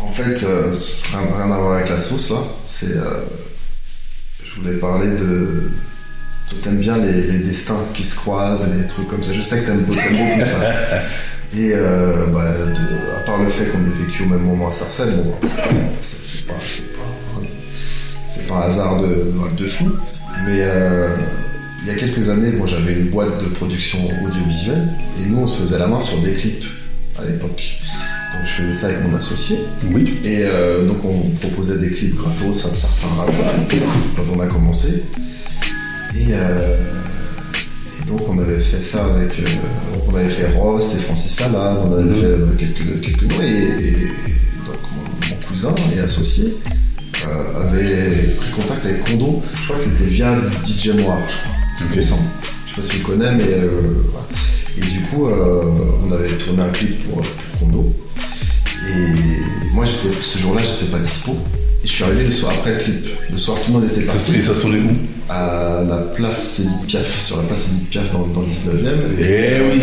En 0.00 0.12
fait, 0.12 0.42
euh, 0.42 0.74
ça 0.74 1.18
n'a 1.18 1.44
rien 1.44 1.52
à 1.52 1.58
voir 1.58 1.78
avec 1.78 1.88
la 1.88 1.98
sauce 1.98 2.30
là. 2.30 2.38
C'est, 2.66 2.92
euh, 2.96 3.20
je 4.44 4.60
voulais 4.60 4.78
parler 4.78 5.08
de. 5.08 5.70
T'aimes 6.62 6.78
bien 6.78 6.98
les, 6.98 7.22
les 7.22 7.38
destins 7.40 7.80
qui 7.94 8.02
se 8.02 8.14
croisent, 8.14 8.66
les 8.78 8.86
trucs 8.86 9.08
comme 9.08 9.22
ça. 9.22 9.32
Je 9.32 9.40
sais 9.42 9.58
que 9.58 9.66
t'aimes 9.66 9.80
beaucoup, 9.82 9.98
beaucoup 9.98 10.40
ça. 10.40 11.02
Et 11.56 11.70
euh, 11.72 12.26
bah, 12.32 12.52
de- 12.52 13.16
à 13.16 13.20
part 13.20 13.38
le 13.38 13.48
fait 13.48 13.66
qu'on 13.66 13.78
ait 13.78 14.04
vécu 14.06 14.24
au 14.24 14.26
même 14.26 14.40
moment 14.42 14.68
à 14.68 14.72
Sarcelles, 14.72 15.14
bon, 15.16 15.34
c'est, 16.00 16.46
pas, 16.46 16.54
c'est 16.66 16.92
pas, 16.94 18.48
pas 18.48 18.64
un 18.64 18.68
hasard 18.68 19.00
de, 19.00 19.32
de 19.56 19.66
fou. 19.66 19.88
Mais 20.46 20.58
euh, 20.60 21.08
il 21.82 21.88
y 21.88 21.90
a 21.90 21.94
quelques 21.94 22.28
années, 22.28 22.50
bon, 22.50 22.66
j'avais 22.66 22.92
une 22.94 23.08
boîte 23.08 23.40
de 23.42 23.48
production 23.50 23.98
audiovisuelle 24.26 24.88
et 25.22 25.28
nous, 25.28 25.38
on 25.38 25.46
se 25.46 25.60
faisait 25.60 25.78
la 25.78 25.86
main 25.86 26.00
sur 26.00 26.18
des 26.22 26.32
clips 26.32 26.64
à 27.20 27.24
l'époque. 27.24 27.78
Donc 28.32 28.42
je 28.44 28.50
faisais 28.62 28.72
ça 28.72 28.86
avec 28.88 29.04
mon 29.08 29.16
associé. 29.16 29.56
Oui. 29.92 30.18
Et 30.24 30.40
euh, 30.42 30.84
donc 30.88 31.04
on 31.04 31.20
proposait 31.40 31.78
des 31.78 31.90
clips 31.90 32.16
gratos 32.16 32.66
à 32.66 32.74
certains 32.74 33.14
rappeurs 33.16 33.34
quand 34.16 34.24
on 34.36 34.40
a 34.40 34.46
commencé. 34.46 35.04
Et, 36.16 36.32
euh, 36.32 36.76
et 38.00 38.06
donc 38.08 38.20
on 38.28 38.38
avait 38.38 38.60
fait 38.60 38.80
ça 38.80 39.04
avec. 39.06 39.38
euh, 39.40 39.44
on 40.08 40.14
avait 40.14 40.28
fait 40.30 40.46
Rost 40.56 40.94
et 40.94 40.98
Francis 40.98 41.38
Lalanne, 41.40 41.78
on 41.88 41.92
avait 41.94 42.04
Mhm. 42.04 42.14
fait 42.14 42.24
euh, 42.26 42.46
quelques, 42.58 43.00
quelques 43.00 43.22
noms. 43.22 43.42
Et, 43.42 43.46
et- 43.46 43.88
et 43.88 44.02
donc 44.66 44.78
mon, 44.94 45.02
mon 45.30 45.36
cousin 45.48 45.74
et 45.96 46.00
associé 46.00 46.56
avait 47.24 48.34
pris 48.36 48.50
contact 48.50 48.84
avec 48.86 49.04
Kondo. 49.04 49.42
Je 49.60 49.64
crois 49.64 49.76
que 49.76 49.82
c'était 49.82 50.04
via 50.10 50.36
DJ 50.64 50.88
Moir, 51.00 51.18
je 51.28 51.36
crois. 51.36 51.52
Ok. 51.80 51.88
il 51.92 51.96
me 51.98 52.02
semble. 52.02 52.22
Je 52.66 52.70
sais 52.70 52.76
pas 52.76 52.82
si 52.82 52.88
tu 52.88 52.98
le 52.98 53.04
connais, 53.04 53.32
mais. 53.32 53.44
euh, 53.48 53.70
voilà. 54.12 54.26
tourné 56.38 56.62
un 56.62 56.68
clip 56.70 57.08
pour, 57.08 57.20
pour 57.22 57.58
Kondo. 57.60 57.94
Et 58.88 59.72
moi, 59.72 59.84
ce 59.86 60.38
jour-là, 60.38 60.62
j'étais 60.62 60.90
pas 60.90 60.98
dispo. 60.98 61.32
Et 61.82 61.86
je 61.86 61.92
suis 61.92 62.04
arrivé 62.04 62.24
le 62.24 62.30
soir 62.30 62.52
après 62.56 62.72
le 62.72 62.78
clip. 62.78 63.06
Le 63.30 63.36
soir, 63.36 63.58
tout 63.58 63.72
le 63.72 63.80
monde 63.80 63.90
était 63.90 64.02
parti. 64.02 64.36
et 64.36 64.42
ça 64.42 64.54
se 64.54 64.60
tournait 64.60 64.78
où? 64.78 64.92
À 65.28 65.82
la 65.88 65.96
place 66.14 66.60
Edith 66.60 66.86
Piaf, 66.86 67.22
sur 67.22 67.36
la 67.38 67.42
place 67.44 67.68
Edith 67.72 67.90
Piaf 67.90 68.12
dans, 68.12 68.26
dans 68.26 68.40
le 68.42 68.46
19e. 68.46 68.88
Eh 69.18 69.60
oui, 69.70 69.80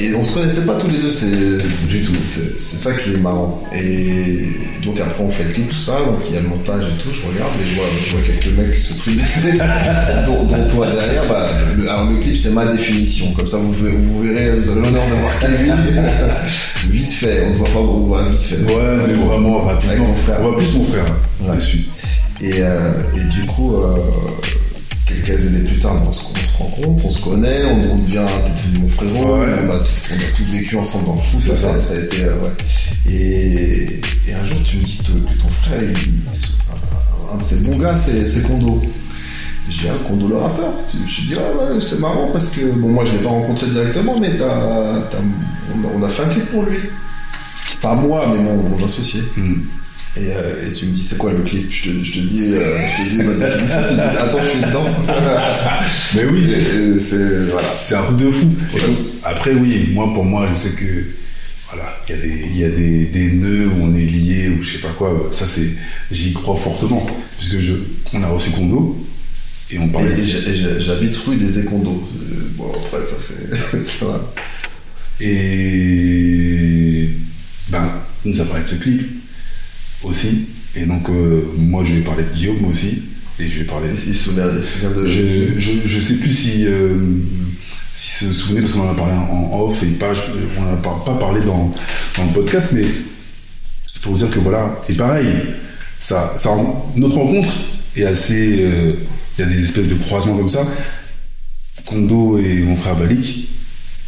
Et 0.00 0.12
on 0.14 0.24
se 0.24 0.32
connaissait 0.32 0.66
pas 0.66 0.74
tous 0.74 0.88
les 0.88 0.98
deux, 0.98 1.10
c'est 1.10 1.26
Du 1.30 2.02
tout. 2.04 2.14
c'est- 2.26 2.76
ça 2.78 2.92
qui 2.92 3.10
est 3.14 3.16
marrant. 3.16 3.62
Et 3.72 4.48
donc 4.84 4.98
après 5.00 5.22
on 5.22 5.30
fait 5.30 5.44
le 5.44 5.50
clip, 5.50 5.68
tout 5.68 5.76
ça, 5.76 5.92
donc 6.04 6.18
il 6.28 6.34
y 6.34 6.38
a 6.38 6.40
le 6.40 6.48
montage 6.48 6.82
et 6.92 6.98
tout, 6.98 7.10
je 7.12 7.22
regarde 7.26 7.52
et 7.62 7.68
je 7.70 7.74
vois, 7.76 7.84
je 8.04 8.10
vois 8.10 8.20
quelques 8.22 8.58
mecs 8.58 8.74
qui 8.76 8.80
se 8.80 8.92
truquent, 8.94 9.20
dont, 10.26 10.42
dont 10.44 10.68
toi 10.68 10.86
derrière. 10.88 11.28
Bah, 11.28 11.46
le, 11.76 11.88
alors 11.88 12.10
le 12.10 12.16
clip 12.18 12.36
c'est 12.36 12.50
ma 12.50 12.64
définition, 12.66 13.30
comme 13.32 13.46
ça 13.46 13.56
vous, 13.58 13.72
verrez- 13.72 13.96
vous 13.96 14.22
verrez, 14.24 14.50
vous 14.56 14.68
avez 14.68 14.80
l'honneur 14.80 15.06
d'avoir 15.08 15.38
Kevin. 15.38 15.76
vite 16.90 17.10
fait, 17.10 17.44
on 17.46 17.50
ne 17.50 17.56
voit 17.56 17.68
pas, 17.68 17.78
on 17.78 18.00
voit 18.06 18.28
vite 18.28 18.42
fait. 18.42 18.56
Ouais, 18.56 18.96
mais 19.06 19.14
vraiment 19.14 19.60
rapidement. 19.60 19.92
Avec 19.94 20.04
ton 20.06 20.14
frère. 20.14 20.36
On 20.40 20.48
voit 20.48 20.56
plus 20.56 20.72
mon 20.74 20.84
frère 20.86 21.04
Ouais. 21.42 21.56
dessus. 21.56 21.84
Et, 22.40 22.52
euh, 22.58 22.90
et 23.16 23.24
du 23.32 23.44
coup, 23.46 23.76
euh, 23.76 23.94
quelques 25.06 25.30
années 25.46 25.60
plus 25.60 25.78
tard, 25.78 25.96
on 26.06 26.12
se 26.12 26.20
rencontre, 26.82 27.06
on 27.06 27.10
se 27.10 27.20
connaît, 27.22 27.64
on, 27.64 27.92
on 27.92 27.98
devient, 27.98 28.24
t'es 28.44 28.52
devenu 28.52 28.78
mon 28.82 28.88
frérot, 28.88 29.36
Ouais. 29.44 29.52
on, 29.66 29.70
a 29.70 29.78
tout, 29.78 29.90
on 30.10 30.14
a 30.14 30.36
tout 30.36 30.44
vécu 30.52 30.76
ensemble 30.76 31.06
dans 31.06 31.14
le 31.14 31.20
foot, 31.20 31.40
ça, 31.40 31.56
ça. 31.56 31.80
ça 31.80 31.92
a 31.94 31.96
été, 31.98 32.24
euh, 32.24 32.34
ouais. 32.42 33.12
Et, 33.12 34.00
et 34.28 34.34
un 34.34 34.44
jour, 34.46 34.58
tu 34.64 34.78
me 34.78 34.82
dis 34.82 34.98
que 34.98 35.12
ton 35.40 35.48
frère, 35.48 35.82
il- 35.82 35.88
un, 35.92 37.34
un 37.34 37.38
de 37.38 37.42
ses 37.42 37.56
bons 37.56 37.76
gars, 37.78 37.96
c'est 37.96 38.42
Kondo. 38.46 38.82
J'ai 39.68 39.88
un 39.88 39.96
Kondo 40.06 40.28
le 40.28 40.36
rappeur. 40.36 40.72
Tu- 40.90 40.98
Je 41.06 41.16
te 41.22 41.26
dis, 41.26 41.34
ah 41.38 41.72
ouais, 41.74 41.80
c'est 41.80 41.98
marrant 41.98 42.28
parce 42.32 42.48
que, 42.48 42.60
bon, 42.72 42.88
moi, 42.90 43.04
je 43.06 43.12
l'ai 43.12 43.18
pas 43.22 43.30
rencontré 43.30 43.66
directement, 43.66 44.18
mais 44.20 44.30
on, 44.40 45.84
a, 45.84 45.88
on 45.94 46.02
a 46.02 46.08
fait 46.08 46.22
un 46.24 46.28
clip 46.28 46.48
pour 46.50 46.64
lui. 46.64 46.78
Pas 47.80 47.94
moi, 47.94 48.26
mais 48.30 48.42
mon, 48.42 48.56
mon 48.56 48.84
associé. 48.84 49.20
Hmm. 49.36 49.62
Et, 50.16 50.20
euh, 50.30 50.68
et 50.68 50.72
tu 50.72 50.86
me 50.86 50.92
dis 50.92 51.02
c'est 51.02 51.18
quoi 51.18 51.32
le 51.32 51.40
clip? 51.40 51.70
Je 51.70 51.82
te, 51.90 52.04
je 52.04 52.12
te 52.12 52.18
dis 52.20 52.44
euh, 52.44 52.78
je 52.86 53.02
te 53.02 53.08
dis 53.10 53.22
ma 53.22 53.34
définition 53.34 53.78
tu 53.82 53.88
te 53.88 53.94
dis 53.94 54.16
attends 54.16 54.40
je 54.40 54.48
suis 54.48 54.60
dedans 54.60 54.86
Mais 56.14 56.24
oui, 56.26 57.00
c'est 57.00 57.46
voilà 57.50 57.72
un 57.72 58.02
truc 58.04 58.18
de 58.18 58.30
fou. 58.30 58.48
Après, 59.24 59.54
oui, 59.54 59.90
moi, 59.92 60.12
pour 60.12 60.24
moi, 60.24 60.48
je 60.54 60.58
sais 60.58 60.70
que, 60.70 60.84
voilà, 61.68 61.98
il 62.08 62.14
y 62.14 62.18
a 62.18 62.20
des, 62.20 62.46
il 62.50 62.56
y 62.58 62.64
a 62.64 62.70
des, 62.70 63.06
des 63.06 63.32
nœuds 63.32 63.66
où 63.66 63.84
on 63.84 63.94
est 63.94 64.04
liés 64.04 64.50
ou 64.50 64.62
je 64.62 64.74
sais 64.74 64.78
pas 64.78 64.94
quoi. 64.96 65.30
Ça, 65.32 65.46
c'est, 65.46 65.68
j'y 66.10 66.32
crois 66.32 66.56
fortement. 66.56 67.04
Puisque 67.38 67.58
je, 67.58 67.74
on 68.12 68.22
a 68.22 68.28
reçu 68.28 68.50
Kondo 68.50 69.04
et 69.70 69.78
on 69.78 69.88
parlait 69.88 70.12
et, 70.12 70.80
j'habite 70.80 71.16
rue 71.16 71.36
des 71.36 71.58
Écondos 71.58 72.04
Euh, 72.14 72.50
bon 72.56 72.70
après 72.70 73.04
ça 73.06 73.16
c'est. 73.18 73.50
Et 75.20 77.08
ben, 77.68 77.88
il 78.24 78.32
nous 78.32 78.40
a 78.40 78.44
parlé 78.44 78.62
de 78.62 78.68
ce 78.68 78.74
clip 78.74 79.00
aussi. 80.06 80.46
Et 80.76 80.86
donc, 80.86 81.08
euh, 81.08 81.42
moi, 81.56 81.84
je 81.84 81.94
vais 81.94 82.00
parler 82.00 82.24
de 82.24 82.30
Guillaume 82.30 82.64
aussi. 82.66 83.02
Et 83.38 83.48
je 83.48 83.60
vais 83.60 83.64
parler. 83.64 83.90
il 83.90 83.96
se 83.96 84.12
souvient, 84.12 84.46
de 84.46 85.06
Je, 85.06 85.58
je, 85.60 85.70
je 85.86 86.00
sais 86.00 86.14
plus 86.14 86.32
si. 86.32 86.66
Euh, 86.66 86.96
si 87.94 88.24
se 88.24 88.32
souvenez, 88.32 88.60
parce 88.60 88.72
qu'on 88.72 88.88
en 88.88 88.92
a 88.92 88.94
parlé 88.96 89.12
en 89.14 89.60
off 89.60 89.80
et 89.82 89.86
pas, 89.86 90.12
on 90.58 90.62
n'en 90.62 90.72
a 90.72 90.76
pas, 90.76 91.14
parlé 91.14 91.40
dans, 91.42 91.72
dans 92.16 92.24
le 92.24 92.32
podcast, 92.32 92.68
mais 92.72 92.84
pour 94.02 94.12
vous 94.12 94.18
dire 94.18 94.30
que 94.30 94.40
voilà. 94.40 94.80
Et 94.88 94.94
pareil, 94.94 95.26
ça, 95.98 96.34
ça, 96.36 96.50
notre 96.96 97.14
rencontre 97.16 97.48
est 97.96 98.04
assez. 98.04 98.62
euh, 98.64 98.92
Il 99.38 99.44
y 99.44 99.48
a 99.48 99.50
des 99.50 99.62
espèces 99.62 99.86
de 99.88 99.94
croisements 99.94 100.36
comme 100.36 100.48
ça. 100.48 100.64
Kondo 101.86 102.38
et 102.38 102.62
mon 102.62 102.76
frère 102.76 102.96
Balik, 102.96 103.48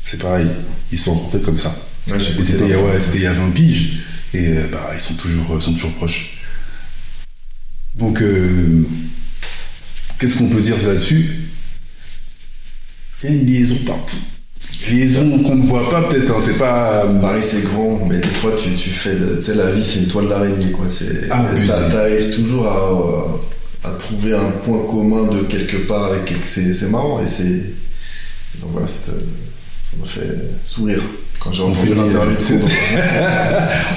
c'est 0.05 0.21
pareil. 0.21 0.47
Ils 0.93 0.99
se 0.99 1.05
sont 1.05 1.15
rencontrés 1.15 1.41
comme 1.41 1.59
ça. 1.59 1.75
Ouais, 2.09 2.17
Et 2.17 2.43
c'était 2.43 2.65
il 2.65 2.71
y 2.71 2.73
a- 2.73 2.77
dans- 2.77 2.85
ouais, 2.87 2.99
c'était 3.01 3.19
il 3.19 3.23
y 3.25 3.27
a 3.27 3.33
20 3.33 3.51
piges. 3.51 3.99
Et 4.35 4.49
euh, 4.59 4.67
bah, 4.71 4.91
ils 4.95 5.01
sont 5.01 5.15
toujours, 5.15 5.63
sont 5.63 5.73
toujours 5.73 5.93
proches. 5.95 6.39
Donc, 7.95 8.21
euh, 8.21 8.83
qu'est-ce 10.19 10.37
qu'on 10.39 10.49
peut 10.49 10.61
dire 10.61 10.77
là-dessus? 10.87 11.49
Il 13.23 13.31
y 13.31 13.33
a 13.33 13.37
une 13.37 13.47
liaison 13.47 13.77
partout. 13.87 14.17
Liaison 14.91 15.43
qu'on 15.43 15.55
ne 15.57 15.67
voit 15.67 15.89
pas 15.89 16.03
peut-être, 16.03 16.31
hein, 16.31 16.43
c'est 16.45 16.59
pas... 16.59 17.05
euh, 17.07 17.21
Paris 17.21 17.43
c'est 17.43 17.63
grand 17.65 17.99
mais 18.09 18.19
des 18.19 18.29
fois 18.29 18.53
tu, 18.53 18.69
tu 18.75 18.91
fais 18.91 19.15
de- 19.15 19.37
tu 19.37 19.43
sais 19.43 19.55
la 19.55 19.71
vie 19.73 19.83
c'est 19.83 20.01
une 20.01 20.09
toile 20.09 20.29
d'araignée 20.29 20.71
quoi. 20.71 20.87
Ah, 21.31 21.45
t'arrives 21.91 22.31
toujours 22.31 22.67
à, 22.67 23.89
à 23.89 23.93
trouver 23.93 24.35
un 24.35 24.51
point 24.65 24.85
commun 24.87 25.25
de 25.33 25.43
quelque 25.45 25.79
part 25.89 26.13
avec 26.13 26.35
c'est 26.45 26.91
marrant 26.91 27.21
et 27.23 27.27
c'est 27.27 27.73
donc 28.61 28.71
voilà 28.73 28.87
ça 28.87 29.13
m'a 29.99 30.07
fait 30.07 30.29
sourire 30.63 31.01
quand 31.39 31.53
j'ai 31.53 31.63
On 31.63 31.71
entendu. 31.71 31.87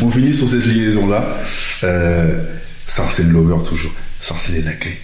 On 0.01 0.11
finit 0.11 0.33
sur 0.33 0.49
cette 0.49 0.65
liaison-là. 0.65 1.37
Euh, 1.83 2.43
Sarcelle 2.85 3.29
Lover 3.29 3.63
toujours. 3.63 3.91
Sarcelle 4.19 4.57
et 4.57 4.61
l'accueil. 4.61 4.97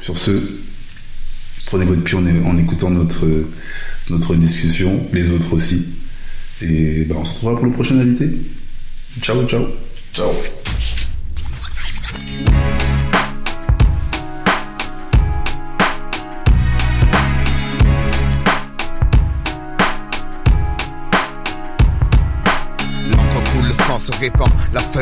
Sur 0.00 0.18
ce, 0.18 0.32
prenez 1.66 1.84
votre 1.84 2.02
pied 2.02 2.18
en, 2.18 2.26
en 2.46 2.58
écoutant 2.58 2.90
notre, 2.90 3.26
notre 4.10 4.34
discussion, 4.34 5.06
les 5.12 5.30
autres 5.30 5.54
aussi. 5.54 5.92
Et 6.60 7.04
ben, 7.04 7.16
on 7.16 7.24
se 7.24 7.30
retrouvera 7.32 7.56
pour 7.56 7.66
le 7.66 7.72
prochain 7.72 7.98
invité. 7.98 8.30
Ciao, 9.20 9.44
ciao. 9.46 9.66
ciao 10.12 10.32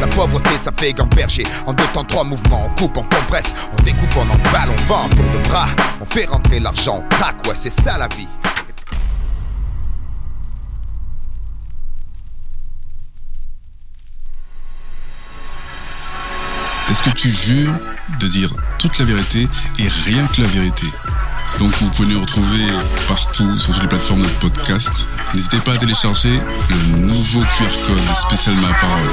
La 0.00 0.06
pauvreté, 0.06 0.50
ça 0.58 0.72
fait 0.72 0.92
gamberger. 0.92 1.44
En 1.66 1.72
deux 1.72 1.86
temps, 1.92 2.04
trois 2.04 2.24
mouvements, 2.24 2.64
on 2.66 2.70
coupe, 2.80 2.96
on 2.96 3.02
compresse, 3.02 3.52
on 3.72 3.82
découpe, 3.82 4.16
on 4.16 4.28
emballe, 4.30 4.70
on 4.70 4.86
vend, 4.86 5.08
tour 5.08 5.24
de 5.32 5.48
bras. 5.48 5.68
On 6.00 6.04
fait 6.04 6.26
rentrer 6.26 6.60
l'argent, 6.60 7.02
on 7.04 7.16
craque, 7.16 7.46
ouais, 7.46 7.54
c'est 7.54 7.70
ça 7.70 7.98
la 7.98 8.08
vie. 8.08 8.28
Est-ce 16.90 17.02
que 17.02 17.10
tu 17.10 17.30
jures 17.30 17.78
de 18.18 18.26
dire 18.26 18.50
toute 18.78 18.98
la 18.98 19.04
vérité 19.04 19.48
et 19.78 19.88
rien 20.06 20.26
que 20.26 20.42
la 20.42 20.48
vérité? 20.48 20.86
Donc 21.60 21.72
vous 21.82 21.90
pouvez 21.90 22.08
nous 22.14 22.20
retrouver 22.22 22.64
partout 23.06 23.58
sur 23.58 23.74
toutes 23.74 23.82
les 23.82 23.88
plateformes 23.88 24.22
de 24.22 24.28
podcast. 24.40 25.06
N'hésitez 25.34 25.58
pas 25.58 25.74
à 25.74 25.76
télécharger 25.76 26.40
le 26.70 26.96
nouveau 26.96 27.40
QR 27.40 27.68
code 27.86 28.16
spécial 28.16 28.54
Ma 28.56 28.72
Parole. 28.72 29.10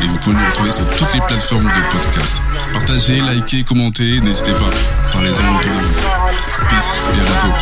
Et 0.00 0.06
vous 0.06 0.16
pouvez 0.18 0.36
nous 0.36 0.46
retrouver 0.46 0.70
sur 0.70 0.88
toutes 0.90 1.12
les 1.12 1.20
plateformes 1.22 1.64
de 1.64 1.80
podcast. 1.90 2.40
Partagez, 2.72 3.20
likez, 3.20 3.64
commentez, 3.64 4.20
n'hésitez 4.20 4.52
pas. 4.52 4.70
Parlez-en 5.12 5.56
autour 5.56 5.72
de 5.72 5.78
vous. 5.78 5.92
Peace 6.68 7.00
et 7.16 7.20
à 7.20 7.24
bientôt. 7.24 7.54